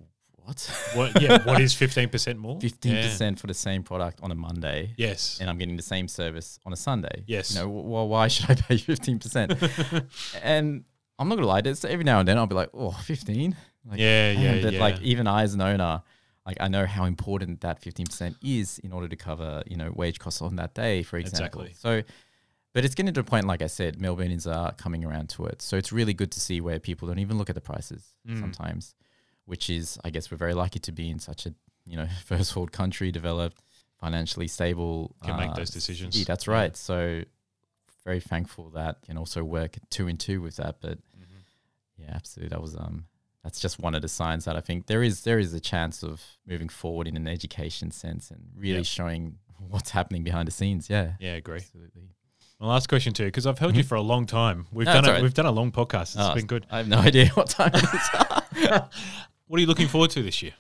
[0.44, 0.90] what?
[0.94, 1.20] What?
[1.22, 1.42] Yeah.
[1.46, 2.58] what is fifteen percent more?
[2.60, 3.02] Fifteen Yeah.
[3.02, 4.94] percent for the same product on a Monday.
[4.96, 5.38] Yes.
[5.40, 7.24] And I'm getting the same service on a Sunday.
[7.26, 7.54] Yes.
[7.54, 9.52] You know, well, why should I pay fifteen percent?
[10.42, 10.84] and
[11.18, 13.56] I'm not gonna lie, to there's every now and then I'll be like, oh, 15?
[13.90, 14.30] Like, yeah.
[14.32, 14.54] Yeah.
[14.70, 14.80] Yeah.
[14.80, 16.02] like even I as an owner,
[16.48, 19.90] like I know how important that fifteen percent is in order to cover you know
[19.94, 21.62] wage costs on that day, for example.
[21.62, 21.74] Exactly.
[21.74, 22.02] So,
[22.74, 25.60] but it's getting to a point, like I said, Melbourneans are coming around to it.
[25.62, 28.40] So it's really good to see where people don't even look at the prices Mm.
[28.40, 28.94] sometimes,
[29.44, 31.54] which is I guess we're very lucky to be in such a
[31.86, 33.58] you know first world country, developed,
[34.00, 35.14] financially stable.
[35.22, 36.14] Can make uh, those decisions.
[36.14, 36.24] city.
[36.24, 36.54] That's Yeah.
[36.54, 36.74] right.
[36.76, 37.24] So
[38.04, 41.40] very thankful that can also work two and two with that, but Mhm.
[41.98, 42.48] yeah, absolutely.
[42.54, 43.04] That was um
[43.48, 46.02] that's just one of the signs that I think there is there is a chance
[46.02, 48.86] of moving forward in an education sense and really Yep.
[48.86, 49.38] showing
[49.70, 50.90] what's happening behind the scenes.
[50.90, 51.12] Yeah.
[51.18, 51.32] Yeah.
[51.32, 51.56] Agree.
[51.56, 52.10] Absolutely.
[52.60, 53.88] My last question too, because I've held you Mhm.
[53.88, 54.66] for a long time.
[54.70, 55.22] We've No, done a, right.
[55.22, 56.14] we've done a long podcast.
[56.14, 56.66] It's Oh, been good.
[56.70, 58.80] I have no idea what time it is.
[59.46, 60.52] What are you looking forward to this year?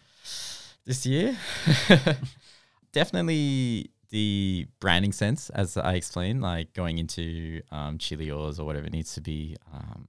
[0.86, 1.36] this year.
[2.92, 8.92] Definitely the branding sense, as I explained, like going into um, Chilios or whatever it
[8.94, 9.56] needs to be.
[9.74, 10.08] Um,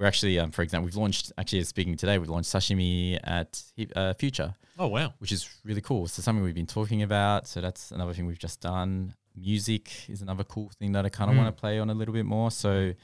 [0.00, 3.62] we're actually, um, for example, we've launched, actually speaking today, we've launched sashimi at
[3.94, 4.54] uh, Future.
[4.78, 5.12] Oh wow.
[5.18, 6.08] which is really cool.
[6.08, 7.46] So something we've been talking about.
[7.46, 9.14] So that's another thing we've just done.
[9.36, 11.40] Music is another cool thing that I kind of Mm.
[11.44, 12.50] want to play on a little bit more.
[12.50, 12.94] So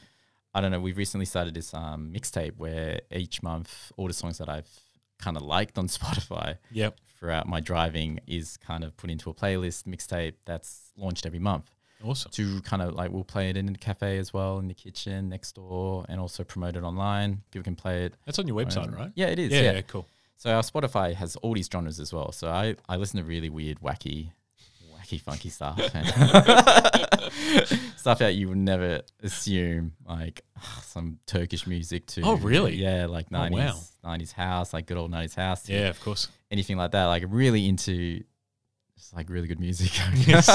[0.54, 0.80] I don't know.
[0.80, 4.70] We've recently started this um, mixtape where each month all the songs that I've
[5.18, 6.98] kind of liked on Spotify Yep.
[7.18, 11.70] throughout my driving is kind of put into a playlist mixtape that's launched every month
[12.06, 12.30] Awesome.
[12.32, 15.28] to kind of like we'll play it in the cafe as well in the kitchen
[15.28, 17.42] next door and also promote it online.
[17.50, 18.14] People can play it.
[18.24, 19.10] That's on your website, right?
[19.14, 19.52] Yeah, it is.
[19.52, 19.72] Yeah, yeah.
[19.72, 19.80] yeah.
[19.82, 20.06] Cool.
[20.36, 22.30] So our Spotify has all these genres as well.
[22.32, 24.30] So I, I listen to really weird, wacky,
[24.94, 25.80] wacky, funky stuff.
[27.96, 30.42] stuff that you would never assume, like
[30.82, 32.74] some Turkish music to Oh, really?
[32.76, 34.16] Yeah, like Oh, 90s, wow.
[34.16, 35.68] 90s house, like good old 90s house.
[35.68, 36.28] Yeah, of course.
[36.50, 37.06] Anything like that.
[37.06, 38.22] Like really into
[38.96, 39.92] just like really good music.
[40.26, 40.48] Yes.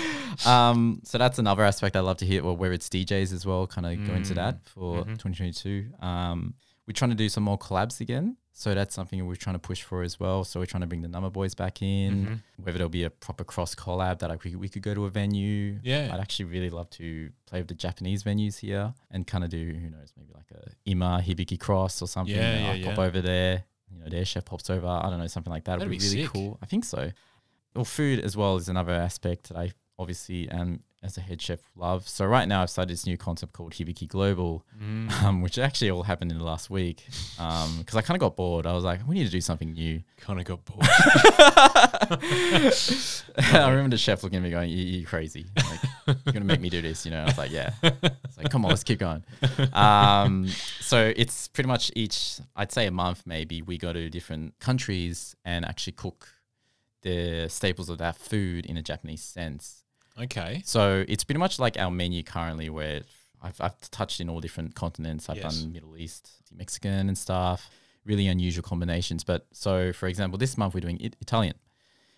[0.46, 3.66] um, so that's another aspect I love to hear, or where it's DJs as well,
[3.66, 4.36] kind of go into Mm.
[4.36, 5.18] that for Mhm.
[5.18, 5.86] 2022.
[6.00, 6.54] Um,
[6.86, 8.36] we're trying to do some more collabs again.
[8.52, 10.42] So that's something we're trying to push for as well.
[10.42, 12.26] So we're trying to bring the Number Boys back in.
[12.26, 12.64] Mhm.
[12.64, 15.10] Whether there'll be a proper cross collab that I, we, we could go to a
[15.10, 15.78] venue.
[15.82, 16.10] Yeah.
[16.12, 19.58] I'd actually really love to play with the Japanese venues here and kind of do,
[19.58, 22.34] who knows, maybe like a Ima Hibiki Cross or something.
[22.34, 23.04] Yeah, yeah, I'll pop yeah.
[23.04, 23.64] over there.
[23.92, 24.86] You know, their chef pops over.
[24.86, 25.78] I don't know, something like that.
[25.78, 26.32] That'd would be be really sick.
[26.32, 26.58] cool.
[26.62, 27.10] I think so.
[27.76, 31.60] Well, food as well is another aspect that I obviously am as a head chef
[31.76, 32.08] love.
[32.08, 35.10] So right now I've started this new concept called Hibiki Global, Mm.
[35.22, 37.04] um, which actually all happened in the last week.
[37.36, 38.66] Because I kind of got bored.
[38.66, 40.02] I was like, we need to do something new.
[40.18, 40.80] Kind of got bored.
[43.38, 45.46] I remember the chef looking at me going, you, "You're crazy.
[45.56, 47.22] Like, you're gonna make me do this," you know.
[47.22, 49.22] I was like, "Yeah." It's like, "Come on, let's keep going."
[49.72, 50.48] Um,
[50.80, 53.62] so it's pretty much each, I'd say, a month maybe.
[53.62, 56.28] We go to different countries and actually cook
[57.10, 59.84] the staples of that food in a Japanese sense.
[60.26, 60.62] okay.
[60.64, 63.02] So it's pretty much like our menu currently, where
[63.42, 65.28] I've, I've touched in all different continents.
[65.28, 65.60] I've Yes.
[65.60, 66.24] done Middle East,
[66.62, 67.60] Mexican, and stuff.
[68.04, 69.24] Really unusual combinations.
[69.24, 71.54] But so, for example, this month we're doing it- Italian.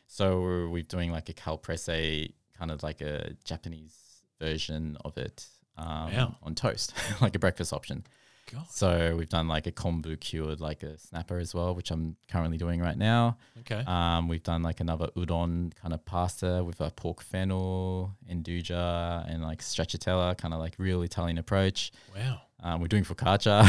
[0.07, 3.95] So we're, we're doing like a caprese, kind of like a Japanese
[4.41, 5.47] version of it
[5.77, 6.37] um, Wow.
[6.43, 8.05] on toast, like a breakfast option.
[8.51, 8.67] God.
[8.71, 12.59] So we've done like a kombu cured, like a snapper as well, which I'm currently
[12.59, 13.39] doing right now.
[13.61, 13.83] Okay.
[13.87, 19.43] Um, we've done like another udon kind of pasta with a pork fennel, nduja, and
[19.43, 21.93] like stracciatella, kind of like real Italian approach.
[22.15, 22.41] wow.
[22.61, 23.63] Um, we're doing focaccia.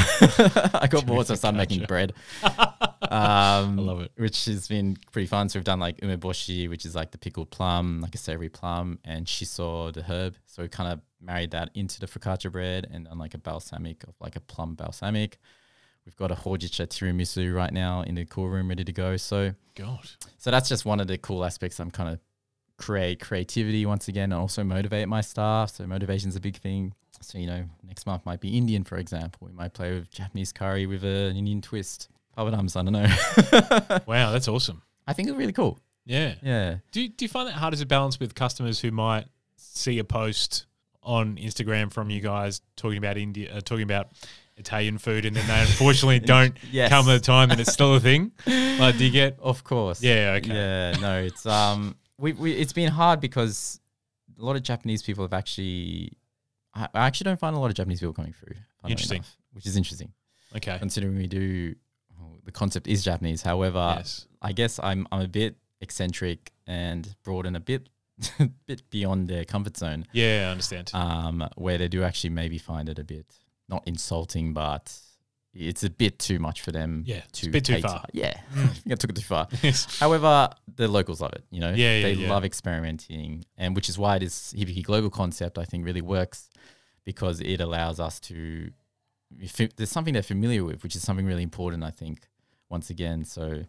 [0.81, 2.13] I got bored, so I started making bread.
[3.01, 4.11] Um, I love it.
[4.17, 5.49] Which has been pretty fun.
[5.49, 8.99] So we've done like umeboshi, which is like the pickled plum, like a savory plum,
[9.03, 10.35] and shiso, the herb.
[10.45, 14.03] So we kind of married that into the focaccia bread and done like a balsamic
[14.03, 15.37] of like a plum balsamic.
[16.05, 19.17] We've got a hojicha tiramisu right now in the cool room ready to go.
[19.17, 20.09] So God.
[20.37, 21.79] so that's just one of the cool aspects.
[21.79, 22.19] I'm kind of
[22.77, 25.71] create creativity once again and also motivate my staff.
[25.71, 26.93] So motivation's a big thing.
[27.21, 29.45] So, you know, next month might be Indian, for example.
[29.45, 32.07] We might play with Japanese curry with an Indian twist.
[32.37, 33.99] Papadums, I don't know.
[34.07, 34.81] Wow, that's awesome.
[35.05, 35.79] I think it's really cool.
[36.05, 36.35] Yeah.
[36.41, 36.77] Yeah.
[36.91, 39.25] Do you, do you find that hard as a balance with customers who might
[39.57, 40.65] see a post
[41.03, 44.09] on Instagram from you guys talking about India, uh, talking about
[44.57, 46.89] Italian food, and then they unfortunately don't Yes.
[46.89, 48.31] come at the time, and it's still a thing?
[48.79, 49.37] Like, do you get?
[49.41, 50.01] Of course.
[50.01, 50.35] Yeah.
[50.37, 50.53] Okay.
[50.53, 53.81] Yeah, no, it's um, we, we it's been hard because
[54.39, 56.13] a lot of Japanese people have actually.
[56.73, 58.55] I, I actually don't find a lot of Japanese people coming through.
[58.87, 59.17] Interesting.
[59.17, 60.13] enough, which is interesting
[60.55, 60.77] Okay.
[60.79, 61.75] considering we do.
[62.17, 63.41] well, the concept is Japanese.
[63.41, 64.27] However, yes.
[64.41, 67.89] I guess I'm I'm a bit eccentric and broad and a bit
[68.67, 70.05] bit beyond their comfort zone.
[70.11, 70.91] Yeah, I understand.
[70.93, 73.25] Um, where they do actually maybe find it a bit
[73.67, 74.91] not insulting, but
[75.53, 77.03] it's a bit too much for them.
[77.05, 78.03] Yeah, it's a bit too far.
[78.13, 79.47] Yeah, I think I took it too far.
[79.63, 79.99] Yes.
[79.99, 81.43] However, the locals love it.
[81.51, 82.29] You know, Yeah, yeah, they yeah.
[82.29, 86.49] love experimenting, and which is why this Hibiki Global concept I think really works
[87.05, 88.71] because it allows us to.
[89.39, 91.83] if it- There's something they're familiar with, which is something really important.
[91.83, 92.27] I think
[92.69, 93.63] once again, so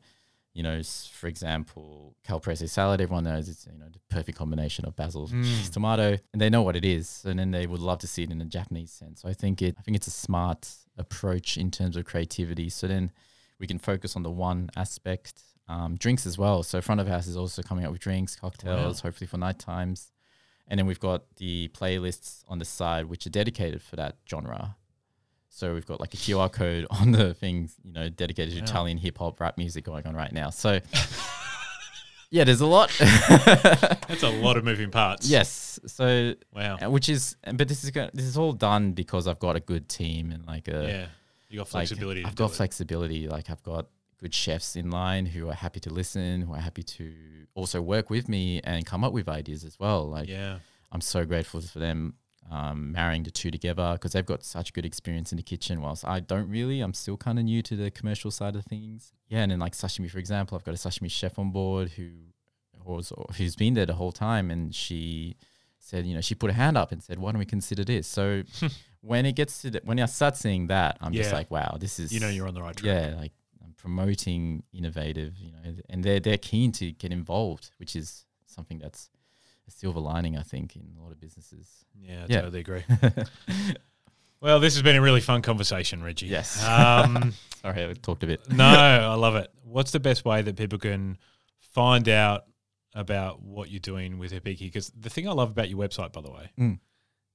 [0.53, 0.83] you know,
[1.13, 3.01] for example, caprese salad.
[3.01, 5.45] Everyone knows it's you know the perfect combination of basil, Mm.
[5.45, 8.23] cheese, tomato, and they know what it is, and then they would love to see
[8.25, 9.23] it in a Japanese sense.
[9.23, 9.77] So I think it.
[9.79, 10.69] I think it's a smart
[10.99, 12.69] approach in terms of creativity.
[12.69, 13.11] So then
[13.59, 15.35] we can focus on the one aspect.
[15.69, 16.65] Um, drinks as well.
[16.65, 20.11] So front of house is also coming up with drinks, cocktails, hopefully for night times.
[20.67, 24.77] And then we've got the playlists on the side which are dedicated for that genre.
[25.53, 28.65] So we've got like a QR code on the thing, you know, dedicated to Yeah.
[28.65, 30.51] Italian hip hop rap music going on right now.
[30.51, 30.81] So
[32.31, 32.91] yeah, there's a lot.
[33.01, 35.29] That's a lot of moving parts.
[35.29, 35.81] yes.
[35.87, 36.79] So Wow.
[36.85, 39.89] uh, which is but this is this is all done because I've got a good
[39.89, 41.07] team and like a Yeah.
[41.49, 42.21] You got like, flexibility.
[42.25, 42.57] I've to do got it.
[42.57, 43.29] flexibility.
[43.29, 43.87] Like I've got
[44.19, 47.13] good chefs in line who are happy to listen, who are happy to
[47.55, 50.09] also work with me and come up with ideas as well.
[50.09, 50.59] Like Yeah.
[50.93, 52.15] I'm so grateful for them
[52.51, 55.81] um, marrying the two together because they've got such good experience in the kitchen.
[55.83, 59.13] Whilst I don't really, I'm still kind of new to the commercial side of things.
[59.29, 62.11] Yeah, and then like sashimi, for example, I've got a sashimi chef on board who
[62.85, 65.37] was who's been there the whole time, and she
[65.79, 68.07] said, you know, she put a hand up and said, "Why don't we consider this?"
[68.07, 68.43] So
[69.01, 71.99] when it gets to the, when I start seeing that, I'm just like, wow, this
[72.01, 72.87] is You know you're on the right track.
[72.87, 73.33] yeah, like
[73.65, 78.79] I'm promoting innovative, you know, and they're they're keen to get involved, which is something
[78.79, 79.09] that's
[79.71, 81.85] a silver lining, I think, in a lot of businesses.
[81.99, 82.41] Yeah, I Yeah.
[82.43, 82.83] totally agree.
[84.41, 86.29] well, this has been a really fun conversation, Reiji.
[86.29, 86.65] Yes.
[86.67, 87.33] Um,
[87.63, 88.51] Sorry, I talked a bit.
[88.51, 89.51] no, I love it.
[89.65, 91.19] What's the best way that people can
[91.61, 92.45] find out
[92.95, 94.61] about what you're doing with Hibiki?
[94.61, 96.79] Because the thing I love about your website, by the way, Mm.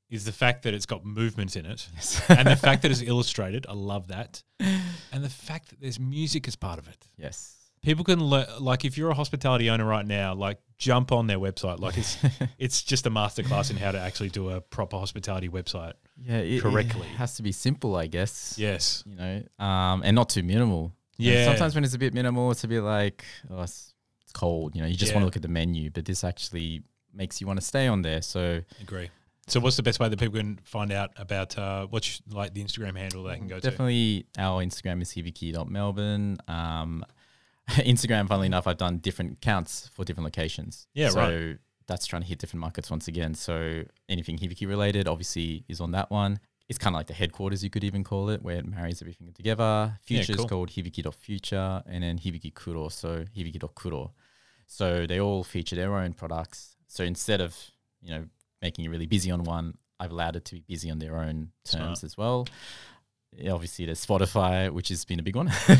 [0.10, 2.22] is the fact that it's got movement in it, Yes.
[2.30, 3.66] and the fact that it's illustrated.
[3.70, 7.08] I love that, and the fact that there's music as part of it.
[7.18, 7.55] yes.
[7.86, 11.40] People can le- like if you're a hospitality owner right now, like jump on their
[11.40, 11.80] website.
[11.80, 12.18] Like it's
[12.58, 15.94] it's just a masterclass in how to actually do a proper hospitality website.
[16.22, 17.08] yeah, it, correctly.
[17.08, 18.56] It has to be simple, I guess.
[18.58, 19.04] Yes.
[19.06, 20.94] You know, um, and not too minimal.
[21.18, 21.46] Yeah.
[21.46, 24.76] sometimes when it's a bit minimal, it's a bit like, oh, it's, it's cold.
[24.76, 26.84] You know, you just want to look at the menu, but this actually
[27.14, 28.22] makes you want to stay on there.
[28.22, 29.10] So Agree.
[29.48, 32.64] So, what's the best way that people can find out about uh, what's like the
[32.64, 33.62] Instagram handle they can go to?
[33.62, 36.38] Definitely, our Instagram is hibiki.melbourne.
[36.48, 37.06] Um,
[37.70, 40.88] Instagram, funnily enough, I've done different counts for different locations.
[40.94, 41.58] Yeah, so right.
[41.88, 43.34] that's trying to hit different markets once again.
[43.34, 46.40] So anything Hibiki related, obviously, is on that one.
[46.68, 49.32] It's kind of like the headquarters, you could even call it, where it marries everything
[49.34, 49.64] together.
[49.64, 50.46] Yeah, Future cool.
[50.46, 54.12] is called hibiki.future, and then hibiki kuro, so hibiki.kuro.
[54.68, 56.76] So they all feature their own products.
[56.88, 57.56] So instead of
[58.02, 58.26] you know
[58.62, 61.52] making you really busy on one, I've allowed it to be busy on their own
[61.66, 62.04] terms Smart.
[62.04, 62.48] as well.
[63.38, 65.50] Yeah, obviously, there's Spotify, which has been a big one.
[65.68, 65.76] so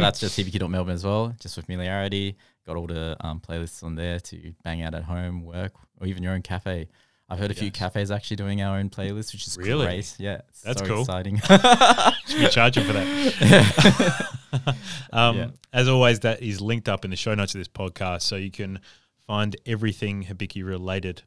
[0.00, 2.36] that's just hibiki.melbourne as well, just for familiarity.
[2.66, 6.22] Got all the um, playlists on there to bang out at home, work, or even
[6.22, 6.88] your own cafe.
[7.28, 7.76] I've heard a few Yes.
[7.76, 9.84] cafes actually doing our own playlists, which is Really?
[9.86, 10.14] great.
[10.18, 11.00] Yeah, That's so cool.
[11.00, 11.36] exciting.
[12.28, 14.26] Should be charging for that.
[15.12, 15.48] um, Yeah.
[15.72, 18.50] As always, that is linked up in the show notes of this podcast, so you
[18.50, 18.80] can
[19.26, 21.22] find everything Hibiki related.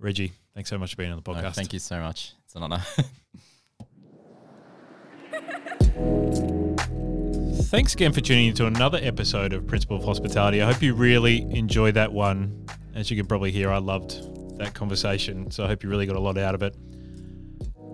[0.00, 1.54] Reiji, thanks so much for being on the No, podcast.
[1.54, 2.32] thank you so much.
[2.44, 2.82] It's an honor.
[7.70, 10.60] Thanks again for tuning into another episode of Principle of Hospitality.
[10.60, 12.66] I hope you really enjoyed that one.
[12.94, 16.16] As you can probably hear, I loved that conversation, so I hope you really got
[16.16, 16.76] a lot out of it.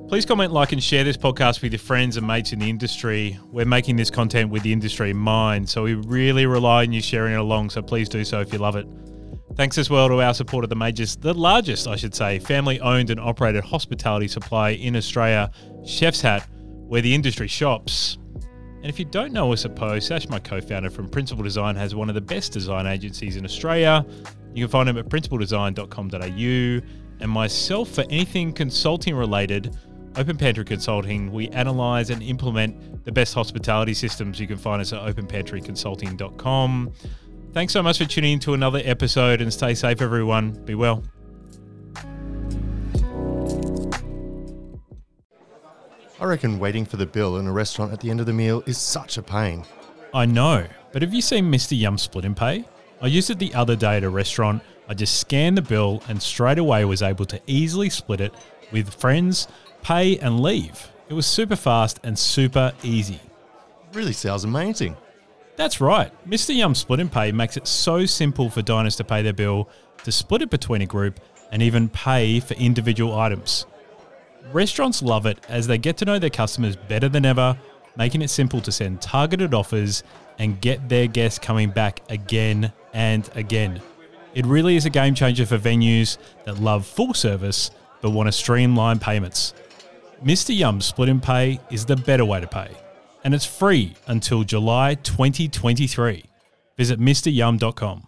[0.09, 3.39] Please comment, like, and share this podcast with your friends and mates in the industry.
[3.52, 7.02] We're making this content with the industry in mind, so we really rely on you
[7.02, 8.86] sharing it along, so please do so if you love it.
[9.55, 12.81] Thanks as well to our support of the majors, the largest, I should say, family
[12.81, 15.51] owned and operated hospitality supply in Australia,
[15.85, 16.48] Chef's Hat,
[16.89, 18.19] where the industry shops.
[18.82, 21.77] And if you don't know us at POH, Sash, my co founder from Principal Design,
[21.77, 24.05] has one of the best design agencies in Australia.
[24.55, 26.89] You can find him at principaldesign.com.au.
[27.20, 29.77] And myself, for anything consulting related,
[30.16, 34.39] Open Pantry Consulting, we analyze and implement the best hospitality systems.
[34.40, 36.93] You can find us at openpantryconsulting.com.
[37.52, 40.52] Thanks so much for tuning in to another episode and stay safe, everyone.
[40.65, 41.02] Be well.
[46.20, 48.62] I reckon waiting for the bill in a restaurant at the end of the meal
[48.66, 49.64] is such a pain.
[50.12, 51.78] I know, but have you seen Mr.
[51.78, 52.64] Yum Split and Pay?
[53.00, 54.62] I used it the other day at a restaurant.
[54.88, 58.34] I just scanned the bill and straight away was able to easily split it
[58.72, 59.46] with friends,
[59.82, 60.88] pay, and leave.
[61.08, 63.20] It was super fast and super easy.
[63.92, 64.96] Really sounds amazing.
[65.54, 66.10] That's right.
[66.28, 66.54] Mr.
[66.54, 69.68] Yum Split and Pay makes it so simple for diners to pay their bill,
[70.02, 71.20] to split it between a group,
[71.52, 73.66] and even pay for individual items.
[74.52, 77.58] Restaurants love it as they get to know their customers better than ever,
[77.96, 80.02] making it simple to send targeted offers
[80.38, 83.80] and get their guests coming back again and again.
[84.34, 87.70] It really is a game changer for venues that love full service
[88.00, 89.52] but want to streamline payments.
[90.24, 90.56] Mr.
[90.56, 92.70] Yum Split and Pay is the better way to pay,
[93.24, 96.24] and it's free until July 2023.
[96.76, 98.07] Visit MrYum.com.